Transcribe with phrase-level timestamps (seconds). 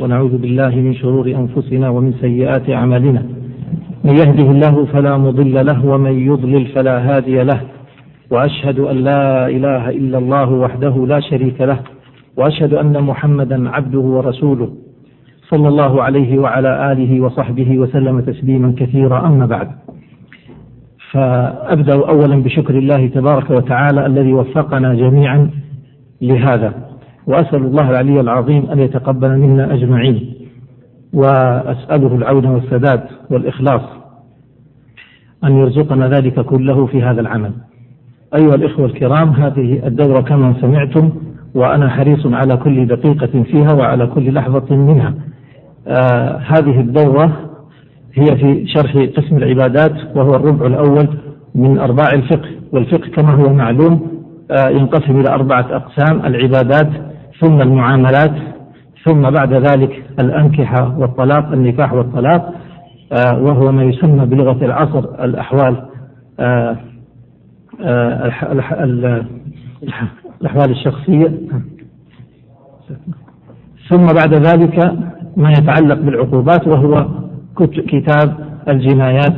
[0.00, 3.22] ونعوذ بالله من شرور أنفسنا ومن سيئات أعمالنا.
[4.04, 7.60] من يهده الله فلا مضل له ومن يضلل فلا هادي له.
[8.30, 11.78] وأشهد أن لا إله إلا الله وحده لا شريك له
[12.36, 14.70] وأشهد أن محمدا عبده ورسوله.
[15.50, 19.68] صلى الله عليه وعلى آله وصحبه وسلم تسليما كثيرا أما بعد.
[21.12, 25.50] فأبدأ أولا بشكر الله تبارك وتعالى الذي وفقنا جميعا
[26.22, 26.89] لهذا.
[27.30, 30.34] وأسأل الله العلي العظيم أن يتقبل منا أجمعين
[31.12, 33.82] وأسأله العون والسداد والإخلاص
[35.44, 37.52] أن يرزقنا ذلك كله في هذا العمل.
[38.34, 41.10] أيها الإخوة الكرام هذه الدورة كما سمعتم
[41.54, 45.14] وأنا حريص على كل دقيقة فيها وعلى كل لحظة منها.
[45.88, 47.32] آه هذه الدورة
[48.14, 51.08] هي في شرح قسم العبادات وهو الربع الأول
[51.54, 54.10] من أرباع الفقه والفقه كما هو معلوم
[54.50, 57.09] آه ينقسم إلى أربعة أقسام العبادات
[57.40, 58.32] ثم المعاملات
[59.04, 62.54] ثم بعد ذلك الأنكحة والطلاق النكاح والطلاق
[63.12, 65.76] آه وهو ما يسمى بلغة العصر الأحوال
[66.40, 66.76] آه
[70.40, 71.32] الأحوال الشخصية.
[73.88, 74.92] ثم بعد ذلك
[75.36, 77.08] ما يتعلق بالعقوبات وهو
[77.70, 78.34] كتاب
[78.68, 79.34] الجنايات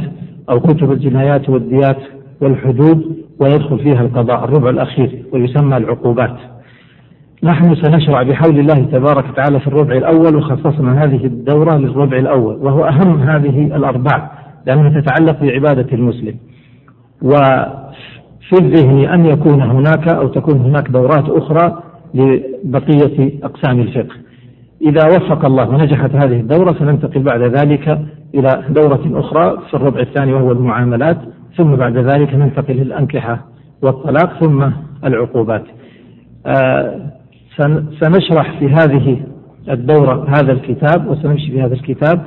[0.51, 1.99] أو كتب الجنايات والديات
[2.41, 6.37] والحدود ويدخل فيها القضاء الربع الأخير ويسمى العقوبات.
[7.45, 12.85] نحن سنشرع بحول الله تبارك وتعالى في الربع الأول وخصصنا هذه الدورة للربع الأول وهو
[12.85, 14.31] أهم هذه الأربع
[14.67, 16.35] لأنها تتعلق بعبادة المسلم.
[17.23, 21.83] وفي الذهن أن يكون هناك أو تكون هناك دورات أخرى
[22.15, 24.17] لبقية أقسام الفقه.
[24.83, 27.99] إذا وفق الله ونجحت هذه الدورة سننتقل بعد ذلك
[28.35, 31.19] إلى دورة أخرى في الربع الثاني وهو المعاملات
[31.57, 33.47] ثم بعد ذلك ننتقل للأنكحة
[33.83, 34.71] والطلاق ثم
[35.05, 35.65] العقوبات.
[36.47, 37.22] آه
[38.01, 39.17] سنشرح في هذه
[39.71, 42.23] الدورة هذا الكتاب وسنمشي في هذا الكتاب.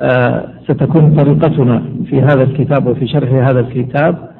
[0.00, 4.30] آه ستكون طريقتنا في هذا الكتاب وفي شرح هذا الكتاب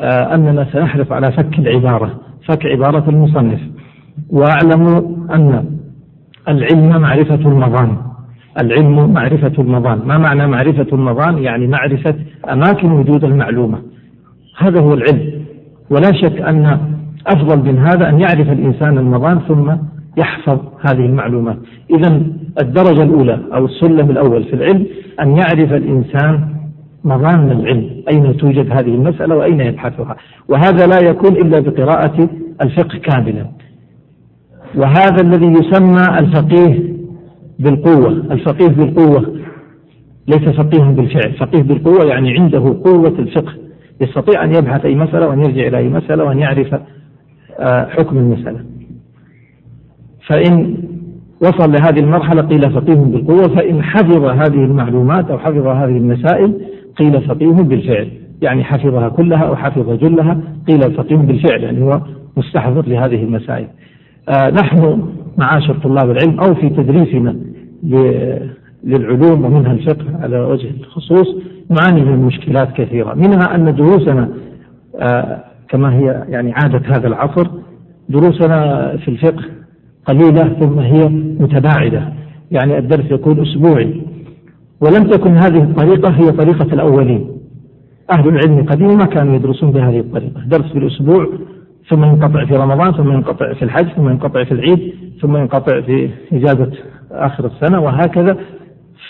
[0.00, 3.60] آه أننا سنحرص على فك العبارة فك عبارة المصنف.
[4.30, 4.86] وأعلم
[5.34, 5.64] أن
[6.48, 7.96] العلم معرفة المظان.
[8.62, 9.98] العلم معرفة المظان.
[10.06, 12.14] ما معنى معرفة المظان؟ يعني معرفة
[12.52, 13.78] أماكن وجود المعلومة.
[14.58, 15.44] هذا هو العلم.
[15.90, 16.95] ولا شك أن
[17.26, 19.72] أفضل من هذا أن يعرف الإنسان المظان ثم
[20.16, 20.58] يحفظ
[20.90, 21.56] هذه المعلومات.
[21.90, 22.22] إذا
[22.60, 24.86] الدرجة الأولى أو السلم الأول في العلم
[25.20, 26.48] أن يعرف الإنسان
[27.04, 30.16] مظان العلم أين توجد هذه المسألة وأين يبحثها.
[30.48, 32.28] وهذا لا يكون إلا بقراءة
[32.62, 33.46] الفقه كاملا.
[34.76, 36.96] وهذا الذي يسمى الفقيه
[37.58, 38.08] بالقوة.
[38.10, 39.36] الفقيه بالقوة
[40.28, 41.32] ليس فقيها بالفعل.
[41.32, 43.52] فقيه بالقوة يعني عنده قوة الفقه.
[44.00, 46.74] يستطيع أن يبحث أي مسألة وأن يرجع إلى أي مسألة وأن يعرف
[47.88, 48.60] حكم المسألة.
[50.26, 50.76] فإن
[51.42, 56.60] وصل لهذه المرحلة قيل فقيه بالقوة فإن حفظ هذه المعلومات أو حفظ هذه المسائل
[56.98, 58.08] قيل فقيه بالفعل.
[58.42, 62.00] يعني حفظها كلها أو حفظ جلها قيل فقيه بالفعل يعني هو
[62.36, 63.66] مستحضر لهذه المسائل.
[64.28, 65.02] آه نحن
[65.38, 67.36] معاشر طلاب العلم أو في تدريسنا
[68.84, 71.26] للعلوم ومنها الفقه على وجه الخصوص
[71.70, 73.14] نعاني من مشكلات كثيرة.
[73.14, 74.28] منها أن دروسنا
[75.00, 77.46] آه كما هي يعني عادة هذا العصر
[78.08, 79.44] دروسنا في الفقه
[80.06, 81.08] قليلة ثم هي
[81.40, 82.12] متباعدة.
[82.50, 84.02] يعني الدرس يكون أسبوعي.
[84.80, 87.28] ولم تكن هذه الطريقة هي طريقة الأولين.
[88.18, 90.40] أهل العلم قديما كانوا يدرسون بهذه الطريقة.
[90.46, 91.28] درس في الأسبوع
[91.88, 96.10] ثم ينقطع في رمضان ثم ينقطع في الحج ثم ينقطع في العيد ثم ينقطع في
[96.32, 96.70] إجازة
[97.10, 98.36] آخر السنة وهكذا.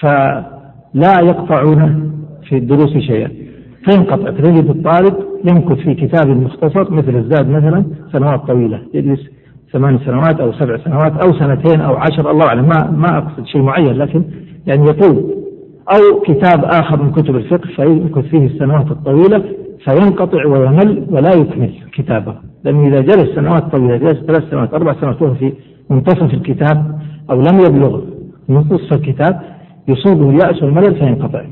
[0.01, 2.13] فلا يقطعون
[2.49, 3.46] في الدروس شيئا.
[3.91, 5.15] فينقطع تجد الطالب
[5.45, 9.21] يمكث في كتاب مختصر مثل الزاد مثلا سنوات طويلة يجلس
[9.73, 13.63] ثمان سنوات أو سبع سنوات أو سنتين أو عشر الله أعلم ما ما أقصد شيء
[13.63, 14.25] معين لكن
[14.67, 15.35] يعني يطول.
[15.95, 19.45] أو كتاب آخر من كتب الفقه فيمكث فيه السنوات الطويلة
[19.85, 22.35] فينقطع ويمل ولا يكمل كتابه.
[22.65, 25.53] لأنه إذا جلس سنوات طويلة جلس ثلاث سنوات أربع سنوات وهو في
[25.91, 28.01] منتصف الكتاب أو لم يبلغ
[28.49, 29.41] نصف الكتاب
[29.89, 31.45] يصيبه اليأس والملل فينقطع.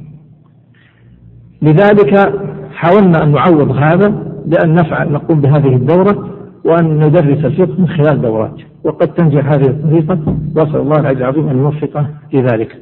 [1.63, 2.33] لذلك
[2.73, 4.09] حاولنا أن نعوض هذا
[4.47, 6.31] بأن نفعل نقوم بهذه الدورة
[6.65, 8.55] وأن ندرس الفقه من خلال دورات.
[8.85, 10.19] وقد تنجح هذه الطريقة
[10.57, 12.77] وأسأل الله العلي العظيم أن يوفق في ذلك.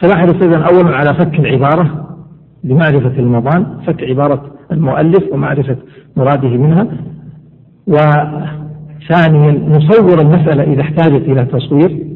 [0.00, 2.06] سنحرص إذا أولا على فك العبارة
[2.64, 4.42] لمعرفة المضان فك عبارة
[4.72, 5.76] المؤلف ومعرفة
[6.16, 6.86] مراده منها.
[7.86, 12.06] وثانيا نصور المسألة إذا احتاجت إلى تصوير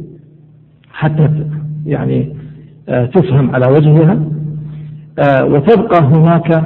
[0.93, 1.31] حتى
[1.87, 2.37] يعني
[2.87, 4.19] تفهم على وجهها.
[5.23, 6.63] وتبقى هناك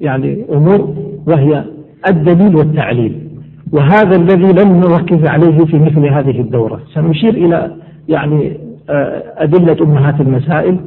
[0.00, 0.94] يعني أمور
[1.26, 1.64] وهي
[2.08, 3.28] الدليل والتعليل.
[3.72, 6.80] وهذا الذي لم نركز عليه في مثل هذه الدورة.
[6.94, 7.70] سنشير إلى
[8.08, 8.58] يعني
[8.90, 10.78] آه، أدلة أمهات المسائل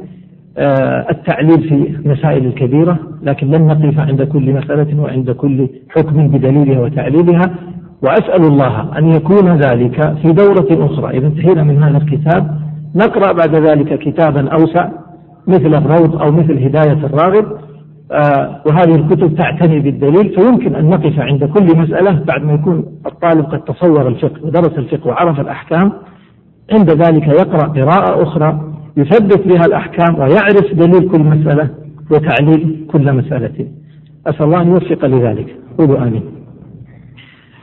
[0.58, 6.80] آه، التعليل في مسائل الكبيرة لكن لن نقف عند كل مسألة وعند كل حكم بدليلها
[6.80, 7.54] وتعليلها.
[8.02, 11.18] وأسأل الله أن يكون ذلك في دورة أخرى.
[11.18, 12.58] إذا انتهينا من هذا الكتاب.
[12.94, 14.88] نقرأ بعد ذلك كتابا أوسع.
[15.46, 17.46] مثل الروض أو مثل هداية الراغب
[18.12, 23.44] آه وهذه الكتب تعتني بالدليل فيمكن أن نقف عند كل مسألة بعد ما يكون الطالب
[23.44, 25.92] قد تصور الفقه ودرس الفقه وعرف الأحكام.
[26.72, 28.60] عند ذلك يقرأ قراءة أخرى
[28.96, 31.70] يثبت بها الأحكام ويعرف دليل كل مسألة
[32.10, 33.66] وتعليل كل مسألة.
[34.26, 35.56] أسأل الله أن يوفق لذلك.
[35.78, 36.22] قولوا آمين.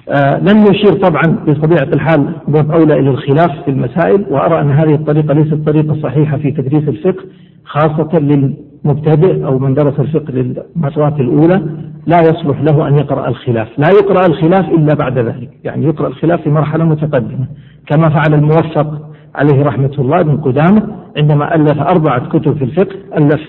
[0.10, 4.96] آه لن نشير طبعا بطبيعة الحال باب أولى إلى الخلاف في المسائل وأرى أن هذه
[4.96, 7.24] الطريقة ليست طريقة صحيحة في تدريس الفقه
[7.66, 11.62] خاصة للمبتدئ أو من درس الفقه للمرات الأولى
[12.08, 13.68] لا يصلح له أن يقرأ الخلاف.
[13.78, 15.50] لا يقرأ الخلاف إلا بعد ذلك.
[15.64, 17.46] يعني يقرأ الخلاف في مرحلة متقدمة.
[17.88, 23.42] كما فعل الموفق عليه رحمة الله بن قدامة عندما ألف أربعة كتب في الفقه ألف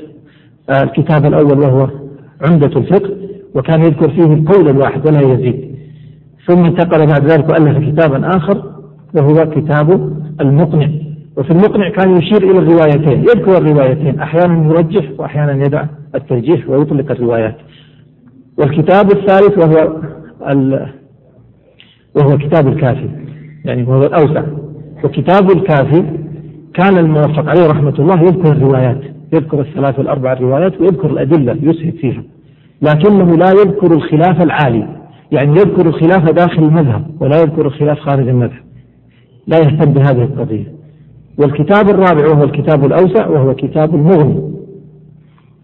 [0.70, 1.88] آه، الكتاب الأول وهو
[2.48, 3.10] عمدة الفقه
[3.54, 5.69] وكان يذكر فيه القول الواحد ولا يزيد.
[6.46, 8.62] ثم انتقل بعد ذلك وألف كتابا آخر
[9.14, 10.88] وهو كتاب المقنع.
[11.36, 15.84] وفي المقنع كان يشير إلى الروايتين يذكر الروايتين أحيانا يرجح وأحيانا يدع
[16.14, 17.56] الترجيح ويطلق الروايات.
[18.58, 19.96] والكتاب الثالث وهو
[22.14, 23.08] وهو كتاب الكافي
[23.64, 24.42] يعني وهو الأوسع.
[25.04, 26.04] وكتاب الكافي
[26.74, 29.00] كان الموفق عليه رحمة الله يذكر الروايات
[29.32, 32.22] يذكر الثلاث والأربع الروايات ويذكر الأدلة يسهد فيها.
[32.82, 34.99] لكنه لا يذكر الخلاف العالي.
[35.32, 38.62] يعني يذكر الخلاف داخل المذهب ولا يذكر الخلاف خارج المذهب.
[39.46, 40.72] لا يهتم بهذه القضية.
[41.38, 44.50] والكتاب الرابع وهو الكتاب الأوسع وهو كتاب المغني.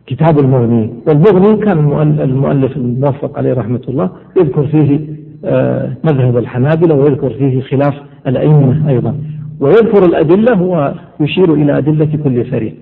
[0.06, 0.90] كتاب المغني.
[1.06, 1.78] والمغني كان
[2.20, 5.00] المؤلف الموفق عليه رحمة الله يذكر فيه
[5.44, 7.94] آه، مذهب الحنابلة ويذكر فيه خلاف
[8.26, 9.14] الأئمة أيضا.
[9.60, 10.62] ويذكر الأدلة
[11.20, 12.74] ويشير إلى أدلة كل فريق.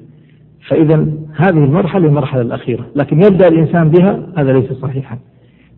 [0.68, 2.86] فإذا هذه المرحلة المرحلة الأخيرة.
[2.96, 5.18] لكن يبدأ الإنسان بها هذا ليس صحيحا.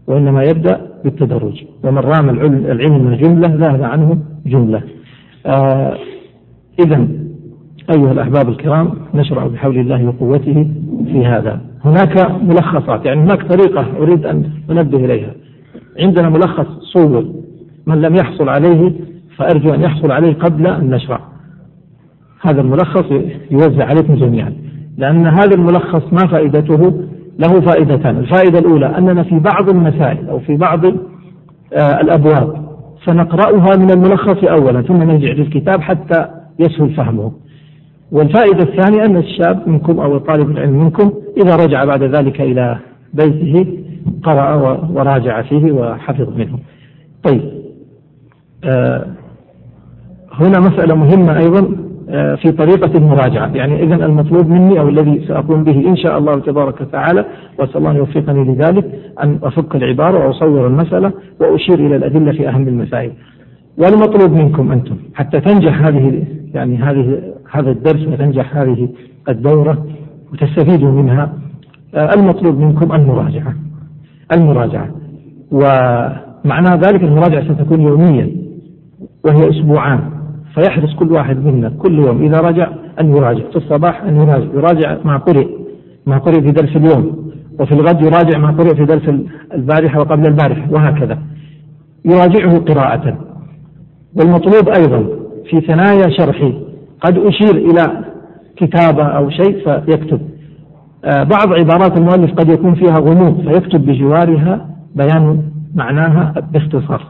[0.06, 1.64] وإنما يبدأ بالتدرج.
[1.84, 4.82] ومن رام العلم جملة ذهب عنه جملة.
[5.46, 5.96] آه
[6.84, 7.08] إذا
[7.96, 10.70] أيها الأحباب الكرام نشرع بحول الله وقوته
[11.04, 11.60] في هذا.
[11.84, 15.34] هناك ملخصات يعني هناك طريقة أريد أن أنبه إليها.
[16.00, 17.24] عندنا ملخص صور.
[17.86, 18.92] من لم يحصل عليه
[19.36, 21.20] فأرجو أن يحصل عليه قبل أن نشرع.
[22.40, 23.04] هذا الملخص
[23.50, 24.52] يوزع عليكم جميعا.
[24.98, 27.04] لأن هذا الملخص ما فائدته؟
[27.38, 28.16] له فائدتان.
[28.16, 30.86] الفائدة الأولى أننا في بعض المسائل أو في بعض
[31.72, 32.66] آه، الأبواب
[33.04, 36.28] سنقرأها من الملخص أولا ثم نرجع للكتاب حتى
[36.58, 37.32] يسهل فهمه.
[38.12, 42.78] والفائدة الثانية أن الشاب منكم أو طالب العلم منكم إذا رجع بعد ذلك إلى
[43.14, 43.66] بيته
[44.22, 44.54] قرأ
[44.92, 46.58] وراجع فيه وحفظ منه.
[47.22, 47.42] طيب
[48.64, 49.06] آه
[50.32, 51.85] هنا مسألة مهمة أيضا.
[52.12, 53.46] في طريقة المراجعة.
[53.54, 57.24] يعني إذا المطلوب مني أو الذي سأقوم به إن شاء الله تبارك وتعالى
[57.58, 58.84] وأسأل الله أن يوفقني لذلك
[59.22, 63.12] أن أفك العبارة وأصور المسألة وأشير إلى الأدلة في أهم المسائل.
[63.78, 66.24] والمطلوب منكم أنتم حتى تنجح هذه
[66.54, 67.22] يعني هذه
[67.52, 68.88] هذا الدرس وتنجح هذه
[69.28, 69.86] الدورة
[70.32, 71.32] وتستفيدوا منها
[71.94, 73.54] آه المطلوب منكم المراجعة.
[74.32, 74.88] المراجعة.
[75.52, 78.30] ومعنى ذلك المراجعة ستكون يوميا
[79.24, 80.00] وهي أسبوعان
[80.56, 82.68] فيحرص كل واحد منا كل يوم إذا رجع
[83.00, 85.46] أن يراجع في الصباح أن يراجع يراجع ما قرئ
[86.06, 89.02] ما قرئ في درس اليوم وفي الغد يراجع ما قرئ في درس
[89.54, 91.18] البارحة وقبل البارحة وهكذا.
[92.04, 93.18] يراجعه قراءة.
[94.16, 95.06] والمطلوب أيضا
[95.50, 96.54] في ثنايا شرحي
[97.00, 98.04] قد أشير إلى
[98.56, 100.20] كتابة أو شيء فيكتب.
[101.04, 105.42] آه، بعض عبارات المؤلف قد يكون فيها غموض فيكتب بجوارها بيان
[105.74, 107.02] معناها باختصار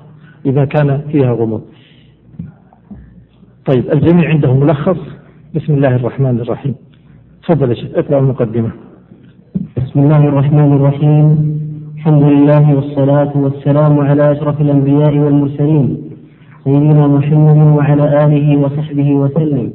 [0.47, 1.63] إذا كان فيها غموض.
[3.67, 4.99] طيب الجميع عنده ملخص.
[5.55, 6.75] بسم الله الرحمن الرحيم.
[7.43, 8.71] تفضل يا اقرأ المقدمة.
[9.77, 11.27] بسم الله الرحمن الرحيم.
[11.97, 15.99] الحمد لله والصلاة والسلام على أشرف الأنبياء والمرسلين
[16.65, 19.73] سيدنا محمد وعلى آله وصحبه وسلم.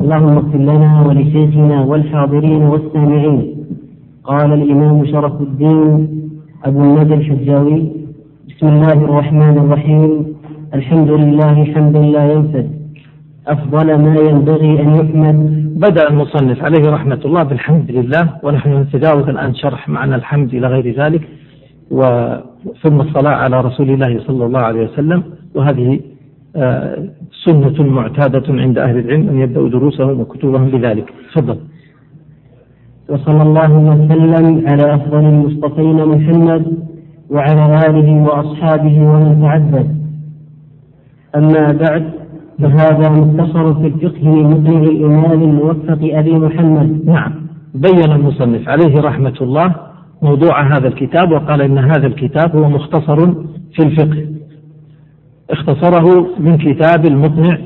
[0.00, 3.54] اللهم اغفر لنا ولشيخنا والحاضرين والسامعين.
[4.24, 6.08] قال الإمام شرف الدين
[6.64, 7.92] أبو النجى الحجاوي
[8.48, 10.10] بسم الله الرحمن الرحيم.
[10.74, 12.81] الحمد لله حمدا لا ينفد.
[13.46, 15.62] أفضل ما ينبغي أن يحمد.
[15.80, 21.04] بدأ المصنف عليه رحمة الله بالحمد لله ونحن نتجاوز الآن شرح معنى الحمد إلى غير
[21.04, 21.28] ذلك
[22.82, 25.22] ثم الصلاة على رسول الله صلى الله عليه وسلم
[25.54, 26.00] وهذه
[26.56, 27.08] آه،
[27.44, 31.12] سنة معتادة عند أهل العلم أن يبدأوا دروسهم وكتبهم بذلك.
[31.34, 31.58] تفضل.
[33.08, 36.78] وصلى الله وسلم على أفضل المصطفين محمد
[37.30, 39.96] وعلى آله وأصحابه ومن تعبد
[41.36, 42.21] أما بعد
[42.58, 47.02] فهذا مختصر في الفقه من مقنع الإمام الموفق أبي محمد.
[47.06, 47.32] نعم.
[47.74, 49.74] بين المصنف عليه رحمة الله
[50.22, 53.32] موضوع هذا الكتاب وقال إن هذا الكتاب هو مختصر
[53.74, 54.26] في الفقه.
[55.50, 57.58] اختصره من كتاب المقنع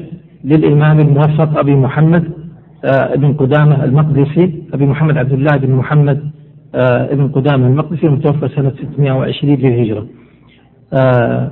[0.45, 2.25] للإمام الموفق أبي محمد
[2.85, 6.31] آه، ابن قدامة المقدسي أبي محمد عبد الله بن محمد
[6.75, 10.07] آه، ابن قدامة المقدسي المتوفى سنة 620 للهجرة.
[10.93, 11.50] آه،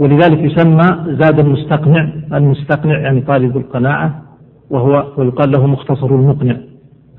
[0.00, 4.22] ولذلك يسمى زاد المستقنع المستقنع يعني طالب القناعة
[4.70, 6.56] وهو ويقال له مختصر المقنع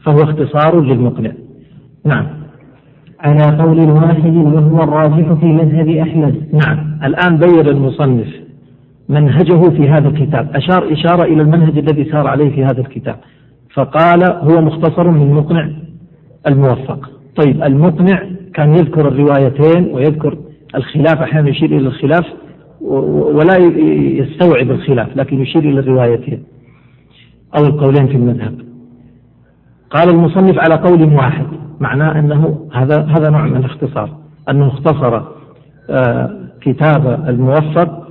[0.03, 1.31] فهو اختصار للمقنع.
[2.05, 2.27] نعم.
[3.19, 6.35] على قول واحد وهو الراجح في مذهب أحمد.
[6.53, 6.99] نعم.
[7.03, 8.27] الآن بين المصنف
[9.09, 13.15] منهجه في هذا الكتاب أشار إشارة إلى المنهج الذي سار عليه في هذا الكتاب
[13.73, 15.69] فقال هو مختصر من مقنع
[16.47, 17.09] الموفق.
[17.35, 18.23] طيب المقنع
[18.53, 20.37] كان يذكر الروايتين ويذكر
[20.75, 22.25] الخلاف أحيانا يشير إلى الخلاف
[22.81, 23.57] ولا
[24.17, 26.43] يستوعب الخلاف لكن يشير إلى الروايتين
[27.57, 28.61] أو القولين في المذهب.
[29.89, 31.45] قال المصنف على قول واحد
[31.79, 34.09] معناه أنه هذا هذا نوع من الاختصار.
[34.49, 35.21] أنه اختصر
[35.89, 38.07] آه، كتاب الموفق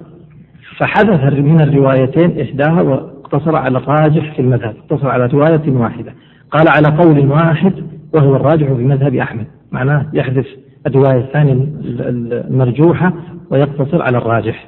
[0.79, 6.15] فحذف من الروايتين إحداها واقتصر على الراجح في المذهب اقتصر على رواية واحدة.
[6.50, 7.73] قال على قول واحد
[8.15, 10.47] وهو الراجح في مذهب أحمد معناه يحذف
[10.87, 13.13] الرواية الثانية المرجوحة
[13.51, 14.67] ويقتصر على الراجح.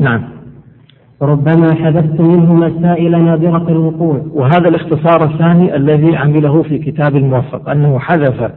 [0.00, 0.22] نعم.
[1.22, 4.26] ربما حذفت منه مسائل نادرة الوقوع.
[4.32, 8.50] وهذا الاختصار الثاني الذي عمله في كتاب الموفق أنه حذف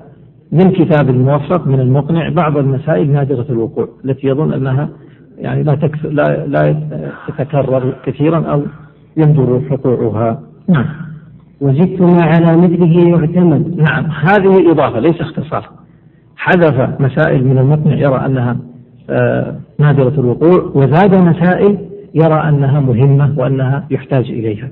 [0.52, 4.90] من كتاب الموفق من المقنع بعض المسائل نادرة الوقوع التي يظن أنها
[5.38, 6.76] يعني لا, لا, لا
[7.28, 8.62] تتكرر كثيرا أو
[9.18, 10.86] يندر وقوعها نعم.
[11.62, 13.78] وجدت ما على مثله يعتمد.
[13.78, 14.06] نعم.
[14.06, 15.79] هذه إضافة ليس اختصار.
[16.40, 18.58] حذف مسائل من المقنع يرى أنها
[19.10, 21.78] آه، نادرة الوقوع وزاد مسائل
[22.14, 24.72] يرى أنها مهمة وأنها يحتاج إليها.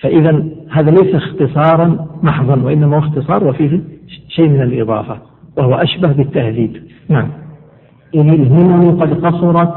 [0.00, 3.80] فإذا هذا ليس اختصارا محضا وإنما هو اختصار وفيه
[4.28, 5.18] شيء من الإضافة
[5.56, 6.82] وهو أشبه بالتهذيب.
[7.08, 7.28] نعم.
[8.14, 9.74] إذ الهمم قد قصرت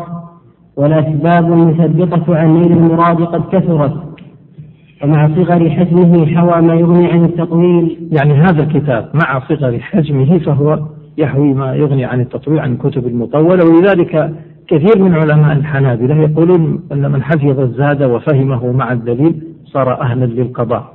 [0.75, 4.10] والأسباب المثبطة عن نيل المراد قد كثرت.
[5.03, 8.09] ومع صغر حجمه حوى ما يغني عن التطويل.
[8.11, 10.79] يعني هذا الكتاب مع صغر حجمه فهو
[11.17, 14.33] يحوي ما يغني عن التطويل عن الكتب المطولة ولذلك
[14.67, 20.93] كثير من علماء الحنابلة يقولون أن من حفظ الزاد وفهمه مع الدليل صار أهلا للقضاء.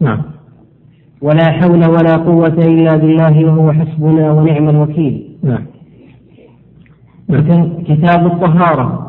[0.00, 0.22] نعم.
[1.22, 5.28] ولا حول ولا قوة إلا بالله وهو حسبنا ونعم الوكيل.
[5.42, 5.66] نعم.
[7.88, 9.06] كتاب الطهارة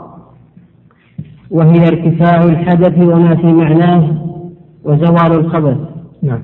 [1.52, 4.27] وهي ارتفاع الحدث وما في معناه.
[4.88, 5.78] وزوال الخبث
[6.24, 6.44] نعم.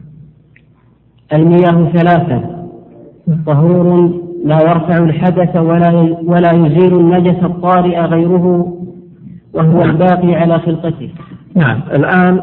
[1.33, 2.41] المياه ثلاثة.
[3.45, 4.09] طهور
[4.45, 8.77] لا يرفع الحدث ولا ولا يزيل النجس الطارئ غيره
[9.53, 11.09] وهو الباقي على خلقته.
[11.55, 11.79] نعم.
[11.93, 12.41] الآن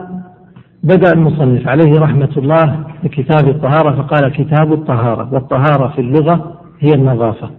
[0.85, 7.51] بدأ المصنف عليه رحمة الله بكتاب الطهارة فقال كتاب الطهارة والطهارة في اللغة هي النظافة.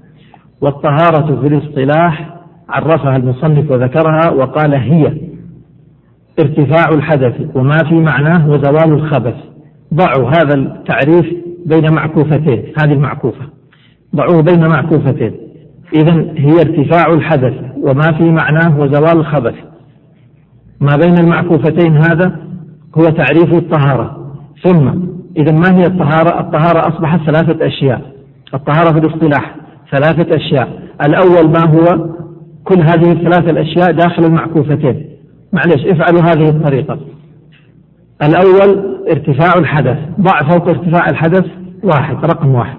[0.62, 2.36] والطهارة في الاصطلاح
[2.69, 5.30] عرفها المصنف وذكرها وقال هي.
[6.41, 9.36] ارتفاع الحدث وما في معناه وزوال الخبث.
[9.93, 11.25] ضعوا هذا التعريف
[11.65, 13.45] بين معكوفتين هذه المعكوفة.
[14.15, 15.33] ضعوه بين معكوفتين.
[15.93, 19.55] إذا هي ارتفاع الحدث وما في معناه وزوال الخبث.
[20.81, 22.39] ما بين المعكوفتين هذا
[22.98, 24.33] هو تعريف الطهارة.
[24.63, 24.89] ثم
[25.38, 28.01] إذا ما هي الطهارة؟ الطهارة أصبحت ثلاثة أشياء.
[28.53, 29.55] الطهارة في الاصطلاح
[29.91, 30.81] ثلاثة أشياء.
[31.05, 32.10] الأول ما هو؟
[32.63, 35.10] كل هذه الثلاثة الأشياء داخل المعكوفتين.
[35.53, 37.00] معلش افعلوا هذه الطريقة.
[38.24, 39.98] الأول ارتفاع الحدث.
[40.20, 41.46] ضع فوق ارتفاع الحدث
[41.84, 42.77] واحد رقم واحد.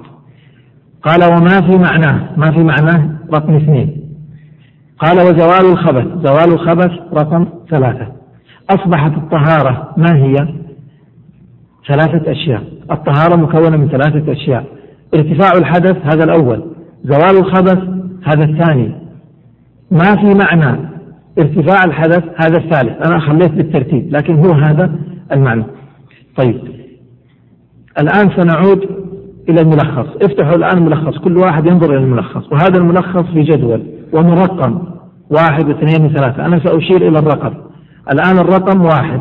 [1.02, 4.02] قال وما في معناه؟ ما في معناه؟ رقم اثنين.
[4.99, 6.26] قال وزوال الخبث.
[6.26, 8.07] زوال الخبث رقم ثلاثة.
[8.71, 10.35] أصبحت الطهارة ما هي؟
[11.88, 12.62] ثلاثة أشياء.
[12.91, 14.64] الطهارة مكونة من ثلاثة أشياء.
[15.14, 16.64] ارتفاع الحدث هذا الأول.
[17.05, 17.79] زوال الخبث
[18.25, 18.95] هذا الثاني.
[19.91, 20.91] ما في معنى؟
[21.38, 23.06] ارتفاع الحدث هذا الثالث.
[23.06, 24.92] أنا خليت بالترتيب لكن هو هذا
[25.32, 25.64] المعنى.
[26.36, 26.60] طيب.
[28.00, 28.88] الآن سنعود
[29.48, 30.06] إلى الملخص.
[30.22, 31.18] افتحوا الآن الملخص.
[31.18, 32.52] كل واحد ينظر إلى الملخص.
[32.52, 34.78] وهذا الملخص في جدول ومرقم.
[35.30, 36.46] واحد اثنين ثلاثة.
[36.46, 37.54] أنا سأشير إلى الرقم.
[38.12, 39.20] الآن الرقم واحد.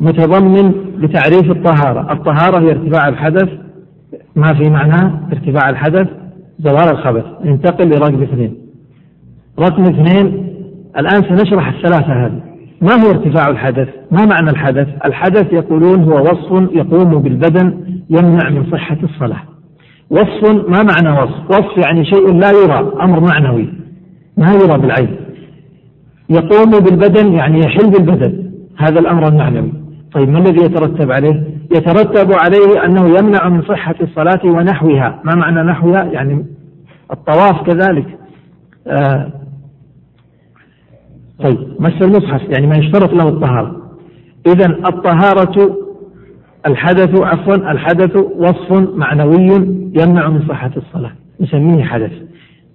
[0.00, 2.12] متضمن لتعريف الطهارة.
[2.12, 3.48] الطهارة هي ارتفاع الحدث.
[4.36, 6.08] ما في معناه ارتفاع الحدث؟
[6.58, 7.24] زوال الخبث.
[7.44, 8.54] ننتقل لرقم اثنين.
[9.58, 10.51] رقم اثنين
[10.98, 12.40] الآن سنشرح الثلاثة هذه.
[12.82, 17.80] ما هو ارتفاع الحدث؟ ما معنى الحدث؟ الحدث يقولون هو وصف يقوم بالبدن
[18.10, 19.42] يمنع من صحة الصلاة.
[20.10, 23.68] وصف ما معنى وصف؟ وصف يعني شيء لا يرى أمر معنوي.
[24.36, 25.16] ما يرى بالعين.
[26.30, 28.50] يقوم بالبدن يعني يحل بالبدن.
[28.78, 29.72] هذا الأمر المعنوي.
[30.12, 31.42] طيب ما الذي يترتب عليه؟
[31.76, 35.20] يترتب عليه أنه يمنع من صحة الصلاة ونحوها.
[35.24, 36.44] ما معنى نحوها؟ يعني
[37.12, 38.06] الطواف كذلك.
[38.86, 39.41] آه
[41.38, 43.76] طيب مس المصحف يعني ما يشترط له الطهارة.
[44.46, 45.76] إذا الطهارة
[46.66, 49.46] الحدث عفوا الحدث وصف معنوي
[49.94, 51.12] يمنع من صحة الصلاة.
[51.40, 52.12] نسميه حدث.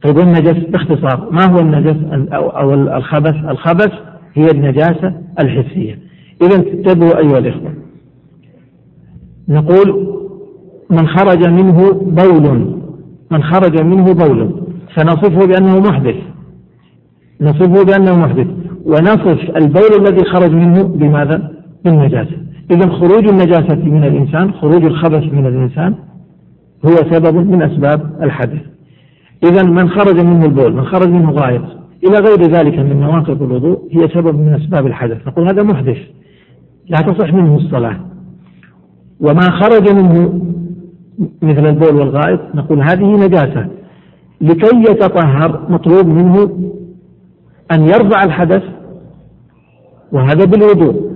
[0.03, 1.95] طيب النجس باختصار ما هو النجس؟
[2.33, 3.91] أو الخبث؟ الخبث
[4.33, 5.99] هي النجاسة الحسية.
[6.41, 7.73] إذا انتبهوا أيها الإخوة.
[9.49, 10.17] نقول
[10.89, 12.77] من خرج منه بول.
[13.31, 14.63] من خرج منه بول.
[14.95, 16.15] فنصفه بأنه محدث.
[17.41, 18.47] نصفه بأنه محدث.
[18.85, 21.51] ونصف البول الذي خرج منه بماذا؟
[21.85, 22.37] بالنجاسة
[22.71, 25.95] إذا خروج النجاسة من الإنسان خروج الخبث من الإنسان
[26.85, 28.61] هو سبب من أسباب الحدث.
[29.43, 31.61] إذا من خرج منه البول من خرج منه غائط
[32.03, 35.27] إلى غير ذلك من نواقض الوضوء هي سبب من أسباب الحدث.
[35.27, 35.97] نقول هذا محدث.
[36.89, 37.95] لا تصح منه الصلاة.
[39.21, 40.41] وما خرج منه
[41.41, 43.67] مثل البول والغائط نقول هذه نجاسة.
[44.41, 46.49] لكي يتطهر مطلوب منه
[47.71, 48.63] أن يرفع الحدث
[50.11, 51.11] وهذا بالوضوء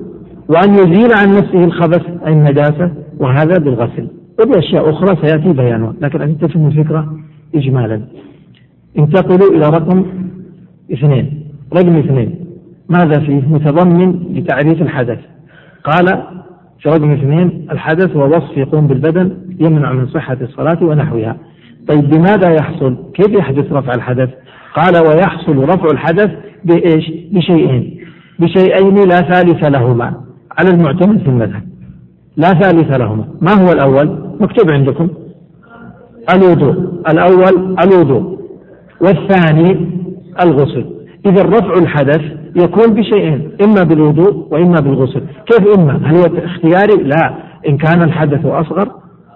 [0.47, 4.07] وأن يزيل عن نفسه الخبث أي النجاسة وهذا بالغسل.
[4.41, 7.17] وبأشياء أخرى سيأتي بيانها لكن أن تفهم الفكرة
[7.55, 8.01] إجمالا.
[8.99, 10.05] انتقلوا إلى رقم
[10.93, 11.43] اثنين.
[11.73, 12.35] رقم اثنين.
[12.89, 15.19] ماذا فيه؟ متضمن لتعريف الحدث.
[15.83, 16.23] قال
[16.79, 21.37] في رقم اثنين الحدث هو وصف يقوم بالبدن يمنع من صحة الصلاة ونحوها.
[21.87, 24.29] طيب بماذا يحصل؟ كيف يحدث رفع الحدث؟
[24.75, 26.31] قال ويحصل رفع الحدث
[26.65, 27.97] بإيش؟ بشيئين.
[28.39, 30.13] بشيئين لا ثالث لهما
[30.57, 31.63] على المعتمد في المذهب.
[32.37, 33.25] لا ثالث لهما.
[33.41, 35.09] ما هو الأول؟ مكتوب عندكم.
[36.35, 36.75] الوضوء.
[37.09, 38.39] الأول الوضوء.
[39.01, 39.89] والثاني
[40.43, 40.85] الغسل.
[41.25, 42.21] إذا رفع الحدث
[42.55, 43.51] يكون بشيئين.
[43.63, 45.21] إما بالوضوء وإما بالغسل.
[45.45, 47.33] كيف إما؟ هل هو اختياري؟ لا.
[47.69, 48.91] إن كان الحدث أصغر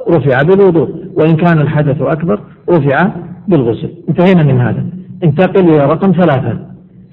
[0.09, 0.89] رفع بالوضوء.
[1.17, 3.09] وإن كان الحدث أكبر رفع
[3.48, 3.89] بالغسل.
[4.09, 4.95] انتهينا من هذا.
[5.23, 6.59] انتقل إلى رقم ثلاثة.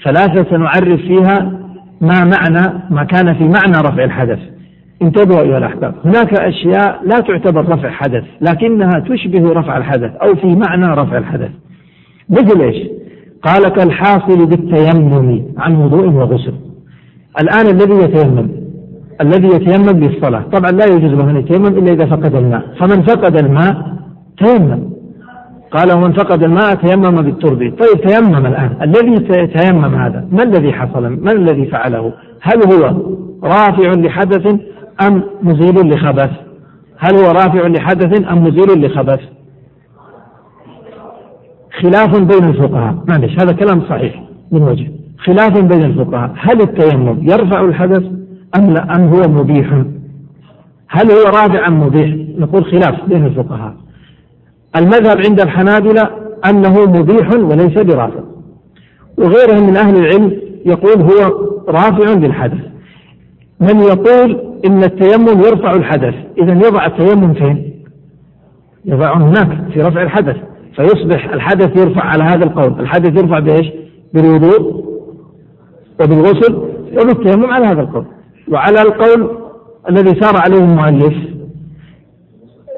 [0.04, 1.52] ثلاثة سنعرف فيها
[2.00, 4.38] ما معنى ما كان في معنى رفع الحدث.
[5.02, 5.94] انتبهوا أيها الأحباب.
[6.04, 11.50] هناك أشياء لا تعتبر رفع حدث لكنها تشبه رفع الحدث أو في معنى رفع الحدث.
[12.30, 12.86] مثل إيش؟
[13.42, 16.54] قال كالحاصل بالتيمم عن وضوء وغسل.
[17.40, 18.48] الآن الذي يتيمم
[19.20, 20.42] الذي يتيمم للصلاة.
[20.52, 22.62] طبعا لا يجوز له أن يتيمم إلا إذا فقد الماء.
[22.80, 23.96] فمن فقد الماء
[24.38, 24.91] تيمم.
[25.74, 27.58] قال ومن فقد الماء تيمم بالترب.
[27.58, 28.76] طيب تيمم الآن.
[28.82, 33.02] الذي تيمم هذا ما الذي حصل؟ ما الذي فعله؟ هل هو
[33.44, 34.46] رافع لحدث
[35.06, 36.30] أم مزيل لخبث؟
[36.98, 39.20] هل هو رافع لحدث أم مزيل لخبث؟
[41.80, 42.94] خلاف بين الفقهاء.
[43.08, 44.90] معلش هذا كلام صحيح من وجه.
[45.18, 46.30] خلاف بين الفقهاء.
[46.37, 48.02] هل التيمم يرفع الحدث
[48.56, 49.72] أم لا؟ أم هو مبيح؟
[50.88, 53.82] هل هو رافع أم مبيح؟ نقول خلاف بين الفقهاء.
[54.76, 56.11] المذهب عند الحنابلة
[56.50, 58.20] أنه مبيح وليس برافع.
[59.18, 62.61] وغيرهم من أهل العلم يقول هو رافع للحدث.
[63.61, 67.72] من يقول إن التيمم يرفع الحدث إذا يضع التيمم فين؟
[68.85, 70.37] يضع هناك في رفع الحدث
[70.76, 72.80] فيصبح الحدث يرفع على هذا القول.
[72.80, 73.66] الحدث يرفع بإيش؟
[74.14, 74.85] بالوضوء
[76.00, 76.54] وبالغسل
[77.00, 78.04] وبالتيمم على هذا القول.
[78.48, 79.30] وعلى القول
[79.88, 81.14] الذي سار عليه المؤلف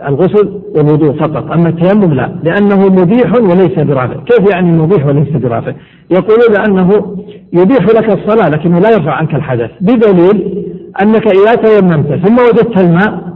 [0.02, 1.52] الغسل والوضوء فقط.
[1.52, 4.14] أما التيمم لا لأنه مبيح وليس برافع.
[4.14, 5.72] كيف يعني مبيح وليس برافع؟
[6.10, 7.16] يقولون أنه
[7.52, 10.64] يبيح لك الصلاة لكنه لا يرفع عنك الحدث بدليل
[11.02, 13.34] أنك إذا تيممت ثم وجدت الماء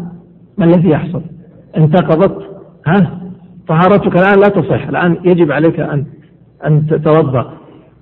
[0.59, 1.23] ما الذي يحصل؟
[1.77, 2.37] انتقضت.
[2.87, 3.21] ها؟
[3.69, 4.89] طهارتك الآن لا تصح.
[4.89, 6.05] الآن يجب عليك أن
[6.67, 7.53] أن تتوضأ.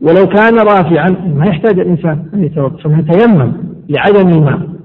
[0.03, 3.53] ولو كان رافعا ما يحتاج الإنسان أن يتوضأ ثم تيمم
[3.89, 4.76] لعدم الماء.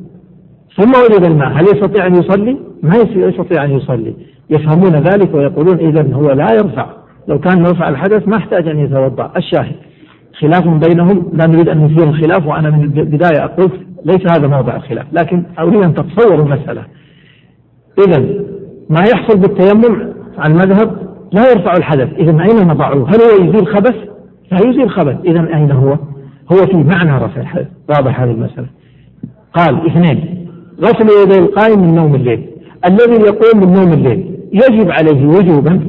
[0.77, 1.49] ثم وجد الماء.
[1.49, 4.13] هل يستطيع أن يصلي؟ ما يستطيع أن يصلي.
[4.49, 6.86] يفهمون ذلك ويقولون إذا هو لا يرفع.
[7.27, 9.31] لو كان يرفع الحدث ما احتاج أن يتوضأ.
[9.38, 9.75] الشاهد.
[10.39, 11.31] خلاف بينهم.
[11.34, 13.71] لا نريد أن نثير الخلاف وأنا من البداية أقول
[14.05, 15.05] ليس هذا موضع الخلاف.
[15.13, 16.84] لكن أريد أن تتصوروا المسألة.
[18.07, 18.19] إذا
[18.89, 22.13] ما يحصل بالتيمم على المذهب؟ لا يرفع الحدث.
[22.13, 23.95] إذا أين نضعه؟ هل هو يزيل خبث؟
[24.51, 25.15] لا يزيل خبث.
[25.25, 25.97] إذا أين هو؟
[26.51, 28.67] هو في معنى رفع الحدث واضح هذه المسألة.
[29.53, 30.40] قال اثنين.
[30.84, 32.48] غسل يدي القائم من نوم الليل.
[32.86, 35.80] الذي يقوم من نوم الليل يجب عليه وجوبا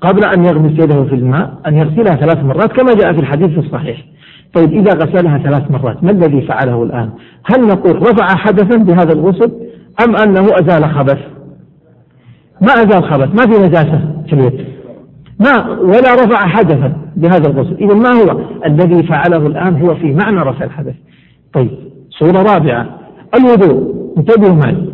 [0.00, 4.04] قبل أن يغمس يده في الماء أن يغسلها ثلاث مرات كما جاء في الحديث الصحيح.
[4.54, 7.10] طيب إذا غسلها ثلاث مرات ما الذي فعله الآن؟
[7.44, 9.52] هل نقول رفع حدثا بهذا الغسل
[10.06, 11.18] أم أنه أزال خبث؟
[12.60, 14.66] ما أزال خبث ما في نجاسة في اليد.
[15.40, 17.74] ما ولا رفع حدثا بهذا الغسل.
[17.74, 20.94] إذا ما هو؟ الذي فعله الآن هو في معنى رفع الحدث.
[21.52, 21.70] طيب
[22.10, 22.98] صورة رابعة.
[23.34, 24.01] الوضوء.
[24.18, 24.92] انتبهوا معي.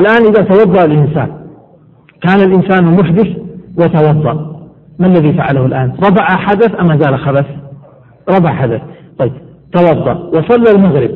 [0.00, 1.28] الآن إذا توضأ الإنسان
[2.22, 3.28] كان الإنسان محدث
[3.78, 4.60] وتوضأ.
[4.98, 7.46] ما الذي فعله الآن؟ رفع حدث أم زال خبث؟
[8.30, 8.80] رفع حدث.
[9.18, 9.32] طيب
[9.72, 11.10] توضأ وصلى المغرب.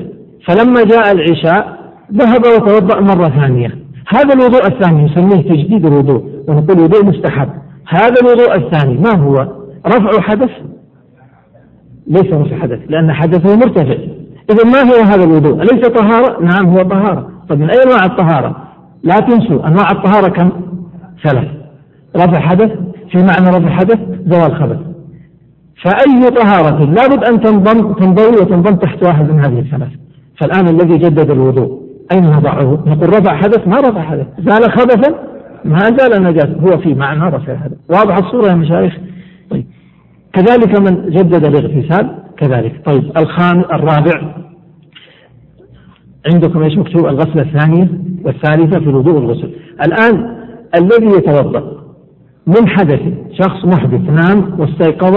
[0.47, 1.79] فلما جاء العشاء
[2.13, 3.79] ذهب وتوضأ مرة ثانية.
[4.09, 6.25] هذا الوضوء الثاني نسميه تجديد الوضوء.
[6.49, 7.49] ونقول وضوء مستحب.
[7.89, 9.49] هذا الوضوء الثاني ما هو؟
[9.87, 10.51] رفع حدث؟
[12.07, 13.97] ليس رفع حدث لأن حدثه مرتفع.
[14.51, 17.31] إذا ما هو هذا الوضوء؟ أليس طهارة؟ نعم هو طهارة.
[17.49, 18.57] طيب من أي أنواع الطهارة؟
[19.03, 20.51] لا تنسوا أنواع الطهارة كم؟
[21.23, 21.49] ثلاث.
[22.17, 22.71] رفع حدث
[23.11, 24.79] في معنى رفع حدث زوال خبث.
[25.85, 29.91] فأي طهارة؟ لابد أن تنضم تنضوي وتنضم تحت واحد من هذه الثلاث.
[30.41, 31.81] فالآن الذي جدد الوضوء
[32.13, 34.27] أين نضعه؟ نقول رفع حدث؟ ما رفع حدث.
[34.39, 35.15] زال خبثا؟
[35.65, 38.97] ما زال نجاسة هو في معنى رفع الحدث واضح الصورة يا مشايخ؟
[39.51, 39.67] طيب.
[40.33, 42.83] كذلك من جدد الاغتسال كذلك.
[42.87, 44.35] طيب الخام الرابع.
[46.33, 47.89] عندكم إيش مكتوب؟ الغسلة الثانية
[48.25, 49.51] والثالثة في الوضوء والغسل.
[49.87, 50.37] الآن
[50.75, 51.85] الذي يتوضأ
[52.47, 53.01] من حدث
[53.33, 55.15] شخص محدث نام واستيقظ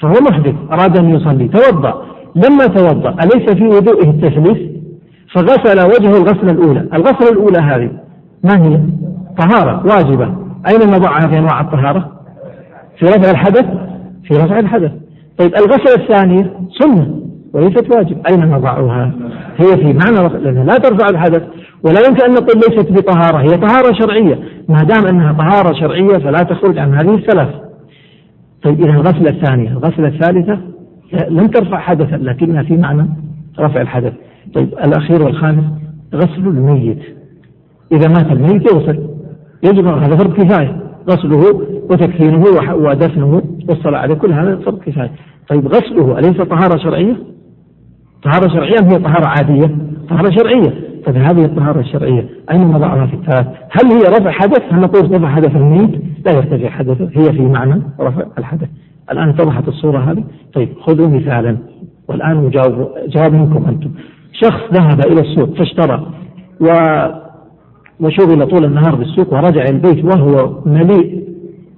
[0.00, 2.04] فهو محدث أراد أن يصلي توضأ.
[2.36, 4.70] لما توضأ أليس في وضوئه التثليث
[5.34, 6.88] فغسل وجهه الغسلة الأولى.
[6.94, 7.90] الغسلة الأولى هذه
[8.44, 8.80] ما هي؟
[9.38, 10.34] طهارة واجبة.
[10.68, 12.12] أين نضعها في أنواع الطهارة؟
[12.98, 13.66] في رفع الحدث؟
[14.24, 14.92] في رفع الحدث.
[15.40, 17.20] طيب الغسلة الثانية سنة
[17.52, 18.26] وليست واجب.
[18.26, 19.12] أين نضعها؟
[19.56, 21.42] هي في معنى لأنها لا ترفع الحدث
[21.84, 24.38] ولا يمكن أن نقول ليست بطهارة هي طهارة شرعية.
[24.68, 27.48] ما دام أنها طهارة شرعية فلا تخرج عن هذه الثلاث.
[28.62, 30.58] طيب إذا الغسلة الثانية الغسلة الثالثة
[31.28, 33.06] لم ترفع حدثا لكنها في معنى
[33.58, 34.12] رفع الحدث.
[34.54, 35.64] طيب الأخير والخامس
[36.14, 37.02] غسل الميت.
[37.92, 39.06] إذا مات الميت يغسل
[39.62, 40.89] يجب هذا فرض كفاية.
[41.10, 42.44] غسله وتكفينه
[42.74, 45.10] ودفنه والصلاة عليه كل هذا فرض كفاية
[45.48, 47.16] طيب غسله أليس طهارة شرعية؟
[48.22, 49.76] طهارة شرعية هي طهارة عادية؟
[50.08, 50.74] طهارة شرعية
[51.06, 55.28] طيب هذه الطهارة الشرعية أين نضعها في الثلاث؟ هل هي رفع حدث؟ هل نقول رفع
[55.28, 55.90] حدث الميت؟
[56.26, 58.68] لا يرتفع حدثه هي في معنى رفع الحدث
[59.12, 61.56] الآن اتضحت الصورة هذه طيب خذوا مثالا
[62.08, 62.50] والآن
[63.08, 63.90] جواب منكم أنتم
[64.32, 66.06] شخص ذهب إلى السوق فاشترى
[66.60, 66.66] و
[68.00, 71.24] وشغل طول النهار بالسوق ورجع البيت وهو مليء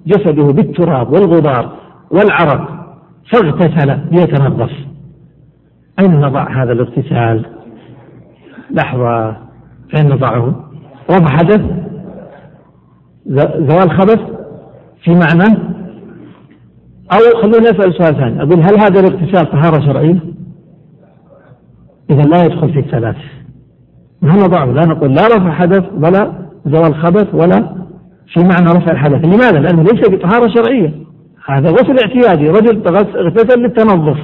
[0.07, 1.77] جسده بالتراب والغبار
[2.11, 2.69] والعرق
[3.31, 4.71] فاغتسل ليتنظف
[5.99, 7.45] أين نضع هذا الاغتسال؟
[8.71, 9.37] لحظة
[9.89, 10.69] فين نضعه؟
[11.11, 11.61] رفع حدث؟
[13.69, 14.19] زوال خبث؟
[15.03, 15.57] في معنى؟
[17.13, 20.19] أو خلونا نسأل سؤال ثاني أقول هل هذا الاغتسال طهارة شرعية؟
[22.09, 23.15] إذا لا يدخل في الثلاث.
[24.23, 26.31] ما نضعه لا نقول لا رفع حدث ولا
[26.65, 27.75] زوال خبث ولا
[28.33, 30.93] في معنى رفع الحدث لماذا؟ لأنه ليس بطهارة شرعية
[31.49, 34.17] هذا غسل اعتيادي رجل اغتسل للتنظف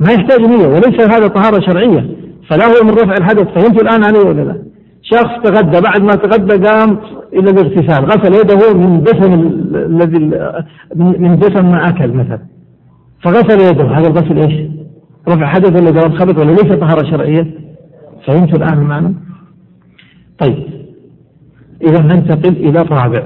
[0.00, 2.06] ما يحتاج نية وليس هذا طهارة شرعية
[2.48, 4.62] فلا هو من رفع الحدث فهمت الآن عليه ولا لا؟
[5.02, 6.98] شخص تغدى بعد ما تغدى قام
[7.32, 9.32] إلى الاغتسال غسل يده من دسم
[9.74, 10.18] الذي
[10.96, 12.40] من دسم ما أكل مثلا
[13.22, 14.70] فغسل يده هذا الغسل إيش؟
[15.28, 17.65] رفع حدث ولا زوال خبث ولا ليس طهارة شرعية؟
[18.26, 19.14] فهمت الآن المعنى؟
[20.38, 20.86] طيب
[21.82, 23.22] إذا ننتقل إلى الرابع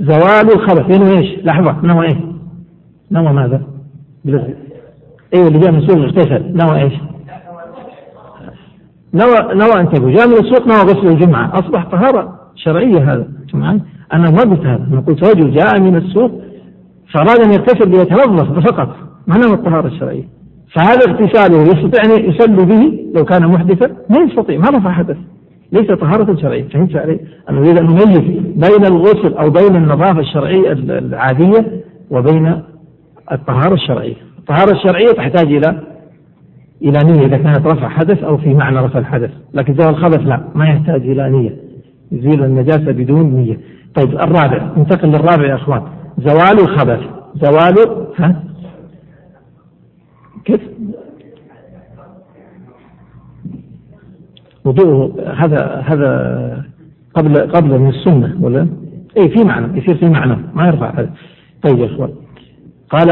[0.00, 2.16] زوال الخبث ينوي إيش؟ لحظة نوى إيش؟
[3.10, 3.62] نوى ماذا؟
[5.34, 6.92] أيوه اللي جاء من سوق اغتسل نوى إيش؟
[9.14, 13.80] نوى نوى انتبهوا جاء من السوق نوى غسل الجمعة أصبح طهارة شرعية هذا معي؟
[14.12, 16.42] أنا ما قلت هذا أنا قلت رجل جاء من السوق
[17.12, 20.41] فأراد أن يغتسل ليتنظف فقط ما نوى الطهارة الشرعية
[20.74, 25.16] فهذا اغتساله يستطيع أن يصلي به لو كان محدثا؟ ما يستطيع ما رفع حدث.
[25.72, 28.20] ليس طهارة شرعية فهمت علي؟ أنا أريد أن نميز
[28.56, 31.80] بين الغسل أو بين النظافة الشرعية العادية
[32.10, 32.62] وبين
[33.32, 34.14] الطهارة الشرعية.
[34.38, 35.82] الطهارة الشرعية تحتاج إلى
[36.82, 39.30] إلى نية إذا كانت رفع حدث أو في معنى رفع الحدث.
[39.54, 41.56] لكن زوال الخبث لا ما يحتاج إلى نية.
[42.12, 43.60] يزيل النجاسة بدون نية.
[43.94, 45.82] طيب الرابع ننتقل للرابع يا أخوان.
[46.18, 47.00] زوال الخبث.
[47.34, 48.44] زوال ها
[50.44, 50.60] كيف
[54.64, 56.64] وضوءه هذا هذا
[57.14, 58.68] قبل قبل من السنة ولا؟
[59.16, 61.10] اي في معنى يصير في معنى ما يرفع هذا
[61.62, 62.10] طيب يا إخوان
[62.90, 63.10] قال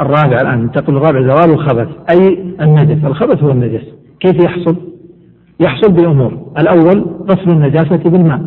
[0.00, 3.82] الرابع الآن ننتقل الرابع زوال الخبث أي النجس الخبث هو النجس
[4.20, 4.76] كيف يحصل؟
[5.60, 8.42] يحصل بأمور الأول غسل النجاسة بالماء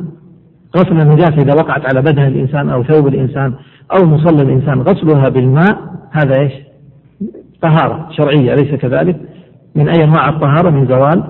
[0.77, 3.53] غسل النجاسة إذا وقعت على بدن الإنسان أو ثوب الإنسان
[3.91, 5.77] أو مصلى الإنسان غسلها بالماء
[6.11, 6.53] هذا إيش؟
[7.61, 9.15] طهارة شرعية أليس كذلك؟
[9.75, 11.23] من أي أنواع الطهارة من زوال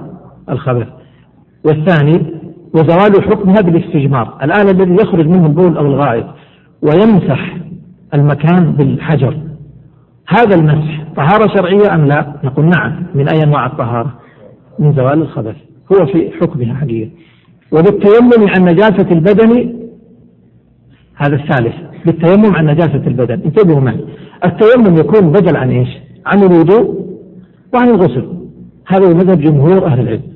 [0.49, 0.88] الخبث
[1.65, 2.25] والثاني
[2.73, 4.38] وزوال حكمها بالاستجمار.
[4.43, 6.25] الآن الذي يخرج منه البول أو الغائط
[6.81, 7.58] ويمسح
[8.13, 9.38] المكان بالحجر.
[10.27, 13.03] هذا المسح طهارة شرعية أم لا؟ نقول نعم.
[13.15, 14.13] من أي أنواع الطهارة؟
[14.79, 15.55] من زوال الخبث.
[15.91, 17.10] هو في حكمها حقيقة.
[17.71, 19.73] وبالتيمم عن نجاسة البدن
[21.15, 21.75] هذا الثالث.
[22.05, 23.41] بالتيمم عن نجاسة البدن.
[23.45, 24.05] انتبهوا معي.
[24.45, 25.89] التيمم يكون بدل عن إيش؟
[26.25, 27.05] عن الوضوء
[27.73, 28.27] وعن الغسل.
[28.88, 30.35] هذا هو مذهب جمهور أهل العلم.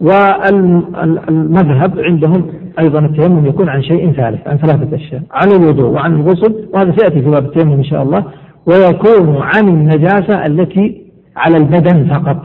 [0.00, 2.46] والمذهب عندهم
[2.78, 7.22] أيضا التيمم يكون عن شيء ثالث عن ثلاثة أشياء عن الوضوء وعن الغسل وهذا سيأتي
[7.22, 8.24] في باب التيمم إن شاء الله
[8.66, 11.02] ويكون عن النجاسة التي
[11.36, 12.44] على البدن فقط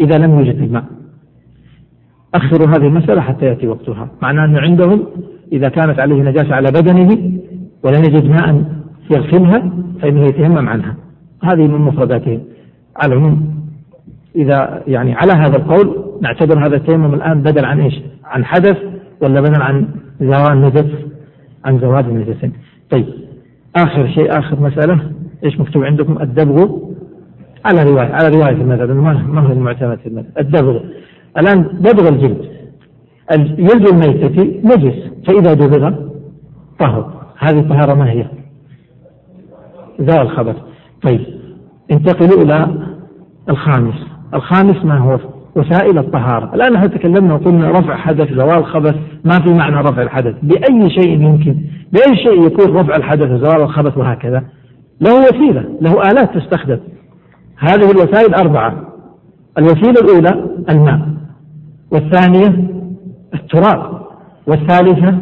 [0.00, 0.84] إذا لم يوجد الماء.
[2.34, 4.08] أخروا هذه المسألة حتى يأتي وقتها.
[4.22, 5.06] معناه أنه عندهم
[5.52, 7.38] إذا كانت عليه نجاسة على بدنه
[7.84, 8.64] ولم يجد ماء
[9.10, 10.96] يغسلها فإنه يتيمم عنها.
[11.42, 12.40] هذه من مفرداتهم.
[12.96, 13.59] على العموم
[14.36, 18.76] إذا يعني على هذا القول نعتبر هذا التيمم الآن بدل عن إيش؟ عن حدث
[19.22, 19.88] ولا بدل عن
[20.20, 21.10] زوال نجس
[21.64, 22.52] عن زوال النجسين
[22.90, 23.06] طيب
[23.76, 25.00] آخر شيء آخر مسألة.
[25.44, 26.78] إيش مكتوب عندكم؟ الدبغ.
[27.64, 30.38] على رواية على رواية المذهب ما هو المعتمد في المذهب.
[30.38, 30.80] الدبغ.
[31.38, 32.50] الآن دبغ الجلد.
[33.32, 35.92] الجلد الميتة نجس فإذا دبغ
[36.78, 37.22] طهر.
[37.38, 38.26] هذه الطهارة ما هي؟
[39.98, 40.54] زال الخبر.
[41.02, 41.20] طيب
[41.90, 42.68] انتقلوا إلى
[43.48, 44.06] الخامس.
[44.34, 45.18] الخامس ما هو
[45.56, 46.54] وسائل الطهارة.
[46.54, 50.34] الآن إحنا تكلمنا وقلنا رفع حدث زوال خبث ما في معنى رفع الحدث.
[50.42, 51.56] بأي شيء يمكن
[51.92, 54.42] بأي شيء يكون رفع الحدث وزوال الخبث وهكذا.
[55.00, 56.78] له وسيلة له آلات تستخدم.
[57.58, 58.74] هذه الوسائل أربعة.
[59.58, 61.00] الوسيلة الأولى الماء.
[61.92, 62.68] والثانية
[63.34, 64.00] التراب.
[64.46, 65.14] والثالثة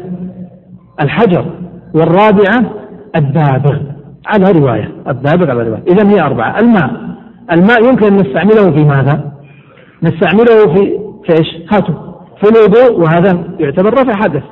[1.00, 1.44] الحجر.
[1.94, 2.70] والرابعة
[3.16, 3.76] الدابغ.
[4.26, 5.82] على رواية الدابغ على رواية.
[5.88, 6.58] إذا هي أربعة.
[6.58, 7.17] الماء.
[7.52, 9.32] الماء يمكن أن نستعمله في ماذا؟
[10.02, 11.94] نستعمله في في إيش؟ هاتوا
[12.40, 14.42] في الوضوء وهذا يعتبر رفع حدث.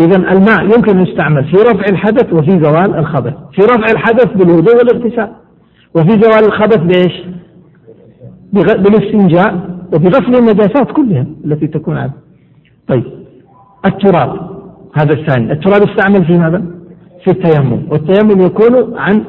[0.00, 3.34] إذا الماء يمكن أن يستعمل في رفع الحدث وفي زوال الخبث.
[3.52, 5.30] في رفع الحدث بالوضوء والاغتسال.
[5.94, 7.22] وفي زوال الخبث بإيش؟
[8.52, 9.70] بالاستنجاء.
[9.94, 12.12] وبغسل النجاسات كلها التي تكون عنه
[12.88, 13.04] طيب.
[13.86, 14.50] التراب.
[14.94, 15.52] هذا الثاني.
[15.52, 16.64] التراب يستعمل في ماذا؟
[17.24, 17.82] في التيمم.
[17.90, 19.24] والتيمم يكون عن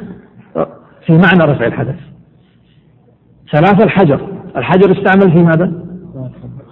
[1.06, 2.11] في معنى رفع الحدث.
[3.52, 4.22] ثلاثة الحجر.
[4.58, 5.72] الحجر يستعمل في ماذا؟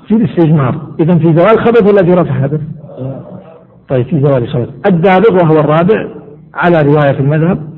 [0.08, 0.82] في الاستجمار.
[1.00, 2.62] إذا في زوال خبث ولا في رفع حدث
[3.90, 6.08] طيب في زوال خبث الدابغ وهو الرابع
[6.54, 7.70] على رواية في المذهب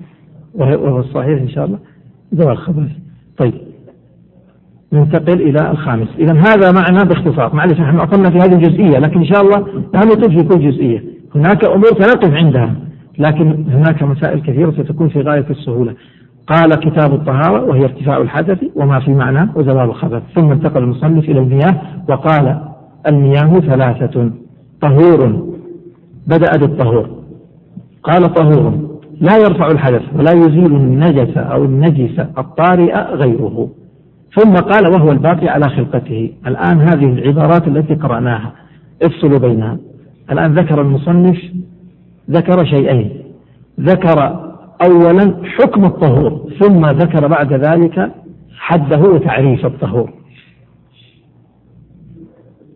[0.53, 1.79] وهو الصحيح إن شاء الله.
[2.31, 2.89] زوال خبث
[3.37, 3.53] طيب
[4.93, 6.07] ننتقل إلى الخامس.
[6.19, 7.55] إذا هذا معنى باختصار.
[7.55, 11.03] معلش نحن أطلنا في هذه الجزئية لكن إن شاء الله لا نطيل في كل جزئية.
[11.35, 12.75] هناك أمور سنقف عندها
[13.17, 15.93] لكن هناك مسائل كثيرة ستكون في غاية السهولة.
[16.47, 21.39] قال كتاب الطهارة وهي ارتفاع الحدث وما في معناه وزوال الخبث ثم انتقل المصنف إلى
[21.39, 22.61] المياه وقال
[23.07, 24.31] المياه ثلاثة.
[24.81, 25.47] طهور.
[26.27, 27.09] بدأ بالطهور.
[28.03, 28.73] قال طهور.
[29.21, 33.69] لا يرفع الحدث ولا يزيل النجس أو النجس الطارئ غيره.
[34.35, 36.31] ثم قال وهو الباقي على خلقته.
[36.47, 38.51] الآن هذه العبارات التي قرأناها.
[39.03, 39.77] افصلوا بينها.
[40.31, 41.37] الآن ذكر المصنف
[42.29, 43.09] ذكر شيئين.
[43.79, 44.50] ذكر
[44.85, 48.11] أولا حكم الطهور ثم ذكر بعد ذلك
[48.57, 50.09] حده وتعريف الطهور.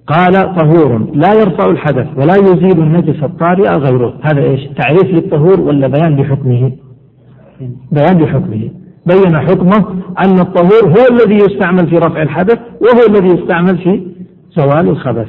[0.07, 4.19] قال طهور لا يرفع الحدث ولا يزيل النجس الطارئ غيره.
[4.21, 6.71] هذا إيش؟ تعريف للطهور ولا بيان لحكمه؟
[7.91, 8.69] بيان لحكمه.
[9.05, 14.07] بين حكمه أن الطهور هو الذي يستعمل في رفع الحدث وهو الذي يستعمل في
[14.51, 15.27] زوال الخبث.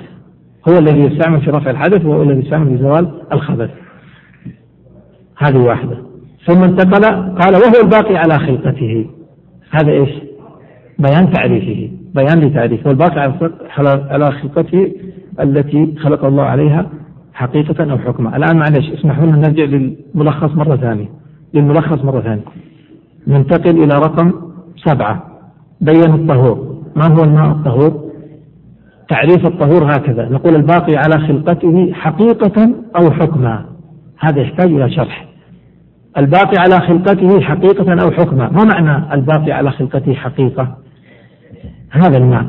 [0.68, 3.70] هو الذي يستعمل في رفع الحدث وهو الذي يستعمل في زوال الخبث.
[5.38, 6.05] هذه واحدة.
[6.46, 7.04] ثم انتقل
[7.40, 9.06] قال وهو الباقي على خلقته.
[9.70, 10.11] هذا إيش؟
[10.98, 12.88] بيان تعريفه بيان لتعريفه.
[12.88, 13.32] والباقي
[14.11, 14.92] على خلقته
[15.40, 16.87] التي خلق الله عليها
[17.35, 21.09] حقيقة أو حكما الآن معلش اسمحوا لنا نرجع للملخص مرة ثانية.
[21.54, 22.44] للملخص مرة ثانية.
[23.26, 24.32] ننتقل إلى رقم
[24.76, 25.26] سبعة.
[25.80, 26.76] بين الطهور.
[26.96, 28.06] ما هو الماء الطهور؟
[29.09, 30.28] تعريف الطهور هكذا.
[30.28, 33.64] نقول الباقي على خلقته حقيقة أو حكما
[34.18, 35.25] هذا يحتاج إلى شرح.
[36.18, 40.76] الباقي على خلقته حقيقة أو حكما؟ ما معنى الباقي على خلقته حقيقة؟
[41.90, 42.44] هذا الماء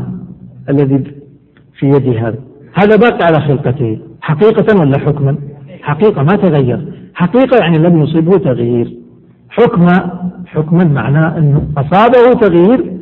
[0.70, 1.04] الذي
[1.80, 2.38] في يدي هذا.
[2.74, 5.38] هذا باقي على خلقته حقيقة ولا حكما؟
[5.82, 6.94] حقيقة ما تغير.
[7.14, 8.94] حقيقة يعني لم يصيبه تغيير.
[9.50, 10.12] حكما
[10.46, 12.94] حكما معناه أنه أصابه تغيير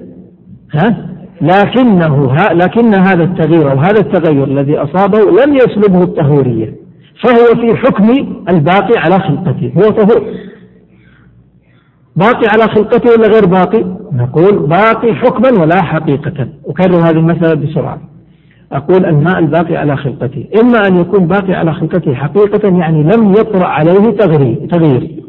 [0.74, 1.08] ها؟
[1.42, 6.76] لكنه ها لكن هذا التغيير أو هذا التغير الذي أصابه لم يسلبه الطهورية.
[7.24, 8.10] فهو في حكم
[8.50, 9.72] الباقي على خلقته.
[9.78, 10.26] هو طهور.
[12.16, 16.48] باقي على خلقته ولا غير باقي؟ نقول باقي حكما ولا حقيقة.
[16.68, 18.00] أكرر هذه المسألة بسرعة.
[18.72, 20.46] أقول الماء الباقي على خلقته.
[20.62, 25.24] إما أن يكون باقي على خلقته حقيقة يعني لم يطرأ عليه تغيير, تغيير.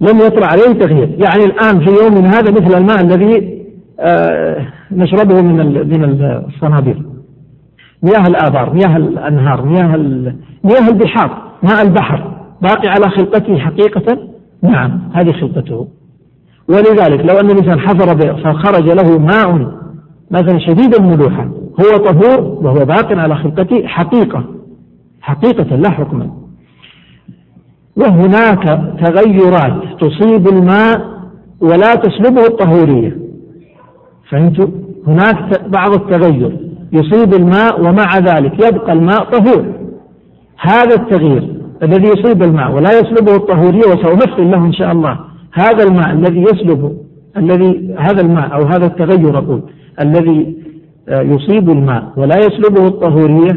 [0.00, 1.08] لم يطرأ عليه تغيير.
[1.08, 3.58] يعني الآن في يوم هذا مثل الماء الذي
[4.00, 5.56] آه نشربه من
[5.88, 7.02] من الصنابير
[8.02, 9.96] مياه الآبار مياه الأنهار مياه
[10.64, 12.38] مياه البحار ماء البحر.
[12.62, 14.18] باقي على خلقته حقيقة؟
[14.62, 15.88] نعم هذه خلقته
[16.68, 19.78] ولذلك لو أن الإنسان حفر فخرج له ماء
[20.30, 21.48] مثلا شديد الملوحة
[21.80, 24.44] هو طهور وهو باق على خلقته حقيقة
[25.20, 26.30] حقيقة لا حكما
[27.96, 28.64] وهناك
[29.04, 31.18] تغيرات تصيب الماء
[31.60, 33.18] ولا تسلبه الطهورية.
[34.30, 34.66] فهمتوا؟
[35.06, 36.56] هناك بعض التغير.
[36.92, 39.64] يصيب الماء ومع ذلك يبقى الماء طهور.
[40.58, 45.18] هذا التغيير الذي يصيب الماء ولا يسلبه الطهورية وسأمثل له إن شاء الله.
[45.52, 46.92] هذا الماء الذي يسلبه
[47.36, 49.62] الذي هذا الماء أو هذا التغير أقول
[50.00, 50.56] الذي
[51.08, 53.52] آه، يصيب الماء ولا يسلبه الطهورية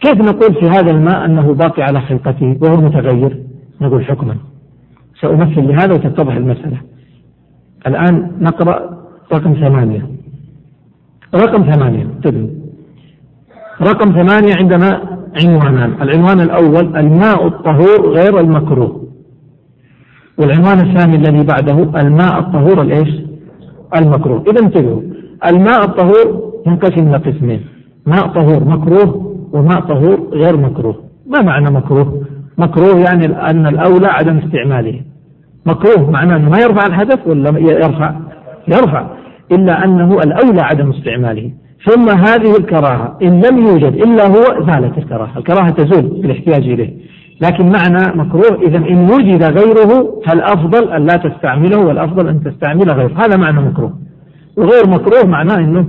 [0.00, 3.42] كيف نقول في هذا الماء أنه باقي على خلقته وهو متغير؟
[3.80, 4.36] نقول حكما.
[5.20, 6.76] سأمثل لهذا وتتضح المسألة.
[7.86, 8.98] الآن نقرأ
[9.32, 10.06] رقم ثمانية.
[11.34, 12.48] رقم ثمانية انتبهوا
[13.82, 19.04] رقم ثمانية عندنا عنوانان العنوان الأول الماء الطهور غير المكروه.
[20.38, 23.08] والعنوان الثاني الذي بعده الماء الطهور الإيش؟
[23.96, 24.44] المكروه.
[24.50, 25.02] إذا انتبهوا
[25.46, 27.60] الماء الطهور ينقسم إلى قسمين.
[28.06, 30.96] ماء طهور مكروه وماء طهور غير مكروه.
[31.26, 32.22] ما معنى مكروه؟
[32.58, 35.00] مكروه يعني أن الأولى عدم استعماله.
[35.66, 38.14] مكروه معناه أنه ما يرفع الحدث ولا يرفع؟
[38.68, 39.06] يرفع.
[39.52, 41.50] إلا أنه الأولى عدم استعماله.
[41.86, 45.38] ثم هذه الكراهة إن لم يوجد إلا هو زالت الكراهة.
[45.38, 46.94] الكراهة تزول بالاحتياج إليه.
[47.40, 53.12] لكن معنى مكروه إذا إن وجد غيره فالأفضل أن لا تستعمله والأفضل أن تستعمل غيره.
[53.26, 53.98] هذا معنى مكروه.
[54.56, 55.88] وغير مكروه معناه أنه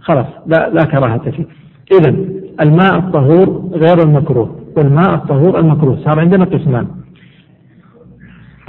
[0.00, 1.46] خلاص لا, لا كراهة فيه.
[1.92, 2.16] إذا
[2.60, 5.98] الماء الطهور غير المكروه والماء الطهور المكروه.
[6.04, 6.86] صار عندنا قسمان.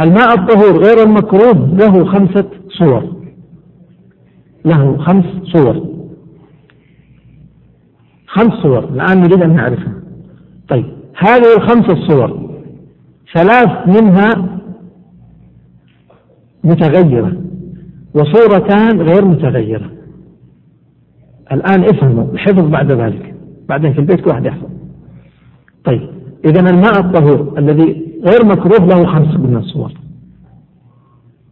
[0.02, 3.04] الماء الطهور غير المكروه له خمسة صور.
[4.66, 5.99] له خمس صور.
[8.30, 9.94] خمس صور الآن نريد أن نعرفها.
[10.70, 10.86] طيب
[11.18, 12.50] هذه الخمس الصور
[13.34, 14.60] ثلاث منها
[16.64, 17.34] متغيرة
[18.14, 19.92] وصورتان غير متغيرة.
[21.52, 23.36] الآن افهموا الحفظ بعد ذلك.
[23.70, 24.70] بعدين في البيت كل واحد يحفظ.
[25.86, 26.10] طيب
[26.46, 29.94] إذا الماء الطهور الذي غير مكروه له خمس من الصور.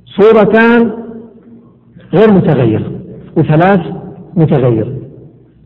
[0.05, 0.91] صورتان
[2.13, 2.91] غير متغيرة
[3.37, 3.81] وثلاث
[4.35, 5.06] متغيرة.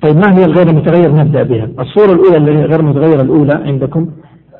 [0.01, 1.67] طيب ما هي الغير المتغير؟ نبدأ بها.
[1.79, 4.09] الصورة الأولى التي غير متغيرة الأولى عندكم.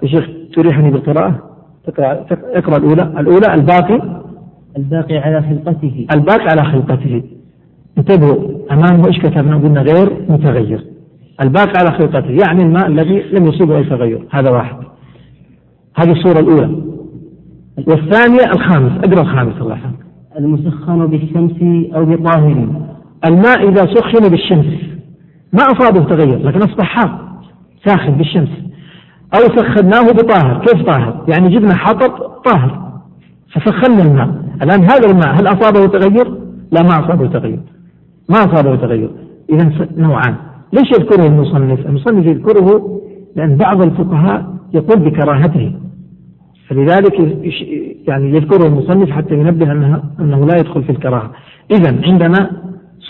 [0.03, 1.39] يا شيخ تريحني بالقراءة.
[1.87, 3.03] تقرأ, اقرأ الأولى.
[3.03, 4.21] الأولى الباقي.
[4.77, 6.07] الباقي على خلقته.
[6.15, 7.23] الباقي على خلقته.
[7.97, 8.37] انتبهوا
[8.71, 10.83] أمامه إيش كتبنا؟ قلنا غير متغير.
[11.41, 12.37] الباقي على خلقته.
[12.45, 14.27] يعني الماء الذي لم يصيبه أي تغير.
[14.31, 14.75] هذا واحد.
[15.95, 16.75] هذه الصورة الأولى.
[17.87, 18.91] والثانية الخامس.
[19.03, 20.05] اقرأ الخامس الله يحفظك
[20.39, 21.51] المسخن بالشمس
[21.95, 22.67] أو بطاهر.
[23.25, 24.65] الماء إذا سخن بالشمس.
[25.53, 27.19] ما أصابه تغير لكن أصبح حار
[27.85, 28.49] ساخن بالشمس.
[29.35, 32.11] أو سخناه بطاهر كيف طاهر؟ يعني جبنا حطب
[32.45, 32.91] طاهر
[33.53, 34.29] فسخنا الماء.
[34.61, 36.27] الآن هذا الماء هل أصابه تغير؟
[36.71, 37.59] لا ما أصابه تغير.
[38.29, 39.09] ما أصابه تغير.
[39.49, 40.35] إذا نوعان.
[40.73, 42.99] ليش يذكره المصنف؟ المصنف يذكره
[43.35, 45.73] لأن بعض الفقهاء يقول بكراهته.
[46.67, 47.19] فلذلك
[48.07, 51.31] يعني يذكره المصنف حتى ينبه أنها أنه لا يدخل في الكراهة.
[51.71, 52.51] إذا عندنا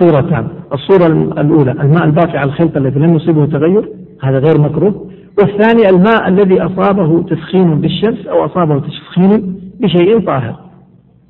[0.02, 0.48] صورتان.
[0.74, 1.08] الصورة
[1.42, 3.90] الأولى الماء الباقي على الخلطة الذي لم يصيبه تغير
[4.24, 5.08] هذا غير مكروه.
[5.40, 10.56] والثاني الماء الذي أصابه تسخين بالشمس أو أصابه تسخين بشيء طاهر.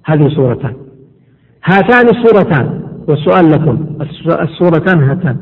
[0.06, 0.74] هذه صورتان.
[1.66, 2.82] هاتان الصورتان.
[3.08, 3.86] والسؤال لكم
[4.42, 5.38] الصورتان هاتان.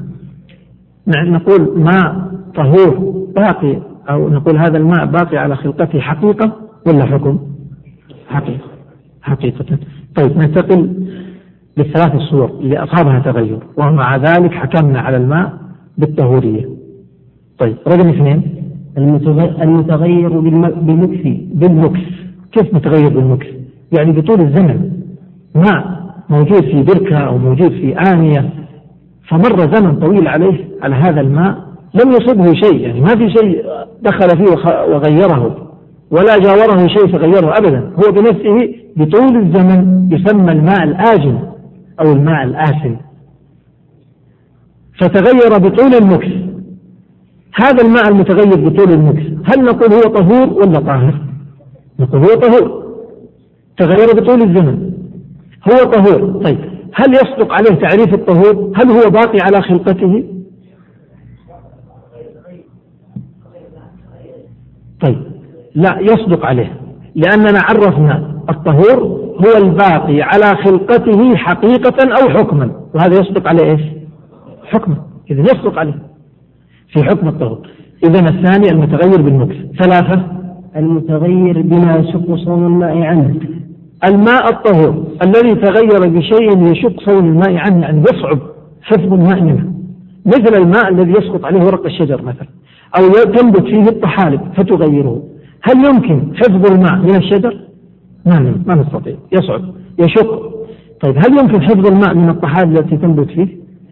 [1.08, 6.52] نقول ماء طهور باقي أو نقول هذا الماء باقي على خلقته حقيقة
[6.88, 7.40] ولا حكم؟
[8.28, 8.70] حقيقة.
[9.22, 9.66] حقيقة.
[10.16, 11.10] طيب ننتقل
[11.80, 15.54] للثلاث الصور اللي أصابها تغير ومع ذلك حكمنا على الماء
[15.98, 16.70] بالطهورية.
[17.60, 18.42] طيب رقم اثنين.
[19.62, 21.20] المتغير بالمكث
[21.54, 22.00] بالمكث
[22.52, 23.48] كيف متغير بالمكث
[23.98, 24.92] يعني بطول الزمن.
[25.56, 26.00] ماء
[26.30, 28.50] موجود في بركة أو موجود في آنية
[29.28, 31.56] فمر زمن طويل عليه على هذا الماء
[32.04, 32.80] لم يصبه شيء.
[32.80, 33.64] يعني ما في شيء
[34.02, 34.52] دخل فيه
[34.94, 35.70] وغيره
[36.12, 37.92] ولا جاوره شيء فغيره أبدا.
[37.96, 41.40] هو بنفسه بطول الزمن يسمى الماء الآجن
[42.02, 42.98] أو الماء الآسن.
[45.00, 46.28] فتغير بطول المكث.
[47.56, 49.24] هذا الماء المتغير بطول المكث.
[49.46, 51.22] هل نقول هو طهور ولا طاهر؟
[52.00, 52.90] نقول هو طهور.
[53.78, 54.92] تغير بطول الزمن.
[55.72, 56.44] هو طهور.
[56.44, 56.60] طيب
[56.94, 60.24] هل يصدق عليه تعريف الطهور؟ هل هو باقي على خلقته؟
[65.02, 65.24] طيب
[65.76, 66.89] لا يصدق عليه.
[67.20, 72.72] لأننا عرفنا الطهور هو الباقي على خلقته حقيقة أو حكما.
[72.94, 73.82] وهذا يصدق عليه إيش؟
[74.64, 74.96] حكما.
[75.32, 75.96] إذا يصدق عليه.
[76.94, 77.60] في حكم الطهور.
[78.04, 80.22] إذا الثاني المتغير بالمكس ثلاثة.
[80.76, 83.36] المتغير بما يشق صون الماء عنه.
[84.04, 88.40] الماء الطهور الذي تغير بشيء يشق صون الماء عنه يعني يصعب
[88.82, 89.74] حفظ الماء منه.
[90.26, 92.48] مثل الماء الذي يسقط عليه ورق الشجر مثلا
[93.00, 95.24] أو تنبت فيه الطحالب فتغيره.
[95.62, 97.60] هل يمكن حفظ الماء من الشجر؟
[98.26, 99.16] ما ما نستطيع.
[99.32, 99.62] يصعب.
[100.00, 100.54] يشق.
[101.02, 103.48] طيب هل يمكن حفظ الماء من الطحالب التي تنبت فيه؟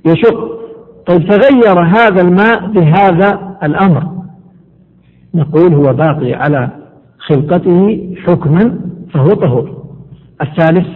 [0.06, 0.58] يشق.
[1.08, 4.04] طيب تغير هذا الماء بهذا الأمر.
[5.36, 6.70] نقول هو باقي على
[7.18, 8.80] خلقته حكما
[9.14, 9.78] فهو طهور.
[10.42, 10.88] الثالث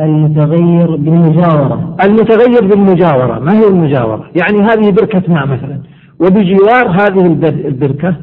[0.00, 1.96] المتغير بالمجاورة.
[2.04, 3.38] المتغير بالمجاورة.
[3.38, 5.80] ما هي المجاورة؟ يعني هذه بركة ماء مثلا.
[6.20, 8.16] وبجوار هذه البركة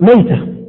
[0.00, 0.59] ميتة.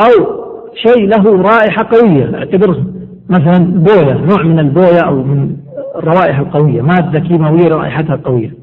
[0.00, 0.42] أو
[0.74, 2.84] شيء له رائحة قوية أعتبر
[3.28, 5.56] مثلا بوية نوع من البوية أو من
[5.96, 8.54] الروائح القوية مادة كيماوية رائحتها قوية.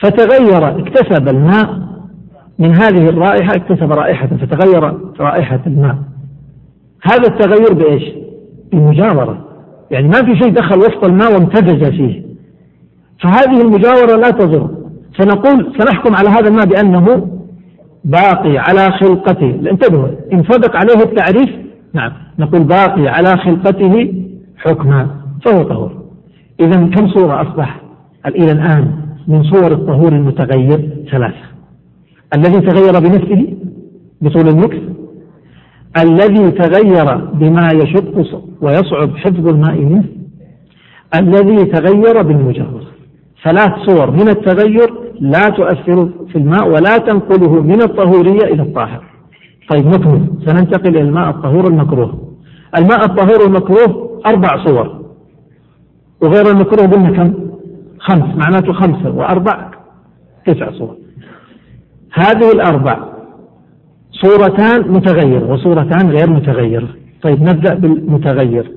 [0.00, 1.78] فتغير اكتسب الماء
[2.58, 5.96] من هذه الرائحة اكتسب رائحة فتغير رائحة الماء.
[7.02, 8.04] هذا التغير بإيش؟
[8.72, 9.44] بالمجاورة.
[9.90, 12.22] يعني ما في شيء دخل وسط الماء وامتزج فيه.
[13.22, 14.70] فهذه المجاورة لا تضر
[15.18, 17.28] فنقول سنحكم على هذا الماء بأنه
[18.04, 19.50] باقي على خلقته.
[19.70, 21.50] انتبهوا إن صدق عليه التعريف.
[21.92, 24.14] نعم نقول باقي على خلقته
[24.56, 25.08] حكما
[25.44, 26.04] فهو طهور.
[26.60, 27.80] إذا كم صورة أصبح؟
[28.26, 28.92] إلى الآن
[29.28, 31.44] من صور الطهور المتغير ثلاثة.
[32.36, 33.54] الذي تغير بنفسه
[34.20, 34.78] بطول المكس
[36.02, 40.04] الذي تغير بما يشق ويصعب حفظ الماء منه
[41.14, 42.86] الذي تغير بالمجاورة
[43.44, 49.04] ثلاث صور من التغير لا تؤثر في الماء ولا تنقله من الطهورية إلى الطاهر.
[49.70, 52.18] طيب نكمل سننتقل إلى الماء الطهور المكروه.
[52.78, 55.04] الماء الطهور المكروه أربع صور.
[56.22, 57.34] وغير المكروه قلنا كم؟
[57.98, 58.36] خمس.
[58.36, 59.70] معناته خمسة وأربع
[60.46, 60.96] تسع صور.
[62.12, 62.98] هذه الأربع
[64.12, 66.86] صورتان متغير وصورتان غير متغير.
[67.22, 68.72] طيب نبدأ بالمتغير.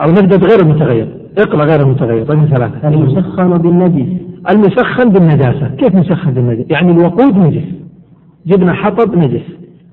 [0.00, 1.08] أو نبدأ بغير المتغير.
[1.38, 2.24] اقرأ غير المتغير.
[2.24, 2.88] طيب ثلاثة.
[2.88, 4.33] المسخن بالنجس.
[4.50, 5.68] المسخن بالنجاسة.
[5.68, 7.68] كيف مسخن بالنجس يعني الوقود نجس.
[8.46, 9.42] جبنا حطب نجس.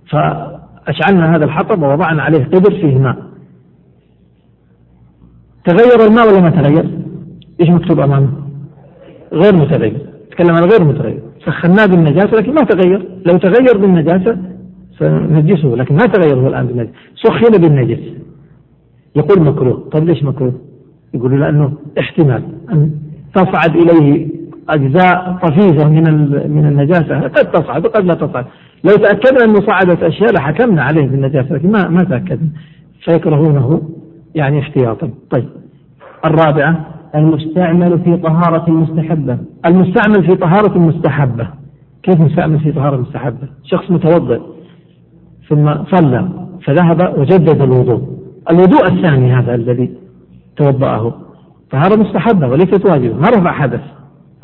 [0.10, 3.18] فأشعلنا هذا الحطب ووضعنا عليه قدر فيه ماء.
[5.66, 6.86] تغير الماء ولا ما تغير؟
[7.62, 8.30] إيش مكتوب أمامه؟
[9.34, 9.98] غير متغير.
[10.32, 11.20] تكلم عن غير متغير.
[11.46, 13.08] سخناه بالنجاسة لكن ما تغير.
[13.26, 14.38] لو تغير بالنجاسة
[15.00, 16.92] سنجسه لكن ما تغير هو الآن بالنجاسة.
[17.16, 18.14] سخن بالنجس.
[19.16, 19.90] يقول مكروه.
[19.92, 20.54] طيب ليش مكروه؟
[21.14, 22.92] يقول لأنه احتمال أن
[23.34, 26.04] تصعد إليه أجزاء طفيفة من
[26.52, 27.20] من النجاسة.
[27.20, 28.46] قد تصعد وقد لا تصعد.
[28.84, 32.50] لو تأكدنا أنه صعدت أشياء لحكمنا عليه بالنجاسة لكن ما ما تأكدنا.
[33.04, 33.82] فيكرهونه
[34.36, 35.10] يعني احتياطا.
[35.30, 35.50] طيب.
[36.26, 36.86] الرابعة
[37.16, 39.38] المستعمل في طهارة مستحبة.
[39.66, 41.48] المستعمل في طهارة مستحبة.
[42.04, 44.40] كيف مستعمل في طهارة مستحبة؟ شخص متوضئ
[45.50, 46.30] ثم صلى
[46.66, 48.02] فذهب وجدد الوضوء.
[48.52, 49.92] الوضوء الثاني هذا الذي
[50.56, 51.14] توضأه.
[51.72, 53.16] طهارة مستحبة وليست واجبة.
[53.16, 53.82] ما رفع حدث؟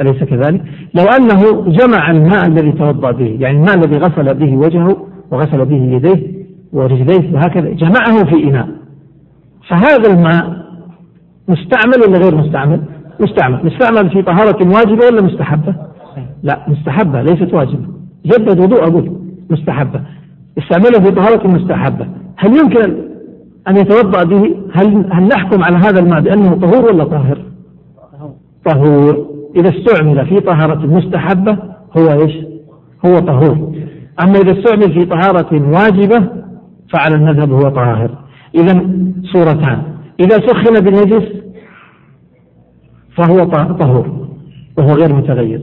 [0.02, 0.62] أليس كذلك؟
[0.94, 4.98] لو أنه جمع الماء الذي توضأ به يعني الماء الذي غسل به وجهه
[5.32, 6.38] وغسل به يديه
[6.74, 8.68] ورجليه وهكذا جمعه في إناء
[9.70, 10.68] فهذا الماء
[11.48, 12.82] مستعمل ولا غير مستعمل؟
[13.20, 15.76] مستعمل، مستعمل في طهارة واجبة ولا مستحبة؟
[16.44, 17.88] لا مستحبة ليست واجبة،
[18.26, 19.12] جدد وضوء أقول
[19.50, 20.02] مستحبة،
[20.58, 22.98] استعمله في طهارة مستحبة، هل يمكن
[23.68, 27.38] أن يتوضأ به؟ هل هل نحكم على هذا الماء بأنه طهور ولا طاهر؟
[28.66, 29.26] طهور،
[29.58, 31.58] إذا استعمل في طهارة مستحبة
[31.98, 32.36] هو إيش؟
[33.06, 33.76] هو طهور،
[34.24, 36.28] أما إذا استعمل في طهارة واجبة
[36.94, 38.12] فعلى المذهب هو طاهر،
[38.56, 38.88] إذا
[39.34, 39.82] صورتان.
[40.20, 41.28] إذا سخن بالنجس
[43.18, 43.44] فهو
[43.80, 44.28] طهور.
[44.78, 45.62] وهو غير متغير.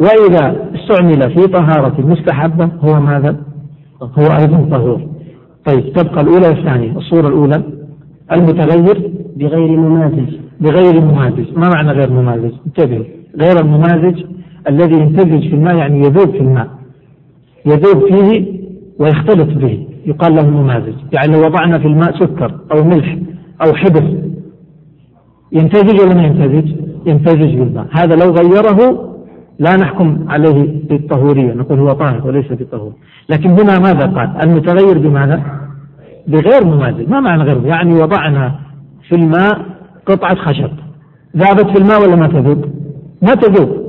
[0.00, 3.36] وإذا استعمل في طهارة مستحبة هو ماذا؟
[4.02, 5.00] هو أيضا طهور.
[5.64, 6.96] طيب تبقى الأولى والثانية.
[6.96, 7.62] الصورة الأولى.
[8.32, 13.04] المتغير بغير ممازج بغير ممازج ما معنى غير ممازج انتبهوا
[13.40, 14.24] غير الممازج
[14.68, 16.68] الذي يمتزج في الماء يعني يذوب في الماء.
[17.66, 18.46] يذوب فيه
[18.98, 19.86] ويختلط به.
[20.06, 23.18] يقال له ممازج يعني لو وضعنا في الماء سكر أو ملح
[23.66, 24.18] أو حبر
[25.52, 26.72] يمتزج ولا ما يمتزج؟
[27.06, 27.86] يمتزج بالماء.
[27.92, 29.06] هذا لو غيره
[29.58, 31.54] لا نحكم عليه بالطهورية.
[31.54, 32.92] نقول هو طاهر وليس بطهور
[33.28, 35.42] لكن هنا ماذا قال؟ المتغير بماذا؟
[36.28, 38.54] بغير ممازج ما معنى غير؟ يعني وضعنا
[39.08, 39.58] في الماء
[40.06, 40.70] قطعة خشب.
[41.36, 42.64] ذابت في الماء ولا ما تذوب؟
[43.22, 43.86] ما تذوب.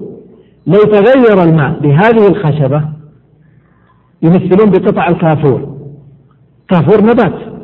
[0.67, 2.83] لو تغير الماء بهذه الخشبة
[4.21, 5.77] يمثلون بقطع الكافور.
[6.69, 7.57] كافور نبات.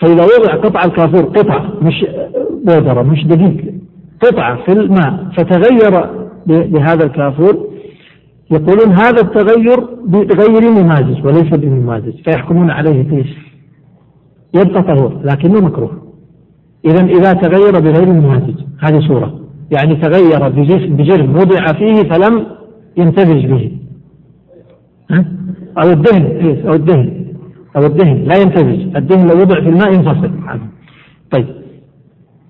[0.00, 2.06] فإذا وضع قطع الكافور قطع مش
[2.64, 3.74] بودرة مش دقيق
[4.22, 6.10] قطعة في الماء فتغير
[6.46, 7.70] بهذا الكافور
[8.50, 13.28] يقولون هذا التغير بغير ممازج وليس بممازج فيحكمون عليه إيش؟
[14.54, 16.02] يبقى طهور لكنه مكروه.
[16.84, 19.39] إذا إذا تغير بغير ممازج هذه صورة.
[19.70, 20.48] يعني تغير
[20.88, 22.46] بجرم وضع فيه فلم
[22.96, 23.72] ينتبج به؟
[25.82, 27.26] أو الدهن إيه؟ أو الدهن
[27.76, 30.30] أو الدهن لا ينتبج الدهن لو وضع في الماء ينفصل.
[31.30, 31.46] طيب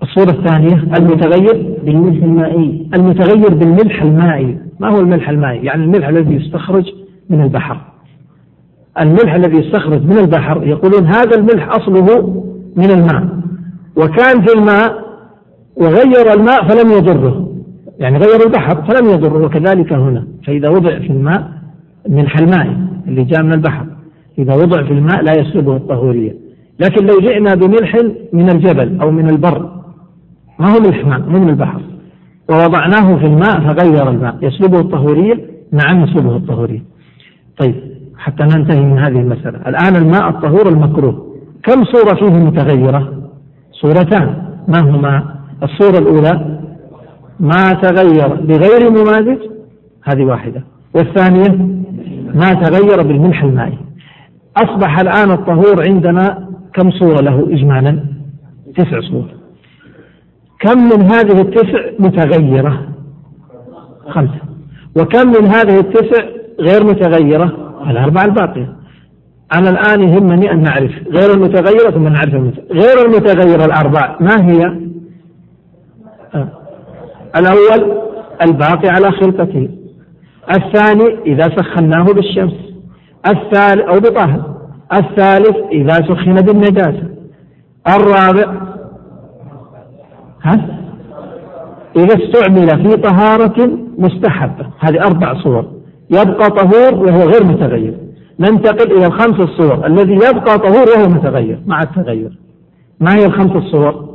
[0.03, 2.89] الصورة الثانية المتغير بالملح المائي.
[2.95, 4.59] المتغير بالملح المائي.
[4.81, 6.85] ما هو الملح المائي؟ يعني الملح الذي يستخرج
[7.31, 7.81] من البحر.
[9.01, 12.43] الملح الذي يستخرج من البحر يقولون هذا الملح أصله
[12.77, 13.41] من الماء.
[13.97, 15.10] وكان في الماء
[15.81, 17.49] وغير الماء فلم يضره.
[17.99, 20.27] يعني غير البحر فلم يضره وكذلك هنا.
[20.47, 21.49] فإذا وضع في الماء
[22.09, 22.77] ملح الماء
[23.09, 23.87] اللي جاء من البحر
[24.39, 26.35] إذا وضع في الماء لا يسلبه الطهورية.
[26.81, 27.97] لكن لو جئنا بملح
[28.33, 29.71] من الجبل أو من البر
[30.59, 31.81] ما هو ملح ماء مو من البحر.
[32.51, 34.37] ووضعناه في الماء فغير الماء.
[34.43, 35.41] يسلبه الطهورية؟
[35.73, 36.83] نعم يسلبه الطهورية.
[37.59, 37.75] طيب
[38.19, 39.59] حتى ننتهي من هذه المسألة.
[39.67, 41.37] الآن الماء الطهور المكروه.
[41.63, 43.13] كم صورة فيه متغيرة؟
[43.73, 44.35] صورتان.
[44.69, 46.61] ما هما؟ الصورة الأولى
[47.41, 49.39] ما تغير بغير ممازج
[50.05, 50.65] هذه واحدة.
[50.95, 51.49] والثانية
[52.35, 53.79] ما تغير بالملح المائي.
[54.57, 58.05] أصبح الآن الطهور عندنا كم صورة له إجمالا؟
[58.77, 59.25] تسع صور.
[60.61, 62.89] كم من هذه التسع متغيرة؟
[64.09, 64.41] خمسة.
[64.97, 66.25] وكم من هذه التسع
[66.61, 68.77] غير متغيرة؟ الأربعة الباقية.
[69.55, 72.73] أنا الآن يهمني أن نعرف غير المتغيرة ثم نعرف المتغيرة.
[72.73, 74.90] غير المتغيرة الأربع ما هي؟
[76.35, 76.49] آه.
[77.37, 78.01] الأول
[78.43, 79.69] الباقي على خلقته
[80.51, 82.55] الثاني إذا سخناه بالشمس.
[83.27, 84.43] الثالث أو بطهر
[84.93, 87.09] الثالث إذا سخن بالنجاسة
[87.89, 88.53] الرابع
[90.43, 90.81] ها؟
[91.97, 94.67] إذا استعمل في طهارة مستحبة.
[94.79, 95.65] هذه أربع صور.
[96.11, 97.95] يبقى طهور وهو غير متغير.
[98.41, 99.87] ننتقل إلى الخمس الصور.
[99.87, 101.61] الذي يبقى طهور وهو متغير.
[101.67, 102.39] مع التغير.
[103.01, 104.11] ما هي الخمس الصور؟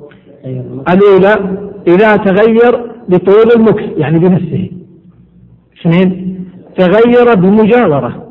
[0.93, 1.57] الأولى
[1.87, 4.69] إذا تغير بطول المكس يعني بنفسه.
[5.81, 6.35] اثنين
[6.77, 8.27] تغير بمجاورة.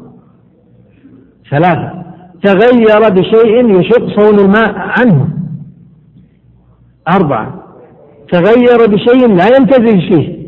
[1.51, 2.05] ثلاثة.
[2.43, 5.29] تغير بشيء يشق صون الماء عنه.
[7.09, 7.65] أربعة.
[8.33, 10.45] تغير بشيء لا ينتزج فيه.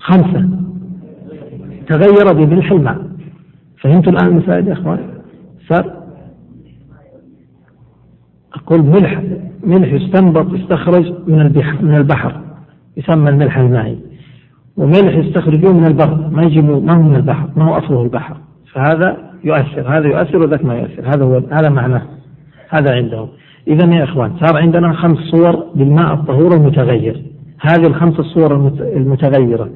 [0.00, 0.48] خمسة.
[1.88, 3.10] تغير بملح الماء.
[3.80, 5.10] فهمتوا الآن المسائل يا إخوان؟
[8.54, 9.22] أقول ملح
[9.64, 12.40] ملح يستنبط يستخرج من البحر من البحر
[12.96, 13.98] يسمى الملح المائي.
[14.76, 18.36] وملح يستخرجوه من البر ما يجي ما هو من البحر ما هو أصله البحر.
[18.72, 21.08] فهذا يؤثر هذا يؤثر وذاك ما يؤثر.
[21.08, 22.02] هذا هو هذا معناه
[22.68, 23.28] هذا عندهم.
[23.68, 27.22] إذا يا إخوان صار عندنا خمس صور للماء الطهور المتغير.
[27.60, 29.70] هذه الخمس الصور المتغيرة.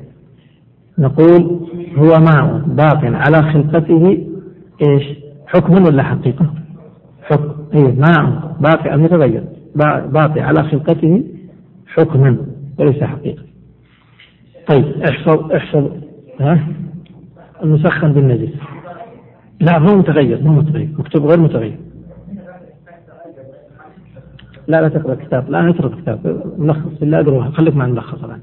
[0.98, 1.60] نقول
[1.96, 4.18] هو ماء باق على خلقته
[4.82, 5.02] إيش؟
[5.46, 6.63] حكم ولا حقيقة؟
[7.24, 7.54] حكم.
[7.74, 9.44] اي ماء باقي المتغير
[10.06, 11.24] باقي على خلقته
[11.86, 12.36] حكما
[12.78, 13.42] وليس حقيقة.
[14.66, 15.90] طيب احفظ احفظ.
[16.40, 16.66] ها؟
[17.62, 18.52] المسخن بالنجس.
[19.60, 20.88] لا مو متغير مو متغير.
[20.98, 21.78] مكتوب غير متغير.
[24.68, 28.40] لا لا تقرأ كتاب لا نترك كتاب ملخص الا أدري خليك مع الملخص الآن.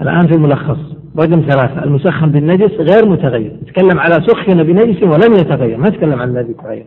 [0.00, 0.78] الآن في الملخص.
[1.18, 1.84] رقم ثلاثة.
[1.84, 3.56] المسخن بالنجس غير متغير.
[3.62, 5.78] يتكلم على سخن بنجس ولم يتغير.
[5.78, 6.86] ما يتكلم عن الذي تغير.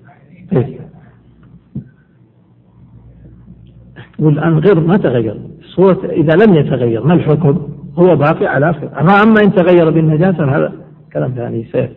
[4.20, 4.28] طيب.
[4.28, 5.38] يقول الآن غير ما تغير.
[5.76, 7.57] صورة إذا لم يتغير ما الحكم؟
[7.97, 8.89] هو باقي على آخر.
[8.99, 10.74] أما إن تغير بالنجاسة هذا
[11.13, 11.89] كلام ثاني سير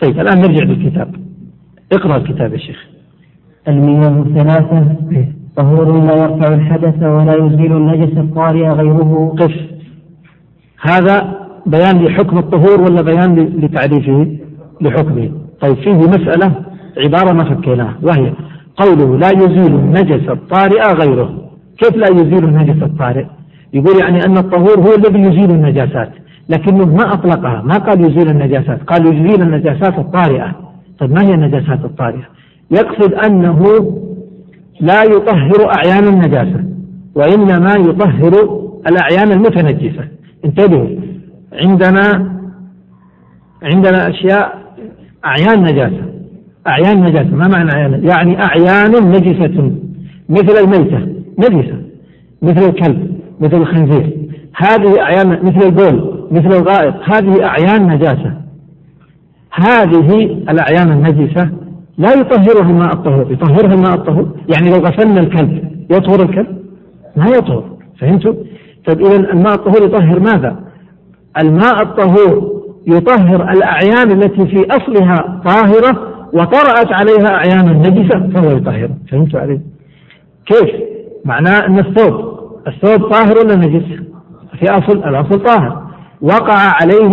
[0.00, 1.14] طيب الآن نرجع للكتاب.
[1.92, 2.86] اقرأ الكتاب يا شيخ.
[3.68, 4.96] المياه الثلاثة.
[5.56, 9.34] طهور لا يرفع الحدث ولا يزيل النجس الطارئ غيره.
[9.38, 9.54] قف.
[10.80, 11.34] هذا
[11.66, 14.36] بيان لحكم الطهور ولا بيان لتعريفه؟
[14.80, 15.30] لحكمه.
[15.60, 16.52] طيب فيه مسألة
[16.98, 18.32] عبارة ما فكيناها وهي
[18.76, 21.41] قوله لا يزيل النجس الطارئ غيره.
[21.82, 23.24] كيف لا يزيل النجس الطارئ؟
[23.72, 26.10] يقول يعني أن الطهور هو الذي يزيل النجاسات
[26.48, 30.54] لكنه ما أطلقها ما قال يزيل النجاسات قال يزيل النجاسات الطارئة.
[30.98, 32.28] طيب ما هي النجاسات الطارئة؟
[32.70, 33.60] يقصد أنه
[34.80, 36.64] لا يطهر أعيان النجاسة
[37.14, 40.04] وإنما يطهر الأعيان المتنجسة.
[40.44, 40.88] انتبهوا
[41.52, 42.32] عندنا
[43.62, 44.62] عندنا أشياء
[45.26, 46.02] أعيان نجاسة.
[46.66, 49.72] أعيان نجاسة ما معنى أعيان؟ يعني أعيان نجسة
[50.28, 51.11] مثل الميتة.
[51.50, 51.76] نجسة
[52.42, 54.16] مثل الكلب مثل الخنزير.
[54.56, 58.32] هذه أعيان مثل البول مثل الغائط هذه أعيان نجاسة.
[59.52, 61.50] هذه الأعيان النجسة
[61.98, 63.32] لا يطهرها الماء الطهور.
[63.32, 66.58] يطهرها الماء الطهور؟ يعني لو غسلنا الكلب يطهر الكلب؟
[67.16, 67.64] ما يطهر.
[67.98, 68.34] فهمتوا؟
[68.86, 70.56] طيب إذا الماء الطهور يطهر ماذا؟
[71.38, 78.90] الماء الطهور يطهر الأعيان التي في أصلها طاهرة وطرأت عليها أعيان نجسة فهو يطهر.
[79.10, 79.60] فهمتوا علي؟
[80.46, 80.91] كيف؟
[81.24, 82.32] معناه أن الثوب
[82.66, 83.84] الثوب طاهر ولا نجس؟
[84.58, 85.82] في أصل الأصل طاهر.
[86.20, 87.08] وقع عليه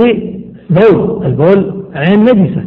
[0.70, 2.64] بول البول عين نجسة.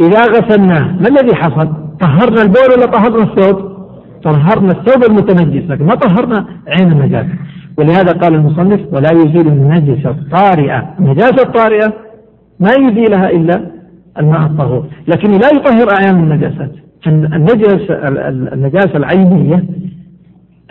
[0.00, 1.68] إذا غسلناه ما الذي حصل؟
[2.00, 3.74] طهرنا البول ولا طهرنا الثوب؟
[4.22, 7.34] طهرنا الثوب المتنجس لكن ما طهرنا عين النجاسة
[7.78, 10.94] ولهذا قال المصنف ولا يزيل النجسة الطارئة.
[11.00, 11.92] النجاسة الطارئة
[12.60, 13.70] ما يزيلها إلا
[14.18, 14.86] الماء الطهور.
[15.08, 16.72] لكنه لا يطهر أعيان النجاسات
[17.06, 19.64] النجاسة العينية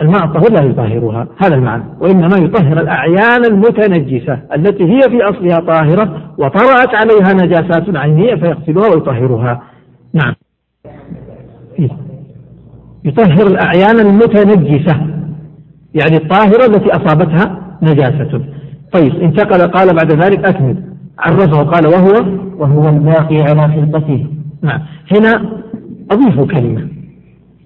[0.00, 1.84] الماء الطهور لا يطهرها؟ هذا المعنى.
[2.00, 9.62] وإنما يطهر الأعيان المتنجسة التي هي في أصلها طاهرة وطرأت عليها نجاسات عينية فيغسلها ويطهرها.
[10.14, 10.34] نعم.
[13.04, 15.06] يطهر الأعيان المتنجسة.
[15.94, 18.44] يعني الطاهرة التي أصابتها نجاسة.
[18.92, 20.82] طيب انتقل قال بعد ذلك أكمل.
[21.18, 24.26] عرفه قال وهو؟ وهو الباقي على خلقته.
[24.62, 24.80] نعم.
[25.12, 25.62] هنا
[26.10, 26.88] أضيف كلمة.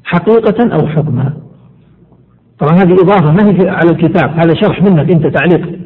[0.05, 1.48] حقيقة أو حكما.
[2.59, 5.79] طبعا هذه إضافة ما هي على الكتاب هذا شرح منك أنت تعليق.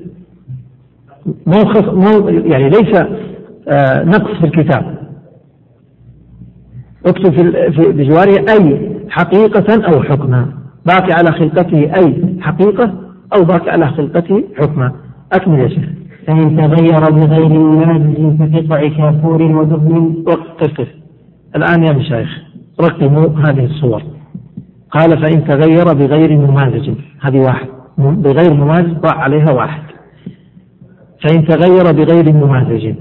[1.46, 1.64] ما.
[1.92, 2.96] ما يعني ليس
[3.68, 4.98] آه نقص في الكتاب.
[7.06, 10.52] اكتب في, في بجواره أي حقيقة أو حكما.
[10.86, 12.94] باقي على خلقته أي حقيقة
[13.36, 14.92] أو باقي على خلقته حكما.
[15.32, 15.84] أكمل يا شيخ.
[16.26, 20.24] فإن تغير بغير منازل كقطع كافور ودهن.
[20.26, 20.88] وقف
[21.56, 22.28] الآن يا مشايخ
[22.80, 24.02] رقموا هذه الصور.
[24.92, 26.90] قال فإن تغير بغير ممازج.
[27.20, 27.66] هذه واحد.
[27.98, 29.82] بغير ممازج ضع عليها واحد.
[31.22, 32.94] فإن تغير بغير ممازج.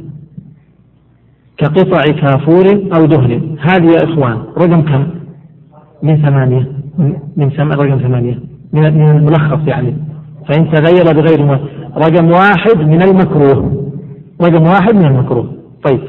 [1.57, 2.65] كقطع كافور
[2.95, 3.57] أو دهن.
[3.59, 5.07] هذه يا إخوان رقم كم؟
[6.03, 6.71] من ثمانية.
[7.37, 7.71] من سم...
[7.71, 8.39] رقم ثمانية.
[8.73, 9.97] من الملخص يعني.
[10.47, 11.63] فإن تغير بغير ممازج.
[11.97, 13.91] رقم واحد من المكروه.
[14.41, 15.53] رقم واحد من المكروه.
[15.83, 16.01] طيب.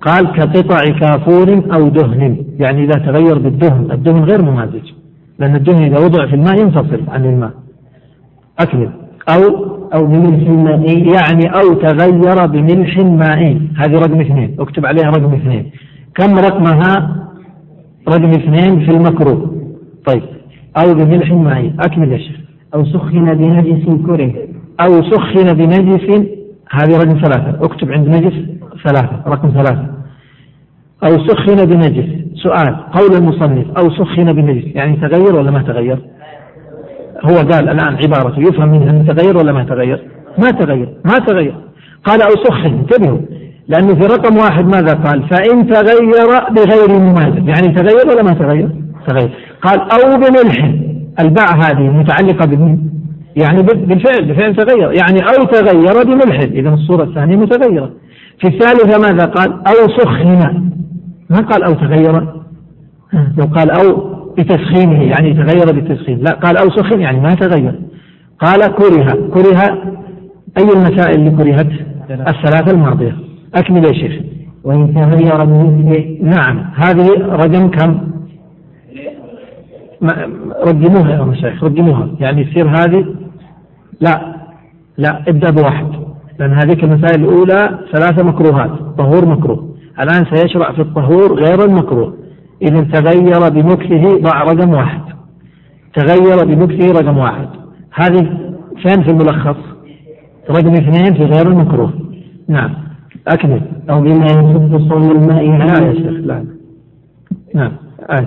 [0.00, 2.36] قال كقطع كافور أو دهن.
[2.60, 4.92] يعني إذا تغير بالدهن الدهن غير ممازج.
[5.38, 7.52] لأن الدهن إذا وضع في الماء ينفصل عن الماء.
[8.58, 8.90] أكمل.
[9.28, 11.00] أو أو بملح مائي.
[11.00, 13.60] يعني أو تغير بملح مائي.
[13.76, 14.56] هذه رقم اثنين.
[14.58, 15.70] اكتب عليها رقم اثنين.
[16.14, 17.24] كم رقمها؟
[18.08, 19.54] رقم اثنين في المكروه.
[20.06, 20.22] طيب.
[20.76, 21.72] أو بملح مائي.
[21.80, 22.36] أكمل يا شيخ.
[22.74, 24.34] أو سخن بنجس كره.
[24.80, 26.26] أو سخن بنجس.
[26.70, 27.64] هذه رقم ثلاثة.
[27.64, 28.57] اكتب عند نجس.
[28.84, 29.86] ثلاثة رقم ثلاثة.
[31.04, 32.08] أو سخن بنجس.
[32.34, 34.64] سؤال قول المصنف أو سخن بنجس.
[34.74, 35.98] يعني تغير ولا ما تغير؟
[37.24, 40.02] هو قال الآن عبارته يفهم منها أن تغير ولا ما تغير؟
[40.38, 41.54] ما تغير ما تغير.
[42.04, 43.18] قال أو سخن انتبهوا.
[43.68, 48.70] لأنه في رقم واحد ماذا قال؟ فإن تغير بغير مماثل يعني تغير ولا ما تغير؟
[49.06, 49.30] تغير.
[49.62, 50.74] قال أو بملح.
[51.20, 52.78] الباء هذه متعلقة بمن
[53.42, 54.92] يعني بالفعل بفعل تغير.
[54.92, 57.90] يعني أو تغير بملح إذا الصورة الثانية متغيرة.
[58.40, 60.70] في الثالثة ماذا قال؟ أو سخن.
[61.30, 62.26] ما قال أو تغير؟
[63.38, 66.18] لو قال أو بتسخينه يعني تغير بالتسخين.
[66.18, 67.80] لا قال أو سخن يعني ما تغير.
[68.40, 69.28] قال كره.
[69.34, 69.62] كره
[70.58, 71.70] أي المسائل اللي كرهت؟
[72.10, 73.16] الثلاثة الماضية.
[73.54, 74.22] أكمل يا شيخ.
[74.64, 76.64] وإن تغير بمثله نعم.
[76.74, 78.08] هذه رقم كم؟
[80.66, 83.04] رقموها يا مشايخ رقموها يعني يصير هذه
[84.00, 84.34] لا.
[84.98, 85.86] لا ابدأ بواحد.
[86.38, 88.70] لأن هذيك المسائل الأولى ثلاثة مكروهات.
[88.98, 89.68] طهور مكروه.
[90.00, 92.14] الآن سيشرع في الطهور غير المكروه.
[92.62, 95.00] إذا تغير بمكثه ضع رقم واحد.
[95.94, 97.48] تغير بمكثه رقم واحد.
[97.94, 98.48] هذه
[98.82, 99.56] فين في الملخص؟
[100.50, 101.92] رقم اثنين في غير المكروه.
[102.48, 102.70] نعم.
[103.28, 103.60] أكمل.
[103.90, 106.44] أو بما يشق صون الماء لا يا شيخ لا.
[107.54, 107.72] نعم.
[108.10, 108.26] آه.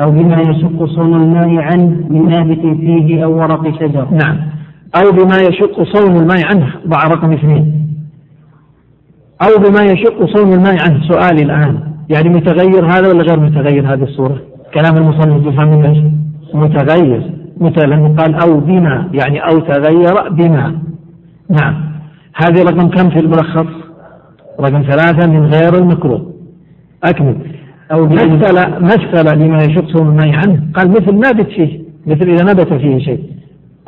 [0.00, 4.08] أو بما يشق صون الماء عنه من نابت فيه أو ورق شجر.
[4.10, 4.55] نعم.
[4.94, 6.72] أو بما يشق صون الماء عنه.
[6.86, 7.86] ضع رقم اثنين.
[9.42, 11.08] أو بما يشق صون الماء عنه.
[11.08, 11.80] سؤالي الآن.
[12.10, 14.38] يعني متغير هذا ولا غير متغير هذه الصورة؟
[14.74, 15.98] كلام المصنف يفهم منه إيش؟
[16.54, 17.32] متغير.
[17.60, 19.08] لأنه قال أو بما.
[19.12, 20.78] يعني أو تغير بما.
[21.50, 21.74] نعم.
[22.34, 23.66] هذه رقم كم في الملخص؟
[24.60, 26.32] رقم ثلاثة من غير المكروه.
[27.04, 27.36] أكمل.
[27.92, 28.32] أو مثل
[28.80, 30.62] مثل لما يشق صون الماء عنه.
[30.74, 31.80] قال مثل نابت فيه.
[32.06, 33.35] مثل إذا نبت فيه شيء.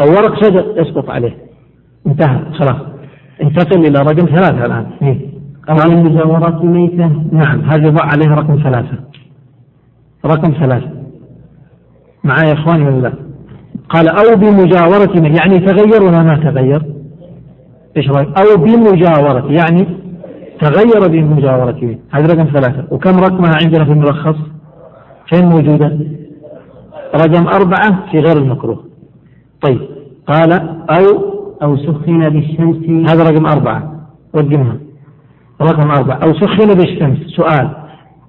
[0.00, 1.36] أو ورق شجر يسقط عليه.
[2.06, 2.80] انتهى خلاص.
[3.42, 4.86] انتقل إلى رقم ثلاثة الآن.
[5.02, 5.18] إيه؟
[5.70, 8.98] أو عن مجاورة ميتة نعم هذا ضع عليها رقم ثلاثة.
[10.26, 10.90] رقم ثلاثة.
[12.24, 13.12] معايا يا إخواني ولا لا؟
[13.88, 16.82] قال أو بمجاورة يعني تغير ولا ما تغير؟
[17.96, 19.86] إيش رأيك؟ أو بمجاورة يعني
[20.60, 22.84] تغير بمجاورته هذا رقم ثلاثة.
[22.90, 24.36] وكم رقمها عندنا في الملخص؟
[25.26, 25.98] فين موجودة؟
[27.14, 28.87] رقم أربعة في غير المكروه.
[29.62, 29.80] طيب.
[30.26, 30.52] قال
[30.90, 31.04] أو
[31.62, 33.10] أو سخن بالشمس.
[33.10, 33.92] هذا رقم أربعة.
[34.36, 34.76] رقمها
[35.62, 36.16] رقم أربعة.
[36.16, 37.18] أو سخن بالشمس.
[37.36, 37.70] سؤال.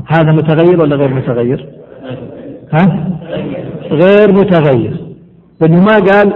[0.08, 1.70] هذا متغير ولا غير متغير؟
[2.74, 3.10] ها؟
[3.92, 4.98] غير متغير.
[5.62, 6.34] لأنه ما قال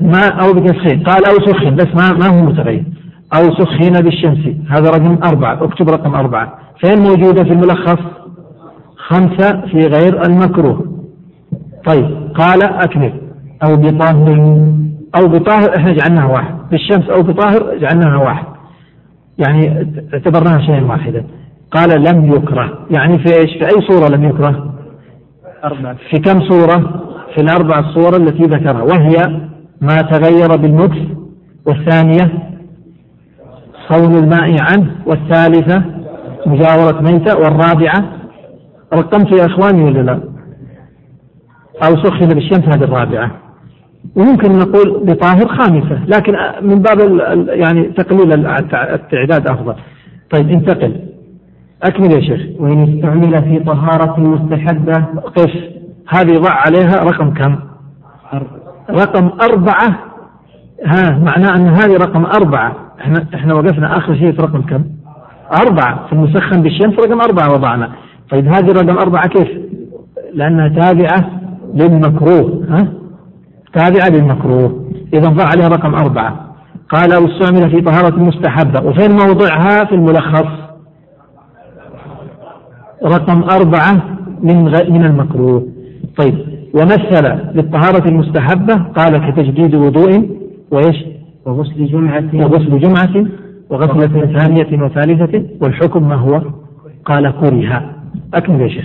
[0.00, 1.02] ما أو بتسخين.
[1.02, 2.84] قال أو سخن بس ما ما هو متغير.
[3.36, 4.56] أو سخن بالشمس.
[4.68, 5.64] هذا رقم أربعة.
[5.64, 6.58] اكتب رقم أربعة.
[6.80, 8.02] فين موجودة في الملخص؟
[8.96, 10.86] خمسة في غير المكروه.
[11.86, 12.32] طيب.
[12.34, 13.25] قال أكمل.
[13.64, 14.58] أو بطاهر
[15.20, 16.54] أو بطاهر إحنا جعلناها واحد.
[16.70, 18.46] بالشمس أو بطاهر جعلناها واحد.
[19.38, 21.24] يعني اعتبرناها شيئا واحدا.
[21.70, 22.86] قال لم يكره.
[22.90, 24.74] يعني في إيش؟ في أي صورة لم يكره؟
[25.64, 27.02] أربعة في كم صورة؟
[27.34, 28.82] في الأربع الصور التي ذكرها.
[28.82, 29.40] وهي
[29.80, 30.98] ما تغير بالمكس
[31.66, 32.52] والثانية
[33.88, 35.82] صون الماء عنه والثالثة
[36.46, 38.04] مجاورة ميتة والرابعة
[38.94, 40.20] رقمت يا إخواني ولا لا؟
[41.88, 43.45] أو سخن بالشمس هذه الرابعة.
[44.16, 46.98] وممكن نقول بطاهر خامسة لكن من باب
[47.48, 49.74] يعني تقليل التعداد أفضل.
[50.30, 50.96] طيب انتقل.
[51.82, 52.60] أكمل يا شيخ.
[52.60, 55.04] وإن استعمل في طهارة مستحبة.
[55.36, 55.52] قف
[56.08, 57.56] هذه ضع عليها رقم كم؟
[58.90, 59.98] رقم أربعة.
[60.86, 62.76] ها معناه أن هذه رقم أربعة.
[63.00, 64.84] إحنا إحنا وقفنا آخر شيء في رقم كم؟
[65.66, 66.06] أربعة.
[66.06, 67.90] في المسخن بالشمس رقم أربعة وضعنا.
[68.30, 69.48] طيب هذه رقم أربعة كيف؟
[70.34, 71.30] لأنها تابعة
[71.74, 72.64] للمكروه.
[72.68, 72.88] ها؟
[73.76, 74.84] تابعة للمكروه.
[75.14, 76.54] إذا ضع عليها رقم أربعة.
[76.88, 78.88] قال أو استعمل في طهارة مستحبة.
[78.88, 80.48] وفين موضعها؟ في الملخص.
[83.04, 83.92] رقم أربعة
[84.42, 85.66] من من المكروه.
[86.16, 86.34] طيب.
[86.74, 87.24] ومثل
[87.54, 90.30] للطهارة المستحبة قال كتجديد وضوء
[90.70, 91.04] وإيش؟
[91.46, 92.30] وغسل جمعة.
[92.34, 93.26] وغسل جمعة
[93.70, 95.42] وغسلة ثانية وثالثة.
[95.60, 96.42] والحكم ما هو؟
[97.04, 97.90] قال كره
[98.34, 98.84] أكمل يا شيخ.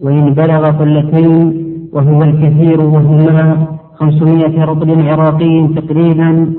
[0.00, 3.66] وإن بلغ قلتين وهو الكثير وهما
[4.02, 6.52] خمسمائة رطل عراقي تقريبا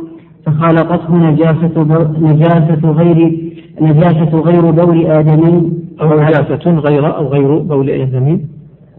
[0.46, 1.76] فخالطته نجاسة
[2.20, 3.40] نجاسة غير
[3.82, 5.72] نجاسة غير بول آدمي.
[6.02, 8.40] أو نجاسة غير أو غير بول آدمي.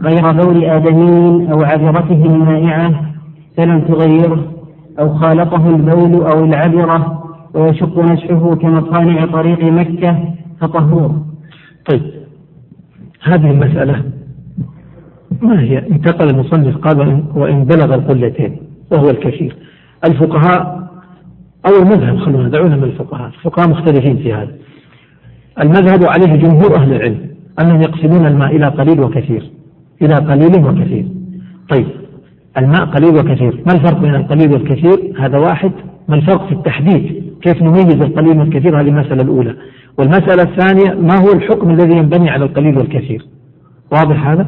[0.02, 2.90] غير بول آدمي أو عذرته المائعة
[3.56, 4.44] فلم تغيره
[5.00, 7.24] أو خالطه البول أو العبرة
[7.54, 10.18] ويشق نسحه كمصانع طريق مكة
[10.60, 11.10] فطهور.
[11.90, 12.02] طيب
[13.22, 14.02] هذه المسألة
[15.42, 18.56] ما هي؟ انتقل المصنف قال وإن بلغ القلتين
[18.92, 19.56] وهو الكثير.
[20.04, 20.88] الفقهاء
[21.66, 24.52] أو المذهب خلونا دعونا من الفقهاء الفقهاء مختلفين في هذا.
[25.60, 27.18] المذهب عليه جمهور أهل العلم
[27.60, 29.50] أنهم يقسمون الماء إلى قليل وكثير
[30.02, 31.06] إلى قليل وكثير.
[31.68, 31.86] طيب
[32.58, 35.72] الماء قليل وكثير ما الفرق بين القليل والكثير؟ هذا واحد.
[36.08, 39.54] ما الفرق في التحديد؟ كيف نميز القليل والكثير؟ هذه المسألة الأولى.
[39.98, 43.26] والمسألة الثانية ما هو الحكم الذي ينبني على القليل والكثير؟
[43.92, 44.46] واضح هذا؟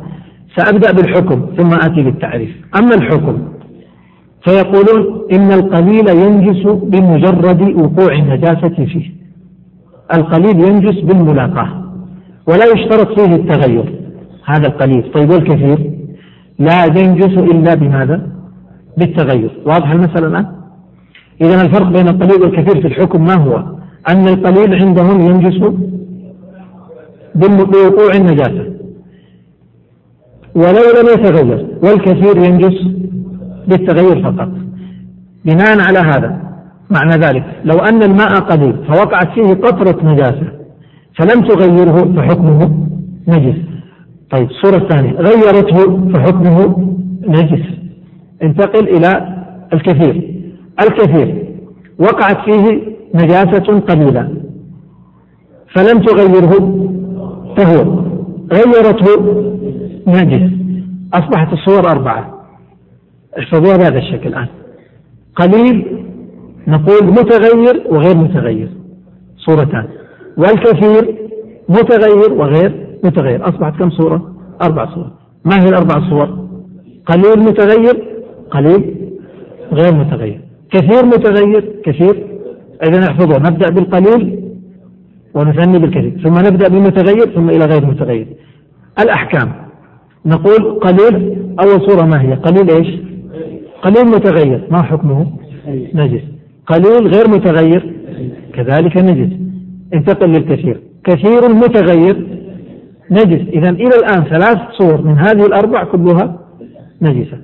[0.57, 2.51] سأبدأ بالحكم ثم آتي بالتعريف.
[2.79, 3.39] أما الحكم
[4.45, 9.11] فيقولون إن القليل ينجس بمجرد وقوع النجاسة فيه.
[10.15, 11.69] القليل ينجس بالملاقاة
[12.49, 13.95] ولا يشترط فيه التغير.
[14.45, 15.13] هذا القليل.
[15.15, 15.91] طيب والكثير؟
[16.59, 18.27] لا ينجس إلا بماذا؟
[18.99, 19.51] بالتغير.
[19.67, 20.47] واضح المسألة الآن؟
[21.41, 23.57] إذا الفرق بين القليل والكثير في الحكم ما هو؟
[24.09, 25.59] أن القليل عندهم ينجس
[27.35, 28.76] بوقوع النجاسة.
[30.57, 32.79] ولو لم يتغير والكثير ينجس
[33.69, 34.49] بالتغير فقط.
[35.45, 36.41] بناء على هذا
[36.91, 37.45] معنى ذلك.
[37.65, 40.49] لو أن الماء قليل فوقعت فيه قطرة نجاسة
[41.19, 42.87] فلم تغيره فحكمه
[43.29, 43.57] نجس.
[44.31, 46.89] طيب الصورة الثانية غيرته فحكمه
[47.29, 47.65] نجس.
[48.43, 49.37] انتقل إلى
[49.73, 50.35] الكثير.
[50.81, 51.47] الكثير
[51.99, 52.83] وقعت فيه
[53.15, 54.29] نجاسة قليلة
[55.75, 56.53] فلم تغيره
[57.57, 58.07] فهو.
[58.53, 59.56] غيرته
[60.07, 60.53] نجس
[61.15, 62.47] أصبحت الصور أربعة.
[63.39, 64.47] احفظوها بهذا الشكل الآن.
[65.37, 66.05] قليل
[66.69, 68.69] نقول متغير وغير متغير.
[69.37, 69.89] صورتان.
[70.37, 71.17] والكثير
[71.69, 73.49] متغير وغير متغير.
[73.49, 74.33] أصبحت كم صورة؟
[74.63, 75.11] أربع صور.
[75.45, 76.49] ما هي الأربع صور؟
[77.07, 78.05] قليل متغير.
[78.51, 78.95] قليل
[79.73, 80.41] غير متغير.
[80.71, 81.83] كثير متغير.
[81.85, 82.27] كثير.
[82.89, 84.53] إذا احفظوا نبدأ بالقليل
[85.35, 86.21] ونثني بالكثير.
[86.25, 88.27] ثم نبدأ بالمتغير ثم إلى غير متغير.
[88.99, 89.66] الأحكام.
[90.27, 93.01] نقول قليل أول صورة ما هي؟ قليل إيش؟
[93.83, 94.67] قليل متغير.
[94.71, 95.27] ما حكمه؟
[95.95, 96.23] نجس.
[96.67, 97.93] قليل غير متغير؟
[98.53, 99.37] كذلك نجس.
[99.95, 100.81] انتقل للكثير.
[101.05, 102.27] كثير متغير؟
[103.11, 103.49] نجس.
[103.49, 106.39] إذا إلى الآن ثلاث صور من هذه الأربع كلها
[107.03, 107.39] نجسة.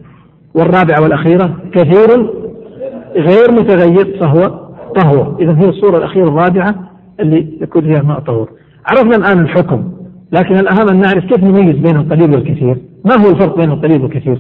[0.55, 2.31] والرابعة والأخيرة كثير
[3.17, 4.61] غير متغير فهو
[5.01, 5.37] طهور.
[5.41, 6.75] إذا هي الصورة الأخيرة الرابعة
[7.21, 8.51] اللي يكون فيها ماء طهور.
[8.87, 9.93] عرفنا الآن الحكم.
[10.33, 12.77] لكن الأهم أن نعرف كيف نميز بين القليل والكثير.
[13.05, 14.39] ما هو الفرق بين القليل والكثير؟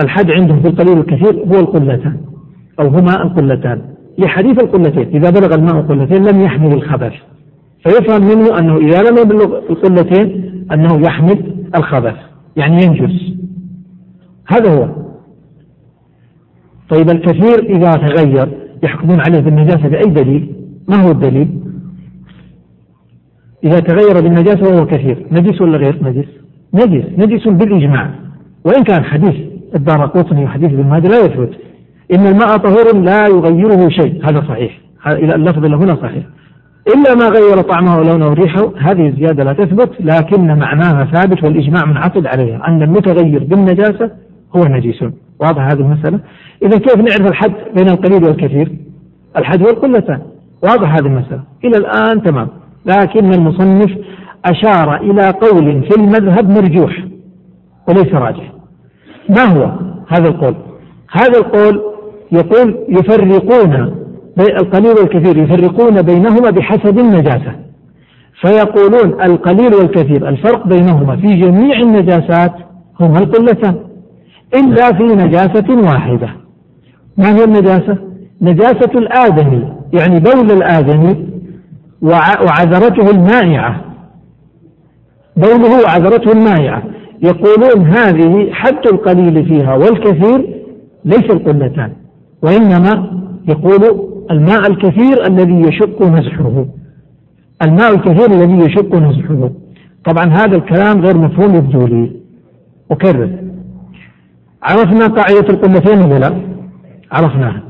[0.00, 2.16] الحد عندهم في القليل والكثير هو القلتان
[2.80, 3.82] أو هما القلتان.
[4.18, 7.12] لحديث القلتين إذا بلغ الماء قلتين لم يحمل الخبث.
[7.82, 12.16] فيفهم منه أنه إذا لم يبلغ القلتين أنه يحمل الخبث
[12.56, 13.32] يعني ينجس.
[14.48, 14.88] هذا هو.
[16.88, 18.48] طيب الكثير إذا تغير
[18.82, 20.54] يحكمون عليه بالنجاسة بأي دليل؟
[20.88, 21.65] ما هو الدليل؟
[23.66, 26.28] إذا تغير بالنجاسة وهو كثير نجس ولا غير نجس؟
[26.74, 28.10] نجس نجس بالإجماع.
[28.64, 29.34] وإن كان حديث
[29.76, 31.50] الدار قطني وحديث ابن ماجه لا يثبت.
[32.14, 34.20] إن الماء طهور لا يغيره شيء.
[34.28, 34.78] هذا صحيح.
[35.06, 36.24] إلى اللفظ اللي هنا صحيح.
[36.94, 42.26] إلا ما غير طعمه ولونه وريحه هذه الزيادة لا تثبت لكن معناها ثابت والإجماع منعقد
[42.26, 42.68] عليها.
[42.68, 44.10] أن المتغير بالنجاسة
[44.56, 45.04] هو نجيس
[45.40, 46.20] واضح هذه المسألة؟
[46.62, 48.72] إذا كيف نعرف الحد بين القليل والكثير؟
[49.36, 50.20] الحد والقلتان.
[50.62, 51.42] واضح هذه المسألة.
[51.64, 52.48] إلى الآن تمام.
[52.86, 53.90] لكن المصنف
[54.44, 57.04] أشار إلى قول في المذهب مرجوح
[57.88, 58.52] وليس راجح.
[59.28, 59.70] ما هو
[60.08, 60.54] هذا القول؟
[61.10, 61.82] هذا القول
[62.32, 63.94] يقول يفرقون
[64.38, 67.52] القليل والكثير يفرقون بينهما بحسب النجاسة.
[68.40, 72.52] فيقولون القليل والكثير الفرق بينهما في جميع النجاسات
[73.00, 73.74] هما القلتان.
[74.54, 76.28] إلا في نجاسة واحدة.
[77.18, 77.98] ما هي النجاسة؟
[78.42, 81.35] نجاسة الآدمي يعني بول الآدمي
[82.02, 83.84] وعذرته المائعة.
[85.36, 86.82] بوله وعذرته المائعة.
[87.22, 90.62] يقولون هذه حد القليل فيها والكثير
[91.04, 91.92] ليس القلتان
[92.42, 96.66] وإنما يقول الماء الكثير الذي يشق نزحه.
[97.62, 99.50] الماء الكثير الذي يشق نزحه.
[100.04, 102.12] طبعا هذا الكلام غير مفهوم يبدو لي.
[102.90, 103.30] أكرر.
[104.62, 106.40] عرفنا قاعدة القلتين ولا لا؟
[107.12, 107.62] عرفناها.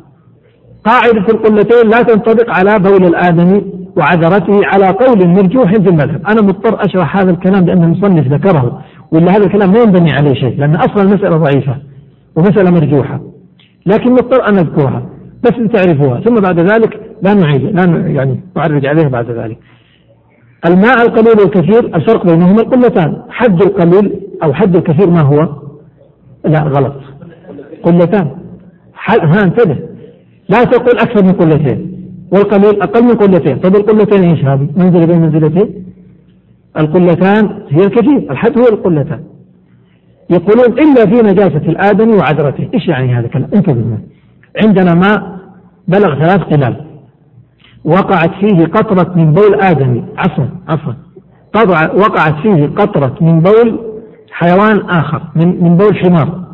[0.87, 3.65] قاعدة القلتين لا تنطبق على بول الآدمي
[3.97, 6.27] وعذرته على قول مرجوح في المذهب.
[6.29, 8.83] أنا مضطر أشرح هذا الكلام لأن المصنف ذكره
[9.13, 11.77] ولا هذا الكلام ما ينبني عليه شيء لأن أصلا المسألة ضعيفة
[12.37, 13.21] ومسألة مرجوحة.
[13.87, 15.03] لكن مضطر أن أذكرها
[15.45, 19.59] بس تعرفوها ثم بعد ذلك لا نعيد لا يعني نعرج عليها بعد ذلك.
[20.67, 23.23] الماء القليل والكثير الفرق بينهما القلتان.
[23.29, 25.49] حد القليل أو حد الكثير ما هو؟
[26.45, 26.95] لا غلط.
[27.83, 28.31] قلتان.
[29.09, 29.79] ها انتبه.
[30.49, 31.97] لا تقول أكثر من قلتين
[32.33, 35.87] والقليل أقل من قلتين طيب القلتين إيش هذه منزلة بين منزلتين
[36.79, 39.21] القلتان هي الكثير الحد هو القلتان.
[40.31, 42.69] يقولون إلا في نجاسة الآدم وعذرته.
[42.75, 43.99] إيش يعني هذا الكلام؟ انتبه
[44.63, 45.39] عندنا ماء
[45.89, 46.77] بلغ ثلاث قلال.
[47.85, 50.05] وقعت فيه قطرة من بول آدمي.
[50.17, 50.93] عفوا عفوا.
[51.95, 53.81] وقعت فيه قطرة من بول
[54.31, 56.47] حيوان آخر من من بول حمار.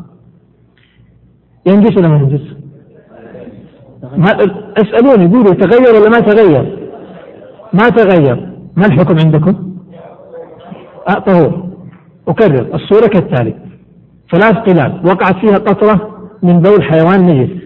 [1.67, 2.62] ينجس ولا ما ينجس؟
[4.77, 6.79] اسألوني قولوا تغير ولا ما تغير؟
[7.73, 8.49] ما تغير.
[8.77, 9.73] ما الحكم عندكم؟
[11.27, 11.65] طهور
[12.29, 13.55] أكرر الصورة كالتالي.
[14.33, 16.09] ثلاث قلال وقعت فيها قطرة
[16.43, 17.63] من بول حيوان نجس.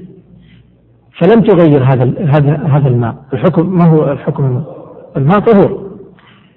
[1.21, 3.15] فلم تغير هذا هذا هذا الماء.
[3.33, 4.63] الحكم ما هو الحكم؟
[5.17, 5.91] الماء طهور.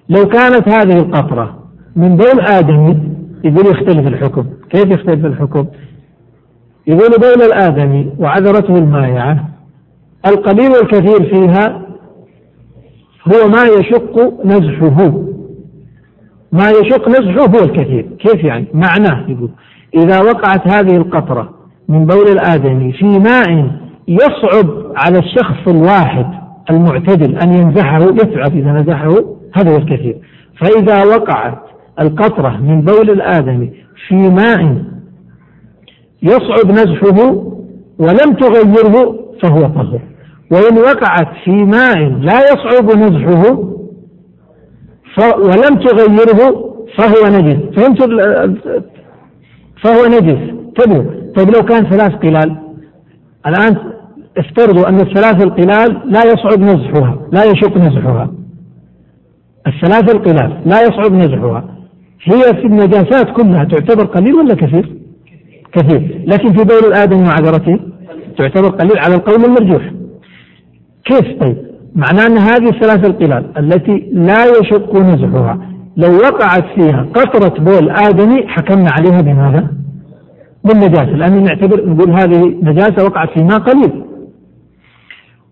[0.09, 1.59] لو كانت هذه القطرة
[1.95, 2.97] من بول آدمي
[3.43, 4.45] يقول يختلف الحكم.
[4.69, 5.65] كيف يختلف الحكم؟
[6.87, 9.49] يقول بول الآدمي وعذرته المائعة
[10.25, 11.81] القليل والكثير فيها
[13.27, 15.11] هو ما يشق نزحه.
[16.51, 18.05] ما يشق نزحه هو الكثير.
[18.19, 19.49] كيف يعني؟ معناه يقول
[19.95, 21.49] إذا وقعت هذه القطرة
[21.89, 23.71] من بول الآدمي في ماء
[24.07, 26.25] يصعب على الشخص الواحد
[26.69, 29.15] المعتدل أن ينزحه يتعب إذا نزحه
[29.53, 30.17] هذا هو الكثير.
[30.61, 31.59] فإذا وقعت
[31.99, 33.73] القطرة من بول الآدمي
[34.07, 34.83] في ماء
[36.23, 37.43] يصعب نزحه
[37.99, 40.01] ولم تغيره فهو طهور
[40.51, 43.57] وإن وقعت في ماء لا يصعب نزحه
[45.37, 47.75] ولم تغيره فهو نجس.
[47.75, 48.01] فهمت
[49.83, 50.53] فهو نجس.
[50.79, 51.05] طيب
[51.37, 52.57] طيب لو كان ثلاث قلال
[53.47, 53.75] الآن
[54.37, 58.31] افترضوا أن الثلاث القلال لا يصعب نزحها لا يشق نزحها.
[59.67, 61.75] الثلاث القلال لا يصعب نزحها.
[62.23, 64.95] هي في النجاسات كلها تعتبر قليل ولا كثير؟
[65.71, 66.23] كثير.
[66.25, 67.79] لكن في بول الآدم وعذرته؟
[68.39, 69.91] تعتبر قليل على القول المرجوح
[71.05, 71.57] كيف طيب؟
[71.95, 75.59] معناه أن هذه الثلاث القلال التي لا يشق نزحها
[75.97, 79.67] لو وقعت فيها قطرة بول آدمي حكمنا عليها بماذا؟
[80.63, 84.03] بالنجاسة لأن نعتبر نقول هذه نجاسة وقعت في ماء قليل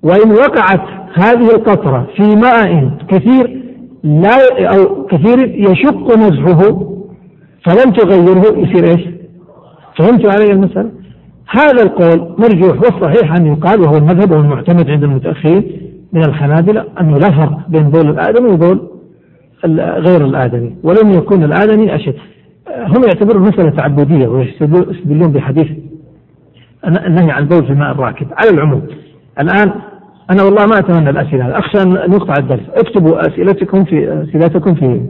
[0.04, 0.82] وإن وقعت
[1.14, 3.64] هذه القطرة في ماء كثير
[4.04, 4.38] لا
[4.76, 5.40] أو كثير
[5.72, 6.62] يشق نزحه
[7.66, 9.08] فلم تغيره يصير إيش؟
[9.98, 10.92] فهمتوا علي المسألة؟
[11.50, 15.82] هذا القول مرجوح والصحيح أن يقال وهو المذهب وهو المعتمد عند المتأخرين
[16.14, 18.90] من الحنابلة أنه لا فرق بين بول الآدمي وبول
[19.76, 22.16] غير الآدمي ولم يكن الآدمي أشد.
[22.68, 25.68] هم يعتبرون مسألة تعبدية ويستدلون بحديث
[26.86, 28.88] النهي عن البول في الماء الراكد على العموم.
[29.40, 29.72] الآن
[30.32, 32.70] أنا والله ما أتمنى الأسئلة أخشى أن يقطع الدرس.
[32.70, 35.02] اكتبوا أسئلتكم في أسئلتكم في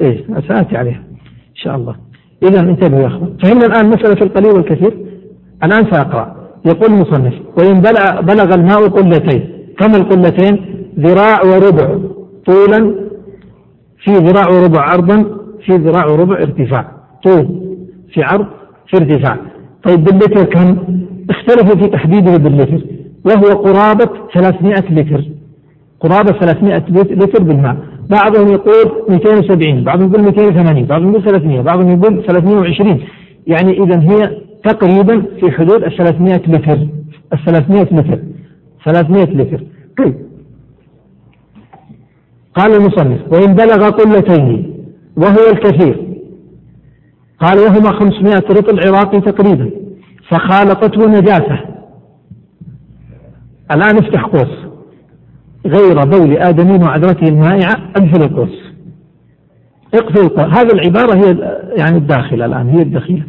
[0.00, 1.02] إيه سآتي عليها.
[1.50, 2.03] إن شاء الله.
[2.42, 3.36] إذا انتبهوا يا أخوان.
[3.42, 4.94] فهمنا الآن مسألة القليل والكثير؟
[5.64, 6.36] الآن سأقرأ.
[6.66, 10.64] يقول المصنف وإن بلغ, بلغ الماء قلتين كم القلتين؟
[10.98, 11.98] ذراع وربع.
[12.46, 12.94] طولا
[13.98, 15.24] في ذراع وربع عرضا
[15.66, 16.92] في ذراع وربع ارتفاع.
[17.24, 17.46] طول
[18.12, 18.46] في عرض
[18.86, 19.36] في ارتفاع.
[19.84, 20.76] طيب باللتر كم؟
[21.30, 22.80] اختلفوا في تحديده باللتر
[23.24, 25.24] وهو قرابة 300 لتر.
[26.00, 27.76] قرابة 300 لتر بالماء.
[28.10, 33.00] بعضهم يقول 270 بعضهم يقول 280 بعضهم يقول 300 بعضهم يقول 320
[33.46, 36.78] يعني إذا هي تقريبا في حدود ال 300 لتر
[37.32, 38.18] ال 300 لتر
[38.84, 39.62] 300 لتر
[39.98, 40.14] طيب.
[42.54, 44.74] قال المصنف وإن بلغ قلتين
[45.16, 46.04] وهو الكثير
[47.40, 49.70] قال وهما 500 رطل عراقي تقريبا
[50.28, 51.60] فخالطته نجاسة.
[53.70, 54.63] الآن افتح قوس.
[55.66, 58.64] غير بول آدمين وعذرته المائعة أقفل القوس
[59.94, 63.24] اقفل هذه العبارة هي يعني الداخلة الآن هي الدخيلة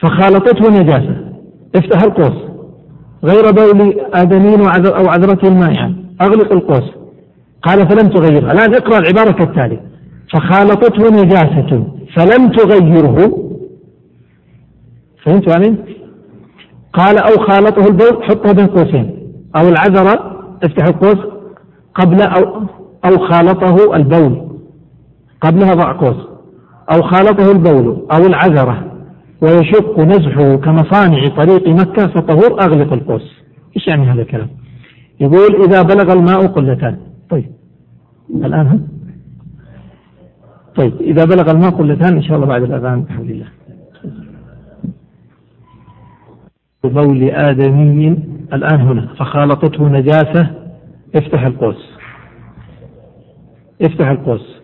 [0.00, 1.16] فخالطته نجاسة.
[1.74, 2.42] افتح القوس
[3.24, 6.90] غير بول آدمين أو عذرته المائعة أغلق القوس
[7.62, 9.80] قال فلم تغيرها الآن اقرأ العبارة كالتالي.
[10.32, 11.86] فخالطته نجاسة.
[12.16, 13.48] فلم تغيره.
[15.22, 15.76] فهمت يعني؟
[16.92, 19.32] قال أو خالطه البول حطها بين قوسين.
[19.56, 21.18] أو العذرة افتح القوس
[21.94, 22.62] قبل أو
[23.04, 24.58] أو خالطه البول.
[25.40, 26.26] قبلها ضع قوس.
[26.94, 28.92] أو خالطه البول أو العذرة.
[29.40, 33.42] ويشق نزحه كمصانع طريق مكة فطهور أغلق القوس.
[33.76, 34.48] إيش يعني هذا الكلام؟
[35.20, 36.96] يقول إذا بلغ الماء قلتان.
[37.30, 37.50] طيب.
[38.30, 38.88] الآن هم
[40.76, 40.92] طيب.
[41.00, 43.46] إذا بلغ الماء قلتان إن شاء الله بعد الأذان بحول الله
[46.84, 49.14] بول آدمي الآن هنا.
[49.18, 50.50] فخالطته نجاسة.
[51.14, 51.94] افتح القوس.
[53.82, 54.60] افتح القوس.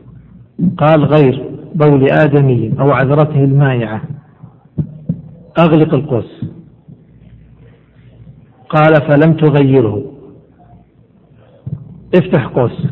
[0.78, 4.02] قال غير بول آدمي أو عذرته المائعة.
[5.58, 6.44] أغلق القوس.
[8.68, 10.02] قال فلم تغيره.
[12.14, 12.86] افتح قوس.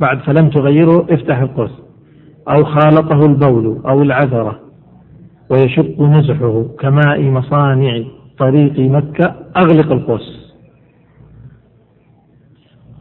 [0.00, 1.70] بعد فلم تغيره افتح القوس.
[2.48, 4.60] أو خالطه البول أو العذرة.
[5.50, 8.04] ويشق نزحه كماء مصانع.
[8.38, 10.54] طريق مكة أغلق القوس.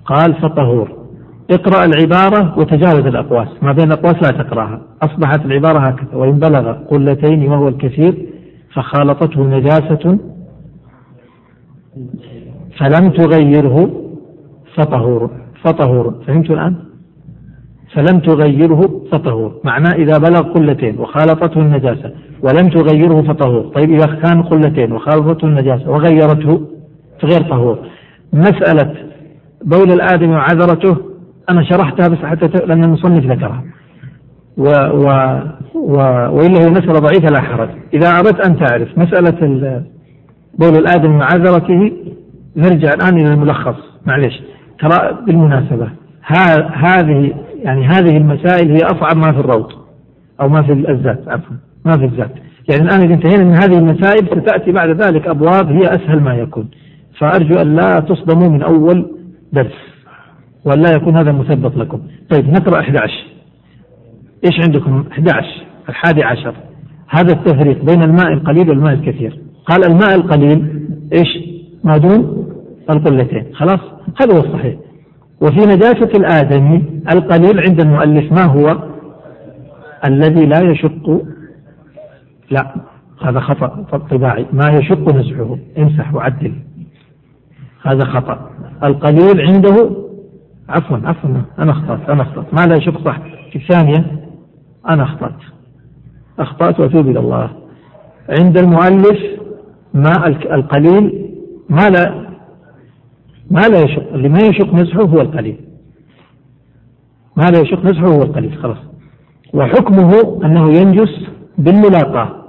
[0.05, 1.03] قال فطهور.
[1.51, 3.47] اقرأ العبارة وتجاوز الأقواس.
[3.61, 4.81] ما بين الأقواس لا تقرأها.
[5.01, 6.15] أصبحت العبارة هكذا.
[6.15, 8.29] وإن بلغ قلتين وهو الكثير
[8.73, 10.19] فخالطته نجاسة.
[12.77, 13.89] فلم تغيره
[14.75, 15.31] فطهور.
[15.63, 16.23] فطهور.
[16.27, 16.75] فهمت الآن؟
[17.93, 19.61] فلم تغيره فطهور.
[19.63, 22.11] معناه إذا بلغ قلتين وخالطته النجاسة.
[22.43, 23.71] ولم تغيره فطهور.
[23.75, 26.61] طيب إذا كان قلتين وخالطته النجاسة وغيرته
[27.21, 27.77] فغير طهور.
[28.33, 28.95] مسألة
[29.65, 30.97] بول الآدم وعذرته
[31.49, 33.63] أنا شرحتها بس حتى لأن المصنف ذكرها.
[34.57, 34.63] و
[34.93, 35.07] و
[35.75, 35.97] و
[36.35, 37.69] وإلا هي مسألة ضعيفة لا حرج.
[37.93, 39.83] إذا أردت أن تعرف مسألة
[40.59, 41.91] بول الآدم وعذرته
[42.55, 43.75] نرجع الآن إلى الملخص.
[44.05, 44.41] معلش
[44.79, 45.87] ترى بالمناسبة
[46.73, 47.33] هذه
[47.63, 49.67] يعني هذه المسائل هي أصعب ما في الروض
[50.41, 51.55] أو ما في الزاد عفوا.
[51.85, 52.31] ما في الزاد
[52.69, 56.69] يعني الآن إذا انتهينا من هذه المسائل ستأتي بعد ذلك أبواب هي أسهل ما يكون.
[57.19, 59.11] فأرجو أن لا تصدموا من أول
[59.53, 59.73] درس
[60.65, 62.01] ولا يكون هذا مثبط لكم.
[62.29, 63.13] طيب نقرأ 11
[64.45, 65.47] إيش عندكم؟ 11
[65.89, 66.55] الحادي عشر.
[67.09, 69.39] هذا التفريق بين الماء القليل والماء الكثير.
[69.65, 71.39] قال الماء القليل إيش؟
[71.83, 72.47] ما دون
[72.89, 73.45] القلتين.
[73.53, 73.79] خلاص؟
[74.21, 74.75] هذا هو الصحيح.
[75.41, 78.77] وفي نجاسة الآدمي القليل عند المؤلف ما هو؟
[80.05, 81.21] الذي لا يشق
[82.53, 82.75] لا
[83.21, 83.85] هذا خطأ.
[84.11, 86.53] طباعي ما يشق نزعه؟ امسح وعدل.
[87.83, 88.49] هذا خطأ.
[88.83, 89.89] القليل عنده
[90.69, 91.29] عفوا عفوا
[91.59, 92.53] أنا أخطأت أنا أخطأت.
[92.53, 93.19] ما لا يشق صح.
[93.51, 94.25] في الثانية
[94.89, 95.41] أنا أخطأت.
[96.39, 97.49] أخطأت وأتوب إلى الله.
[98.29, 99.19] عند المؤلف
[99.93, 101.29] ما القليل
[101.69, 102.23] ما لا
[103.51, 105.57] ما لا يشق اللي ما يشق نزحه هو القليل.
[107.37, 108.77] ما لا يشق نزحه هو القليل خلاص.
[109.53, 112.42] وحكمه أنه ينجس بالملاقاة.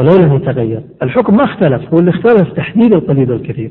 [0.00, 0.82] ولو لم يتغير.
[1.02, 3.70] الحكم ما اختلف هو اللي اختلف تحديد القليل والكثير.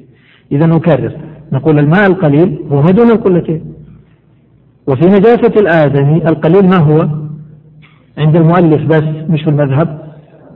[0.52, 1.12] إذا نكرر.
[1.52, 3.74] نقول الماء القليل هو ما دون القلتين
[4.88, 7.08] وفي نجاسة الآدمي القليل ما هو؟
[8.18, 10.02] عند المؤلف بس مش في المذهب.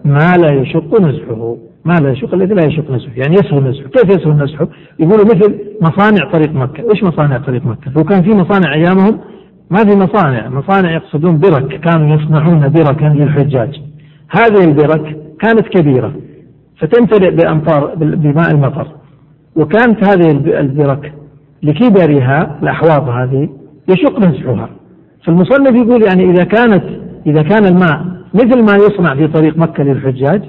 [0.05, 1.57] ما لا يشق نزحه.
[1.85, 3.11] ما لا يشق الذي لا يشق نزحه.
[3.15, 3.89] يعني يسهل نزحه.
[3.89, 4.67] كيف يسهل نزحه؟
[4.99, 6.91] يقولوا مثل مصانع طريق مكة.
[6.91, 9.19] إيش مصانع طريق مكة؟ لو كان في مصانع أيامهم؟
[9.71, 10.49] ما في مصانع.
[10.49, 11.79] مصانع يقصدون برك.
[11.79, 13.81] كانوا يصنعون بركا للحجاج.
[14.29, 16.13] هذه البرك كانت كبيرة
[16.79, 18.87] فتمتلئ بأمطار بماء المطر.
[19.55, 21.13] وكانت هذه البرك
[21.63, 23.49] لكبرها الأحواض هذه
[23.89, 24.69] يشق نزحها
[25.25, 26.83] فالمصنف يقول يعني إذا كانت
[27.25, 30.41] إذا كان الماء مثل ما يصنع في طريق مكة للحجاج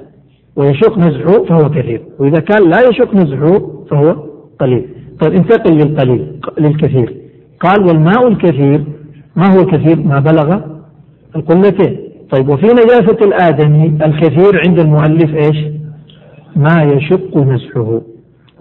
[0.55, 2.01] ويشق نزحه فهو كثير.
[2.19, 3.59] وإذا كان لا يشق نزحه
[3.89, 4.15] فهو
[4.59, 4.85] قليل.
[5.21, 7.15] طيب انتقل للقليل للكثير.
[7.59, 8.83] قال والماء الكثير
[9.35, 10.59] ما هو كثير؟ ما بلغ
[11.35, 15.57] القلتين طيب وفي نجاسة الآدمي الكثير عند المؤلف إيش؟
[16.55, 18.01] ما يشق نزحه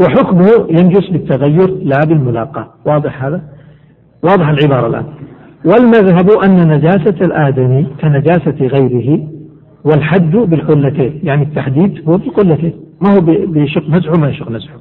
[0.01, 2.69] وحكمه ينجس بالتغير لا بالملاقاة.
[2.87, 3.43] واضح هذا؟
[4.23, 5.05] واضح العبارة الآن.
[5.65, 9.29] والمذهب أن نجاسة الآدمي كنجاسة غيره
[9.85, 11.21] والحد بالقلتين.
[11.23, 12.73] يعني التحديد هو بالقلتين.
[13.01, 14.77] ما هو بشق نزعه ما يشق نزعه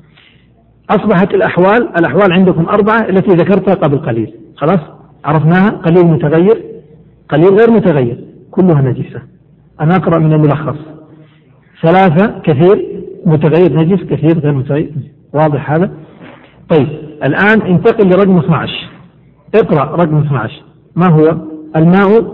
[0.90, 4.34] أصبحت الأحوال الأحوال عندكم أربعة التي ذكرتها قبل قليل.
[4.56, 4.80] خلاص؟
[5.26, 6.64] عرفناها؟ قليل متغير؟
[7.30, 8.33] قليل غير متغير.
[8.56, 9.22] كلها نجسة.
[9.82, 10.78] أنا أقرأ من الملخص.
[11.82, 14.92] ثلاثة كثير متغير نجس كثير غير متغير.
[15.34, 15.92] واضح هذا؟
[16.70, 16.88] طيب
[17.24, 18.90] الآن انتقل لرقم 12
[19.56, 20.64] اقرأ رقم 12
[20.96, 21.38] ما هو؟
[21.76, 22.34] الماء.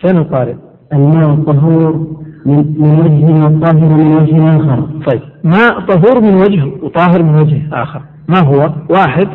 [0.00, 0.54] فين القارئ؟
[0.92, 2.06] الماء الطهور
[2.46, 2.58] من
[3.00, 4.88] وجه وطاهر من وجه آخر.
[5.10, 8.02] طيب ماء طهور من وجه وطاهر من وجه آخر.
[8.28, 9.28] ما هو؟ واحد.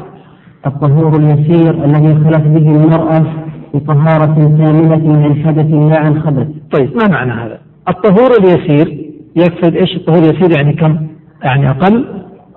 [0.67, 7.07] الطهور اليسير الذي خلت به المرأة بطهارة كاملة عن حدث لا عن خبث طيب ما
[7.07, 7.59] معنى هذا؟
[7.89, 11.07] الطهور اليسير يقصد إيش؟ الطهور اليسير يعني كم؟
[11.43, 12.05] يعني أقل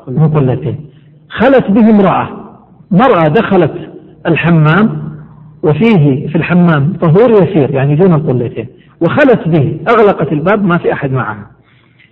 [0.08, 0.76] من قلتين.
[1.28, 2.28] خلت به امرأة.
[2.90, 3.72] مرأة دخلت
[4.26, 5.02] الحمام
[5.62, 8.66] وفيه في الحمام طهور يسير يعني دون القلتين
[9.00, 11.46] وخلت به أغلقت الباب ما في أحد معها.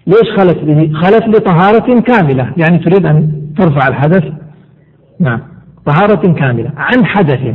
[0.07, 2.53] ليش خلت به؟ خلت لطهارة كاملة.
[2.57, 4.25] يعني تريد أن ترفع الحدث؟
[5.21, 5.41] نعم.
[5.87, 6.71] طهارة كاملة.
[6.77, 7.55] عن حدث.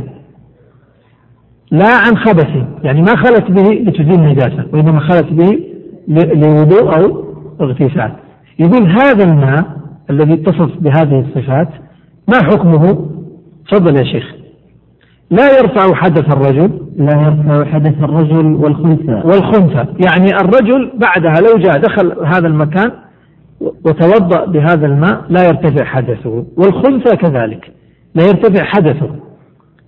[1.70, 2.48] لا عن خبث
[2.82, 5.58] يعني ما خلت به لتزيل نجاسة وإنما خلت به
[6.08, 7.24] لوضوء أو
[7.60, 8.12] اغتسال.
[8.58, 9.64] يقول هذا الماء
[10.10, 11.68] الذي اتصف بهذه الصفات
[12.28, 13.08] ما حكمه؟
[13.70, 14.34] تفضل يا شيخ.
[15.30, 16.80] لا يرفع حدث الرجل.
[16.96, 19.22] لا يرفع حدث الرجل والخنثى.
[19.24, 19.86] والخنثى.
[20.06, 22.90] يعني الرجل بعدها لو جاء دخل هذا المكان
[23.60, 27.72] وتوضأ بهذا الماء لا يرتفع حدثه والخنثى كذلك
[28.14, 29.25] لا يرتفع حدثه.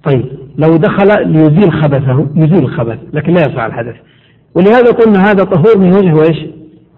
[0.04, 0.24] طيب
[0.58, 3.94] لو دخل ليزيل خبثه يزيل الخبث لكن لا يرفع الحدث.
[4.54, 6.46] ولهذا قلنا هذا طهور من وجه وإيش؟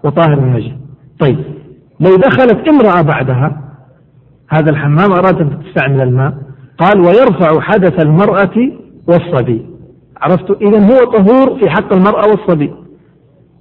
[0.05, 0.77] وطاهر من وجه.
[1.19, 1.39] طيب
[2.01, 3.63] لو دخلت امرأة بعدها
[4.49, 6.35] هذا الحمام أراد أن تستعمل الماء
[6.79, 8.71] قال ويرفع حدث المرأة
[9.09, 9.67] والصبي.
[10.17, 12.73] عرفت؟ إذا هو طهور في حق المرأة والصبي.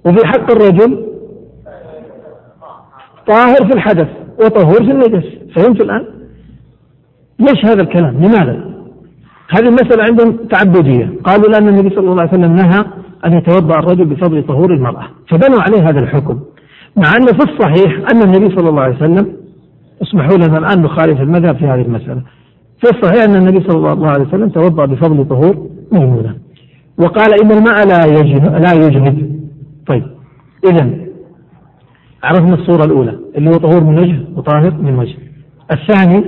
[0.06, 1.06] وفي حق الرجل
[3.26, 5.24] طاهر في الحدث وطهور في النجس.
[5.56, 6.06] فهمت الآن؟
[7.38, 8.69] ليش هذا الكلام؟ لماذا؟
[9.50, 11.10] هذه المسألة عندهم تعبدية.
[11.24, 12.84] قالوا لأن النبي صلى الله عليه وسلم نهى
[13.24, 15.04] أن يتوضأ الرجل بفضل طهور المرأة.
[15.28, 16.40] فبنوا عليه هذا الحكم.
[16.96, 19.26] مع أن في الصحيح أن النبي صلى الله عليه وسلم
[20.02, 22.22] اسمحوا لنا الآن نخالف المذهب في هذه المسألة.
[22.80, 26.34] في الصحيح أن النبي صلى الله عليه وسلم توضأ بفضل طهور ميمونة.
[26.98, 29.40] وقال إن الماء لا يجهد لا يجهد.
[29.86, 30.04] طيب.
[30.70, 30.90] إذا
[32.24, 35.16] عرفنا الصورة الأولى اللي هو طهور من وجه وطاهر من وجه.
[35.72, 36.24] الثاني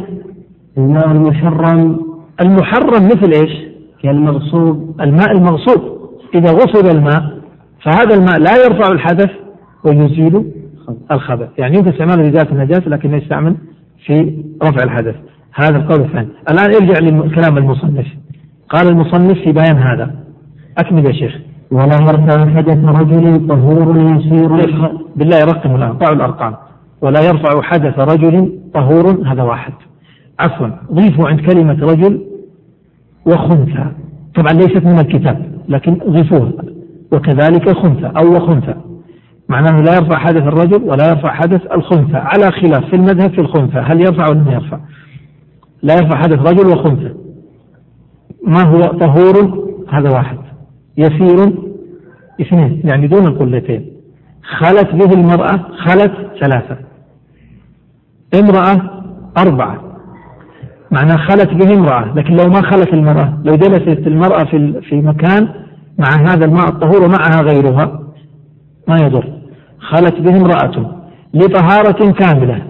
[0.79, 3.53] الماء المحرم المحرم مثل إيش؟
[4.03, 5.01] كالمغصوب.
[5.01, 5.83] الماء المغصوب.
[6.35, 7.39] إذا غصب الماء
[7.83, 9.31] فهذا الماء لا يرفع الحدث
[9.85, 10.45] ويزيل
[11.13, 11.49] الخبث.
[11.59, 13.57] يعني يمكن استعماله لذات النجاسة لكن يستعمل
[14.07, 15.15] في رفع الحدث.
[15.55, 16.29] هذا القول الثاني.
[16.51, 18.07] الآن ارجع لكلام المصنف.
[18.69, 20.15] قال المصنف في بيان هذا.
[20.79, 21.39] أكمل يا شيخ.
[21.71, 24.49] ولا يرفع حدث رجل طهور يسير
[25.17, 26.55] بالله يرقم ضعوا الأرقام
[27.01, 29.73] ولا يرفع حدث رجل طهور هذا واحد.
[30.41, 32.21] عفوا ضيفوا عند كلمة رجل
[33.27, 33.87] وخنثى.
[34.35, 36.53] طبعا ليست من الكتاب لكن ضيفوها.
[37.13, 38.75] وكذلك خنثى أو وخنثى.
[39.49, 42.17] معناه لا يرفع حدث الرجل ولا يرفع حدث الخنثى.
[42.17, 44.79] على خلاف في المذهب في الخنثى هل يرفع ولا ما يرفع؟
[45.83, 47.15] لا يرفع حدث رجل وخنثى.
[48.47, 50.39] ما هو؟ طهور هذا واحد.
[50.99, 51.53] يسير
[52.41, 52.83] اثنين.
[52.85, 53.87] يعني دون القلتين.
[54.59, 56.77] خلت به المرأة خلت ثلاثة.
[58.35, 59.03] امرأة
[59.39, 59.92] أربعة.
[60.93, 65.49] معناه خلت به امرأة لكن لو ما خلت المرأة لو جلست المرأة في في مكان
[65.99, 68.01] مع هذا الماء الطهور ومعها غيرها
[68.89, 69.33] ما يضر.
[69.81, 71.03] خلت به امرأة
[71.35, 72.63] لطهارة كاملة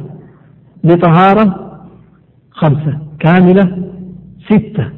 [0.85, 1.73] لطهارة
[2.51, 3.78] خمسة كاملة
[4.44, 4.90] ستة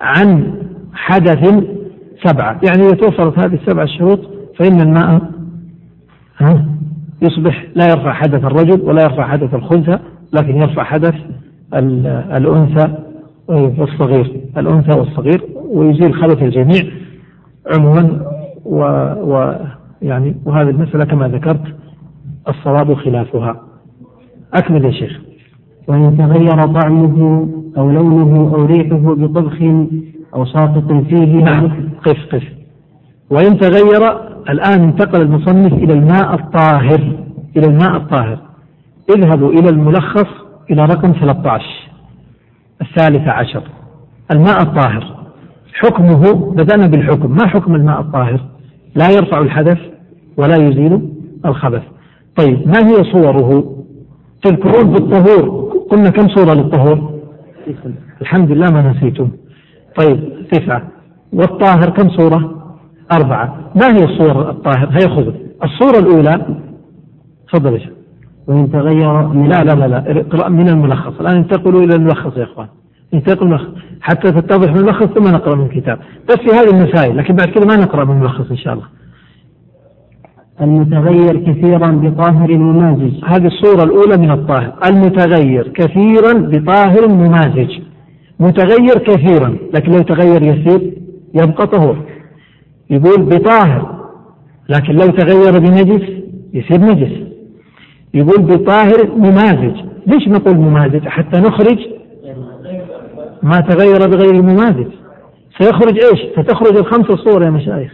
[0.00, 0.52] عن
[0.94, 1.64] حدث
[2.24, 2.60] سبعة.
[2.68, 4.20] يعني إذا توفرت هذه السبع الشروط
[4.58, 5.30] فإن الماء
[7.22, 9.98] يصبح لا يرفع حدث الرجل ولا يرفع حدث الخنثى
[10.32, 11.14] لكن يرفع حدث
[11.74, 12.94] الأنثى
[13.48, 14.40] والصغير.
[14.56, 16.82] الأنثى والصغير ويزيل خلف الجميع
[17.74, 18.20] عموما
[18.64, 18.78] و,
[19.34, 19.54] و
[20.02, 21.62] يعني وهذه المسألة كما ذكرت
[22.48, 23.60] الصواب خلافها.
[24.54, 25.20] أكمل يا شيخ.
[25.88, 27.48] وإن تغير طعمه
[27.78, 29.62] أو لونه أو ريحه بطبخ
[30.34, 31.70] أو ساقط فيه نعم.
[32.04, 32.44] قف قف.
[33.30, 34.18] وإن تغير
[34.50, 37.00] الآن انتقل المصنف إلى الماء الطاهر.
[37.56, 38.38] إلى الماء الطاهر.
[39.16, 41.64] اذهبوا إلى الملخص إلى رقم 13
[42.82, 43.62] الثالث عشر
[44.32, 45.16] الماء الطاهر.
[45.74, 47.30] حكمه بدأنا بالحكم.
[47.30, 48.40] ما حكم الماء الطاهر؟
[48.94, 49.78] لا يرفع الحدث
[50.36, 51.08] ولا يزيل
[51.44, 51.82] الخبث.
[52.36, 53.76] طيب ما هي صوره؟
[54.42, 57.20] تذكرون بالطهور قلنا كم صورة للطهور؟
[58.20, 59.30] الحمد لله ما نسيتم.
[59.96, 60.82] طيب تسعة.
[61.32, 62.62] والطاهر كم صورة؟
[63.12, 63.70] أربعة.
[63.74, 65.32] ما هي الصور الطاهر؟ هي خذ.
[65.64, 66.46] الصورة الأولى
[67.52, 67.90] تفضل يا
[68.48, 70.20] وإن تغير من لا لا لا لا.
[70.20, 71.20] اقرأ من الملخص.
[71.20, 72.66] الآن انتقلوا إلى الملخص يا إخوان.
[73.14, 73.68] انتقلوا الملخص.
[74.00, 75.98] حتى تتضح من الملخص ثم نقرأ من الكتاب.
[76.28, 78.84] بس في هذه المسائل لكن بعد كذا ما نقرأ من الملخص إن شاء الله.
[80.60, 83.24] المتغير كثيرا بطاهر ممازج.
[83.24, 84.72] هذه الصورة الأولى من الطاهر.
[84.86, 87.78] المتغير كثيرا بطاهر ممازج.
[88.40, 90.94] متغير كثيرا لكن لو تغير يسير
[91.34, 91.96] يبقى طهور.
[92.90, 93.96] يقول بطاهر
[94.68, 96.02] لكن لو تغير بنجس
[96.54, 97.35] يصير نجس.
[98.14, 99.76] يقول بطاهر ممازج.
[100.06, 101.78] ليش نقول ممازج؟ حتى نخرج
[103.42, 104.86] ما تغير بغير الممازج.
[105.60, 107.92] سيخرج إيش؟ ستخرج الخمس صور يا مشايخ.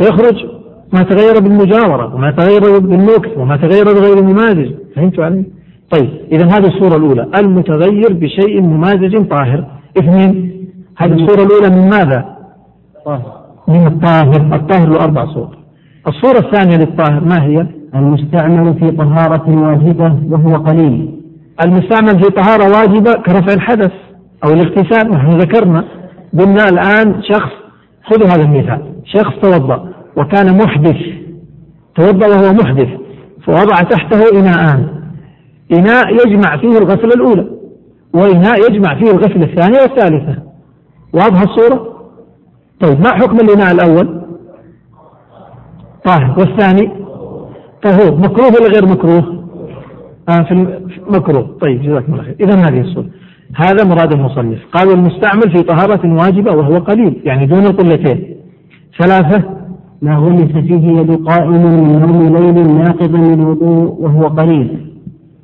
[0.00, 0.46] سيخرج
[0.92, 5.44] ما تغير بالمجاورة وما تغير بالنكت وما تغير بغير ممازج فهمتوا علي؟
[5.90, 7.30] طيب إذا هذه الصورة الأولى.
[7.38, 9.66] المتغير بشيء ممازج طاهر.
[9.98, 10.66] اثنين
[10.96, 12.36] هذه الصورة الأولى من ماذا؟
[13.04, 13.40] طاهر.
[13.68, 14.54] من الطاهر.
[14.54, 15.56] الطاهر له أربع صور.
[16.08, 17.66] الصورة الثانية للطاهر ما هي؟
[17.98, 21.20] المستعمل في طهارة واجبة وهو قليل
[21.64, 23.92] المستعمل في طهارة واجبة كرفع الحدث
[24.44, 25.84] أو الاغتسال نحن ذكرنا
[26.38, 27.52] قلنا الآن شخص
[28.04, 30.96] خذوا هذا المثال شخص توضأ وكان محدث
[31.94, 32.88] توضأ وهو محدث
[33.46, 34.88] فوضع تحته إناءان
[35.72, 37.46] إناء يجمع فيه الغسلة الأولى
[38.14, 40.42] وإناء يجمع فيه الغسلة الثانية والثالثة
[41.12, 41.96] واضحة الصورة؟
[42.80, 44.22] طيب ما حكم الإناء الأول؟
[46.04, 47.05] طاهر والثاني
[47.90, 49.44] طهور مكروه ولا غير مكروه؟
[50.28, 50.80] آه في
[51.10, 51.56] مكروه.
[51.60, 52.36] طيب جزاكم الله خير.
[52.40, 53.06] إذا هذه الصورة.
[53.56, 54.58] هذا مراد المصنف.
[54.72, 58.36] قال المستعمل في طهارة واجبة وهو قليل يعني دون القلتين.
[58.98, 59.42] ثلاثة
[60.02, 64.86] ما غمس فيه يد قائم من نوم ليل ناقضا للوضوء وهو قليل؟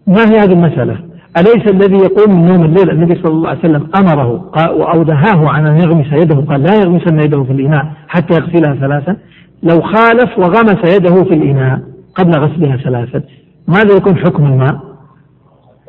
[0.06, 0.96] ما هي هذه المسألة؟
[1.38, 4.50] أليس الذي يقوم من نوم الليل؟ النبي صلى الله عليه وسلم أمره
[4.94, 9.16] أو دهاه عن أن يغمس يده قال لا يغمسن يده في الإناء حتى يغسلها ثلاثا
[9.62, 11.91] لو خالف وغمس يده في الإناء.
[12.14, 13.22] قبل غسلها ثلاثا.
[13.68, 14.80] ماذا يكون حكم الماء؟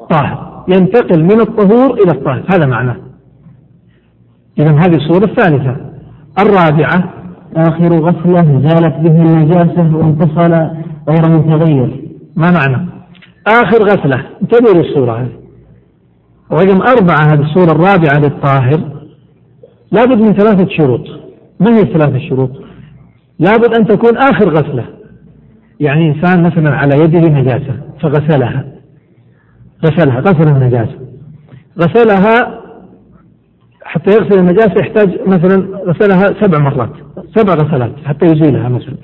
[0.10, 2.96] طاهر ينتقل من الطهور إلى الطاهر هذا معناه.
[4.60, 5.76] إذا هذه الصورة الثالثة.
[6.40, 7.14] الرابعة
[7.56, 10.52] آخر غسلة زالت به النجاسة وانفصل
[11.10, 12.04] غير متغير.
[12.36, 12.90] ما معنى؟
[13.48, 14.26] آخر غسلة.
[14.42, 15.32] انتبهوا للصورة هذه.
[16.52, 18.80] رقم أربعة هذه الصورة الرابعة للطاهر.
[19.92, 21.08] لابد من ثلاثة شروط.
[21.60, 22.52] ما هي الثلاثة شروط؟
[23.40, 24.86] لابد أن تكون آخر غسلة.
[25.84, 28.66] يعني إنسان مثلا على يده نجاسة فغسلها.
[29.86, 31.00] غسلها غسل النجاسة.
[31.80, 32.62] غسلها
[33.84, 36.92] حتى يغسل النجاسة يحتاج مثلا غسلها سبع مرات
[37.36, 38.96] سبع غسلات حتى يزيلها مثلا.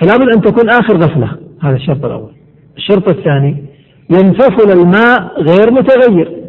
[0.00, 2.32] فلا بد أن تكون آخر غسلة هذا الشرط الأول.
[2.76, 3.64] الشرط الثاني
[4.10, 6.42] ينفصل الماء غير متغير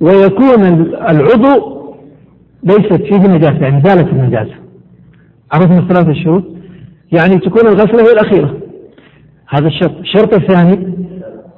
[0.00, 0.64] ويكون
[1.10, 1.80] العضو
[2.62, 4.54] ليست فيه نجاسة يعني زالت النجاسة.
[5.52, 6.44] عرفنا الثلاث الشروط
[7.12, 8.56] يعني تكون الغسلة هي الأخيرة.
[9.48, 9.98] هذا الشرط.
[9.98, 10.72] الشرط الثاني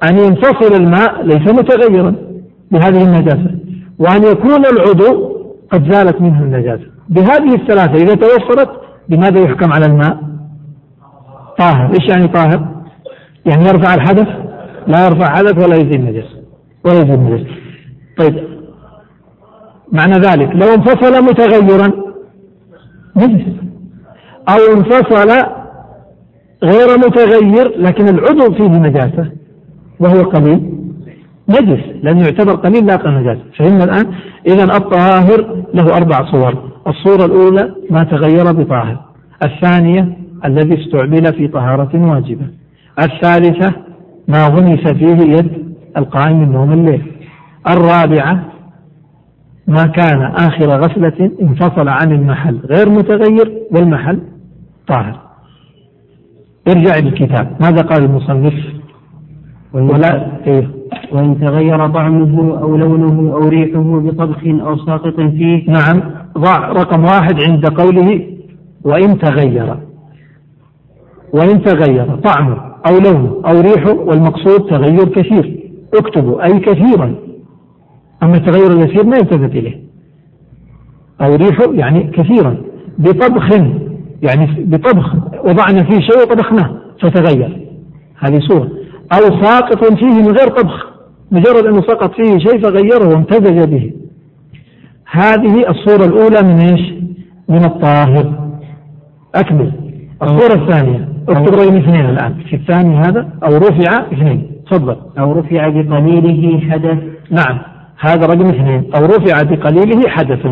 [0.09, 2.15] أن ينفصل الماء ليس متغيرا
[2.71, 3.55] بهذه النجاسة
[3.99, 5.37] وأن يكون العضو
[5.71, 6.85] قد زالت منه النجاسة.
[7.09, 8.69] بهذه الثلاثة إذا توفرت
[9.09, 10.17] بماذا يحكم على الماء؟
[11.59, 11.89] طاهر.
[11.89, 12.67] إيش يعني طاهر؟
[13.45, 14.27] يعني يرفع الحدث؟
[14.87, 16.27] لا يرفع حدث ولا يزيل نجس
[16.85, 17.47] ولا يزيل نجس
[18.17, 18.43] طيب.
[19.91, 20.49] معنى ذلك.
[20.55, 21.91] لو انفصل متغيرا
[23.15, 23.63] نجس.
[24.49, 25.29] أو انفصل
[26.63, 29.31] غير متغير لكن العضو فيه نجاسة
[29.99, 30.73] وهو قليل.
[31.49, 34.13] نجس لأنه يعتبر قليل لاقى نجاسة فهمنا الآن؟
[34.47, 36.71] إذا الطاهر له أربع صور.
[36.87, 38.99] الصورة الأولى ما تغير بطاهر.
[39.45, 42.47] الثانية الذي استعمل في طهارة واجبة.
[42.99, 43.73] الثالثة
[44.27, 47.11] ما غمس فيه يد القائم من نوم الليل.
[47.67, 48.43] الرابعة
[49.67, 54.19] ما كان آخر غسلة انفصل عن المحل غير متغير والمحل
[54.87, 55.19] طاهر.
[56.67, 58.53] ارجع للكتاب ماذا قال المصنف؟
[59.73, 60.69] ولا إيه؟
[61.11, 65.69] وإن تغير طعمه أو لونه أو ريحه بطبخ أو ساقط فيه.
[65.69, 66.01] نعم.
[66.37, 68.27] ضع رقم واحد عند قوله
[68.83, 69.77] وإن تغير.
[71.33, 72.57] وإن تغير طعمه
[72.87, 75.59] أو لونه أو ريحه والمقصود تغير كثير.
[75.93, 77.15] اكتبوا أي كثيرا.
[78.23, 79.83] أما التغير اليسير ما يلتفت إليه.
[81.21, 82.57] أو ريحه يعني كثيرا.
[82.97, 83.49] بطبخ
[84.23, 87.67] يعني بطبخ وضعنا فيه شيء وطبخناه فتغير.
[88.19, 88.69] هذه صورة.
[89.13, 90.87] أو ساقط فيه من غير طبخ
[91.31, 93.91] مجرد أنه سقط فيه شيء فغيره وامتزج به.
[95.11, 96.93] هذه الصورة الأولى من إيش؟
[97.49, 98.33] من الطاهر.
[99.35, 99.71] أكمل.
[100.23, 101.09] الصورة الثانية.
[101.29, 102.33] اكتب رقم اثنين الآن.
[102.49, 104.51] في الثاني هذا أو رفع اثنين.
[104.71, 104.95] تفضل.
[105.19, 106.97] أو رفع بقليله حدث.
[107.31, 107.59] نعم.
[107.99, 108.91] هذا رقم اثنين.
[108.95, 110.47] أو رفع بقليله حدث.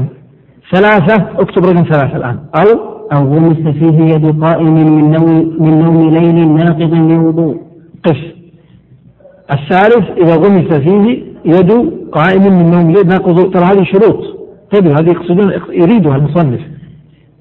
[0.72, 2.39] ثلاثة اكتب رقم ثلاثة الآن.
[2.56, 7.57] أو؟ أو غمس فيه يد قائم من نوم من نوم ليل ناقض لوضوء.
[8.06, 8.18] قف.
[9.52, 11.72] الثالث إذا غمس فيه يد
[12.11, 14.19] قائم من نوم ليل ناقض ترى هذه شروط.
[14.73, 16.61] انتبهوا هذه يقصدون يريدها المصنف.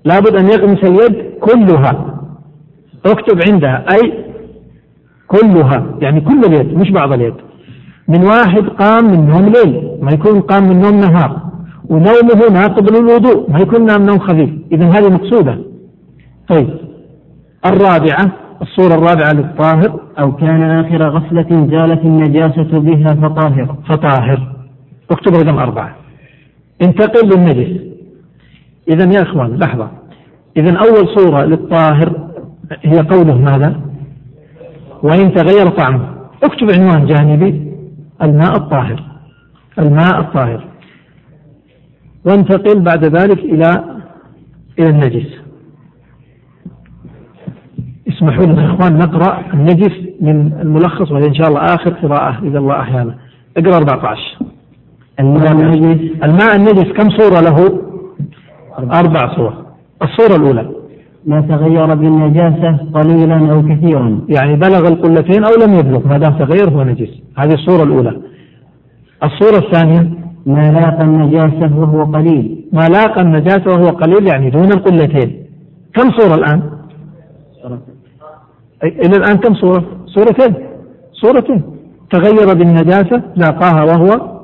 [0.05, 2.21] لابد أن يغمس اليد كلها.
[3.07, 4.25] اكتب عندها أي؟
[5.29, 5.87] كلها.
[6.01, 7.35] يعني كل اليد مش بعض اليد.
[8.09, 9.99] من واحد قام من نوم ليل.
[10.03, 11.50] ما يكون قام من نوم نهار.
[11.91, 14.51] ونومه ناقض للوضوء ما يكون نام نوم خفيف.
[14.73, 15.59] إذا هذه مقصودة.
[16.49, 16.71] طيب.
[17.67, 20.01] الرابعة الصورة الرابعة للطاهر.
[20.19, 23.77] أو كان آخر غسلة زالت النجاسة بها فطاهر.
[23.89, 24.57] فطاهر.
[25.11, 25.97] اكتب رقم أربعة.
[26.83, 27.81] انتقل للنجس.
[28.89, 29.91] إذا يا إخوان لحظة.
[30.57, 32.31] إذا أول صورة للطاهر
[32.83, 33.81] هي قوله ماذا؟
[35.03, 36.09] وإن تغير طعمه.
[36.43, 37.73] اكتب عنوان جانبي.
[38.23, 39.03] الماء الطاهر.
[39.79, 40.70] الماء الطاهر.
[42.25, 43.85] وانتقل بعد ذلك إلى
[44.79, 45.27] إلى النجس.
[48.09, 52.81] اسمحوا لنا يا إخوان نقرأ النجس من الملخص وإن شاء الله آخر قراءة إذا الله
[52.81, 53.15] أحيانا.
[53.57, 54.39] اقرأ 14
[55.21, 56.11] الماء النجس.
[56.25, 57.81] الماء النجس كم صورة له؟
[58.79, 59.55] أربع صور.
[60.03, 60.71] الصورة الأولى.
[61.27, 64.21] ما تغير بالنجاسة قليلا أو كثيرا.
[64.29, 67.11] يعني بلغ القلتين أو لم يبلغ ما دام تغير هو نجس.
[67.39, 68.21] هذه الصورة الأولى.
[69.25, 70.20] الصورة الثانية.
[70.47, 72.69] ما لاقى النجاسة وهو قليل.
[72.73, 75.47] ما لاقى النجاسة وهو قليل يعني دون القلتين.
[75.95, 76.71] كم صورة الآن؟
[78.85, 80.55] إلى الآن كم صورة؟ صورتين.
[81.13, 81.63] صورتين.
[82.11, 84.41] تغير بالنجاسة لاقاها وهو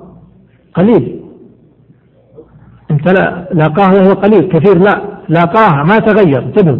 [0.74, 1.20] قليل.
[2.90, 4.48] امتلأ لاقاها وهو قليل.
[4.48, 5.02] كثير لا.
[5.28, 6.42] لاقاها ما تغير.
[6.42, 6.78] انتبهوا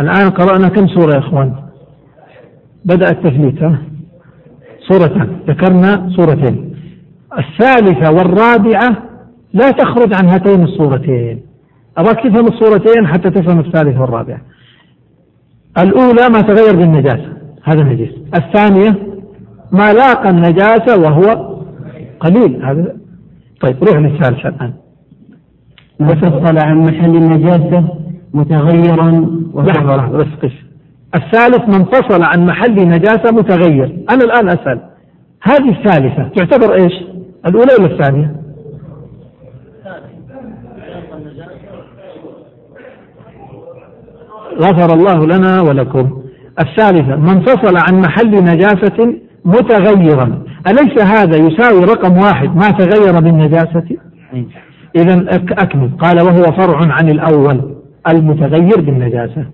[0.00, 1.52] الآن قرأنا كم سورة يا إخوان؟
[2.84, 3.78] بدأ التثليث ها؟
[4.88, 6.75] سورتان ذكرنا سورتين
[7.38, 8.96] الثالثة والرابعة
[9.52, 11.42] لا تخرج عن هاتين الصورتين.
[11.98, 14.40] أراك تفهم الصورتين حتى تفهم الثالثة والرابعة.
[15.78, 17.32] الأولى ما تغير بالنجاسة.
[17.62, 18.96] هذا نجس الثانية
[19.72, 21.56] ما لاقى النجاسة وهو
[22.20, 22.64] قليل.
[22.64, 22.96] هذا
[23.60, 24.72] طيب روح للثالثة الآن.
[26.00, 27.88] ما فصل عن محل النجاسة
[28.34, 29.10] متغيرا
[29.54, 30.52] لحظة لحظة بس قف
[31.14, 34.04] الثالث من فصل عن محل نجاسة متغير.
[34.10, 34.80] أنا الآن أسأل
[35.42, 37.15] هذه الثالثة تعتبر إيش؟
[37.46, 38.36] الأولى ولا الثانية؟
[44.60, 46.22] غفر الله لنا ولكم.
[46.60, 49.14] الثالثة من فصل عن محل نجاسة
[49.44, 50.42] متغيرا.
[50.66, 53.96] أليس هذا يساوي رقم واحد ما تغير بالنجاسة؟
[54.96, 55.90] إذا أكمل.
[55.98, 57.76] قال وهو فرع عن الأول
[58.08, 59.46] المتغير بالنجاسة.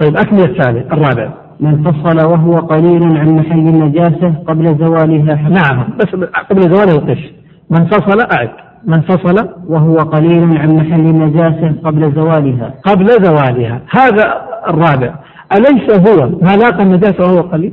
[0.00, 1.47] طيب أكمل الثالث الرابع.
[1.60, 6.06] من فصل وهو قليل عن محل النجاسة قبل زوالها نعم بس
[6.50, 7.32] قبل زوالها القش.
[7.70, 8.50] من فصل أعد.
[8.84, 12.74] من فصل وهو قليل عن محل النجاسة قبل زوالها.
[12.84, 13.80] قبل زوالها.
[13.90, 15.14] هذا الرابع.
[15.52, 17.72] أليس هو؟ ما لاقى النجاسة وهو قليل؟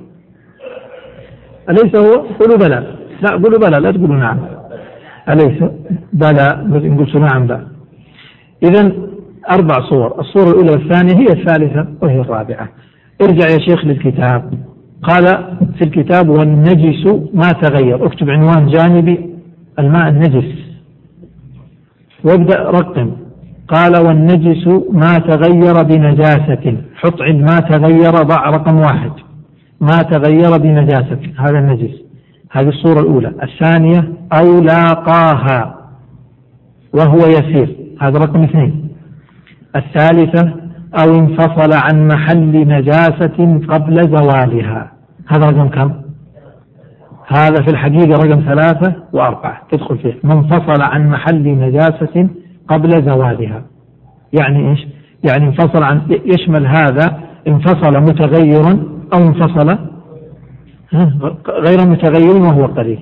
[1.70, 2.96] أليس هو؟ قولوا بلى.
[3.22, 4.40] لا قولوا بلى لا تقولوا نعم.
[5.30, 5.64] أليس؟
[6.14, 7.62] بلى نقول نعم لا
[8.64, 8.92] إذا
[9.52, 10.20] أربع صور.
[10.20, 12.70] الصورة الأولى والثانية هي الثالثة وهي الرابعة.
[13.22, 14.54] ارجع يا شيخ للكتاب.
[15.04, 15.26] قال
[15.78, 18.06] في الكتاب والنجس ما تغير.
[18.06, 19.30] اكتب عنوان جانبي
[19.80, 20.56] الماء النجس.
[22.24, 23.12] وابدأ رقم.
[23.68, 26.78] قال والنجس ما تغير بنجاسة.
[26.96, 29.12] حط عند ما تغير ضع رقم واحد.
[29.82, 31.20] ما تغير بنجاسة.
[31.38, 31.96] هذا النجس.
[32.52, 33.34] هذه الصورة الأولى.
[33.44, 35.76] الثانية أو لاقاها.
[36.94, 37.76] وهو يسير.
[38.02, 38.90] هذا رقم اثنين.
[39.76, 40.65] الثالثة
[41.04, 44.92] أو انفصل عن محل نجاسة قبل زوالها.
[45.28, 45.92] هذا رقم كم؟
[47.28, 49.62] هذا في الحقيقة رقم ثلاثة وأربعة.
[49.72, 50.14] تدخل فيه.
[50.24, 52.30] من فصل عن محل نجاسة
[52.68, 53.64] قبل زوالها.
[54.34, 54.88] يعني إيش؟
[55.24, 59.78] يعني انفصل عن يشمل هذا انفصل متغيرا أو انفصل
[61.50, 63.00] غير متغير وهو قليل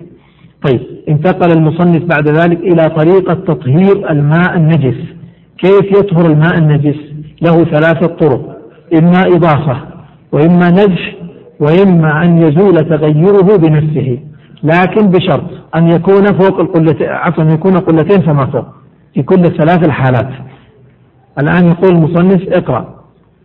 [0.68, 4.98] طيب انتقل المصنف بعد ذلك إلى طريقة تطهير الماء النجس.
[5.58, 8.58] كيف يطهر الماء النجس؟ له ثلاثة طرق
[8.94, 9.78] إما إضافة
[10.32, 11.16] وإما نجح
[11.60, 14.20] وإما أن يزول تغيره بنفسه
[14.64, 18.66] لكن بشرط أن يكون فوق القلتين عفوا أن يكون قلتين فما فوق
[19.14, 20.30] في كل الثلاث الحالات.
[21.40, 22.96] الآن يقول المصنف اقرأ.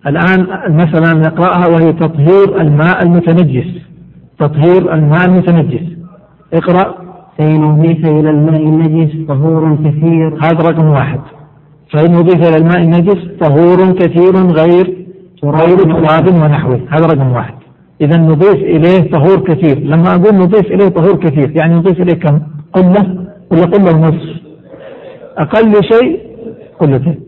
[0.07, 3.67] الآن مثلا نقرأها وهي تطهير الماء المتنجس.
[4.39, 5.83] تطهير الماء المتنجس.
[6.55, 6.95] اقرأ.
[7.41, 11.21] أضيف إلى الماء النجس طهور كثير هذا رقم واحد.
[11.93, 15.09] فإن أضيف إلى الماء النجس طهور كثير غير
[15.45, 16.81] غير تراب ونحوه.
[16.91, 17.55] هذا رقم واحد.
[18.01, 19.79] إذا نضيف إليه طهور كثير.
[19.79, 22.41] لما أقول نضيف إليه طهور كثير يعني نضيف إليه كم؟
[22.73, 24.29] قلة ولا قلة ونصف؟
[25.39, 26.21] أقل شيء
[26.81, 27.21] قلتين.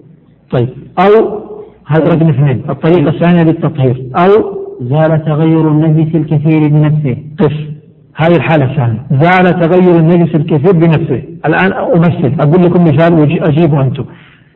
[0.50, 0.68] طيب.
[0.98, 1.40] أو
[1.86, 2.62] هذا رقم اثنين.
[2.70, 4.06] الطريقة الثانية للتطهير.
[4.16, 7.16] أو زال تغير النجس الكثير بنفسه.
[7.38, 7.52] قف.
[8.14, 9.06] هذه الحالة الثانية.
[9.10, 11.22] زال تغير النجس الكثير بنفسه.
[11.46, 12.32] الآن أمثل.
[12.40, 14.04] أقول لكم مثال وأجيبوا أنتم.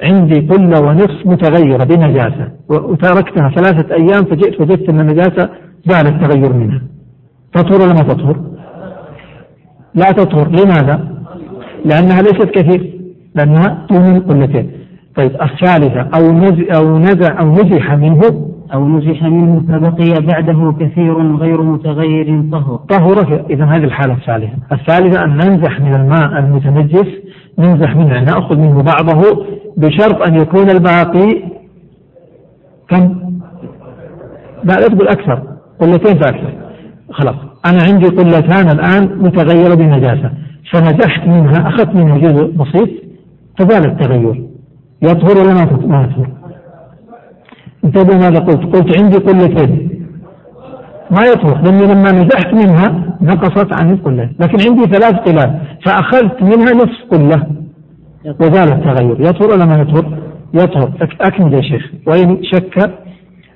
[0.02, 2.48] عندي قلة ونصف متغيرة بنجاسة.
[2.68, 5.48] وتركتها ثلاثة أيام فجئت وجدت أن النجاسة
[5.86, 6.82] زال التغير منها.
[7.52, 8.36] تطهر ولا ما تطهر؟
[9.94, 10.48] لا تطهر.
[10.48, 11.14] لماذا؟
[11.84, 13.00] لأنها ليست كثير
[13.34, 14.70] لأنها دون قلتين
[15.16, 21.36] طيب الثالثة أو نزع أو نزع أو نزح منه؟ أو نزح منه فبقي بعده كثير
[21.36, 22.76] غير متغير طهر.
[22.76, 24.56] طهر إذا هذه الحالة الثالثة.
[24.72, 27.23] الثالثة أن ننزح من الماء المتنجس
[27.58, 31.42] ننزح منه نأخذ منه بعضه بشرط أن يكون الباقي
[32.88, 33.24] كم؟
[34.64, 35.42] لا لا تقول أكثر
[35.80, 36.52] قلتين فأكثر
[37.10, 37.36] خلاص
[37.66, 40.30] أنا عندي قلتان الآن متغيرة بنجاسة
[40.72, 42.88] فنزحت منها أخذت منها جزء بسيط
[43.58, 44.46] فزال التغير
[45.02, 46.28] يطهر ولا ما يطهر؟
[47.84, 49.93] انتبهوا ماذا قلت؟ قلت عندي قلتين
[51.10, 56.72] ما يطهر لأني لما نزحت منها نقصت عن القلة لكن عندي ثلاث قلال فأخذت منها
[56.72, 57.46] نصف قلة
[58.40, 59.20] وزال التغير.
[59.20, 60.18] يطهر ولا ما يطهر؟
[60.54, 61.08] يطهر.
[61.20, 61.90] أكمل يا شيخ.
[62.06, 62.90] وإن شك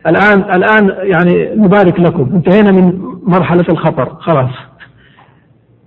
[0.07, 2.31] الآن الآن يعني نبارك لكم.
[2.35, 4.15] انتهينا من مرحلة الخطر.
[4.20, 4.51] خلاص.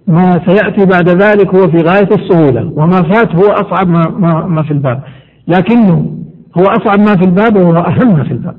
[0.07, 2.71] ما سيأتي بعد ذلك هو في غاية السهولة.
[2.75, 5.03] وما فات هو أصعب ما, ما, ما في الباب.
[5.47, 6.15] لكنه
[6.57, 8.57] هو أصعب ما في الباب وهو أهم ما في الباب.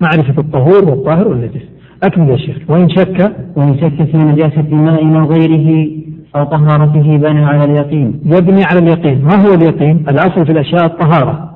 [0.00, 1.77] معرفة الطهور والطاهر والنجس.
[2.02, 2.56] أكمل يا شيخ.
[2.68, 5.90] وإن شك وإن شك في نجاسة ماء أو غيره
[6.36, 8.20] أو طهارته بنى على اليقين.
[8.24, 9.24] يبني على اليقين.
[9.24, 11.50] ما هو اليقين؟ الأصل في الأشياء الطهارة.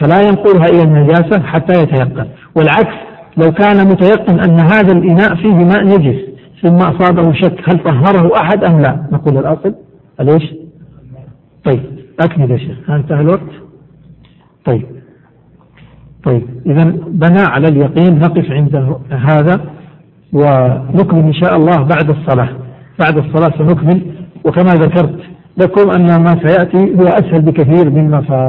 [0.00, 2.26] فلا ينقلها إلى النجاسة حتى يتيقن.
[2.56, 2.94] والعكس
[3.36, 6.20] لو كان متيقن أن هذا الإناء فيه ماء نجس
[6.62, 9.74] ثم أصابه شك هل طهره أحد أم لا؟ نقول الأصل.
[10.20, 10.54] ليش
[11.64, 11.82] طيب
[12.20, 12.90] أكمل يا شيخ.
[12.90, 13.52] انتهى الوقت.
[14.64, 14.86] طيب.
[16.24, 19.60] طيب إذا بنى على اليقين نقف عند هذا.
[20.32, 22.48] ونكمل إن شاء الله بعد الصلاة.
[22.98, 24.02] بعد الصلاة سنكمل.
[24.44, 25.18] وكما ذكرت
[25.58, 28.22] لكم أن ما سيأتي هو أسهل بكثير مما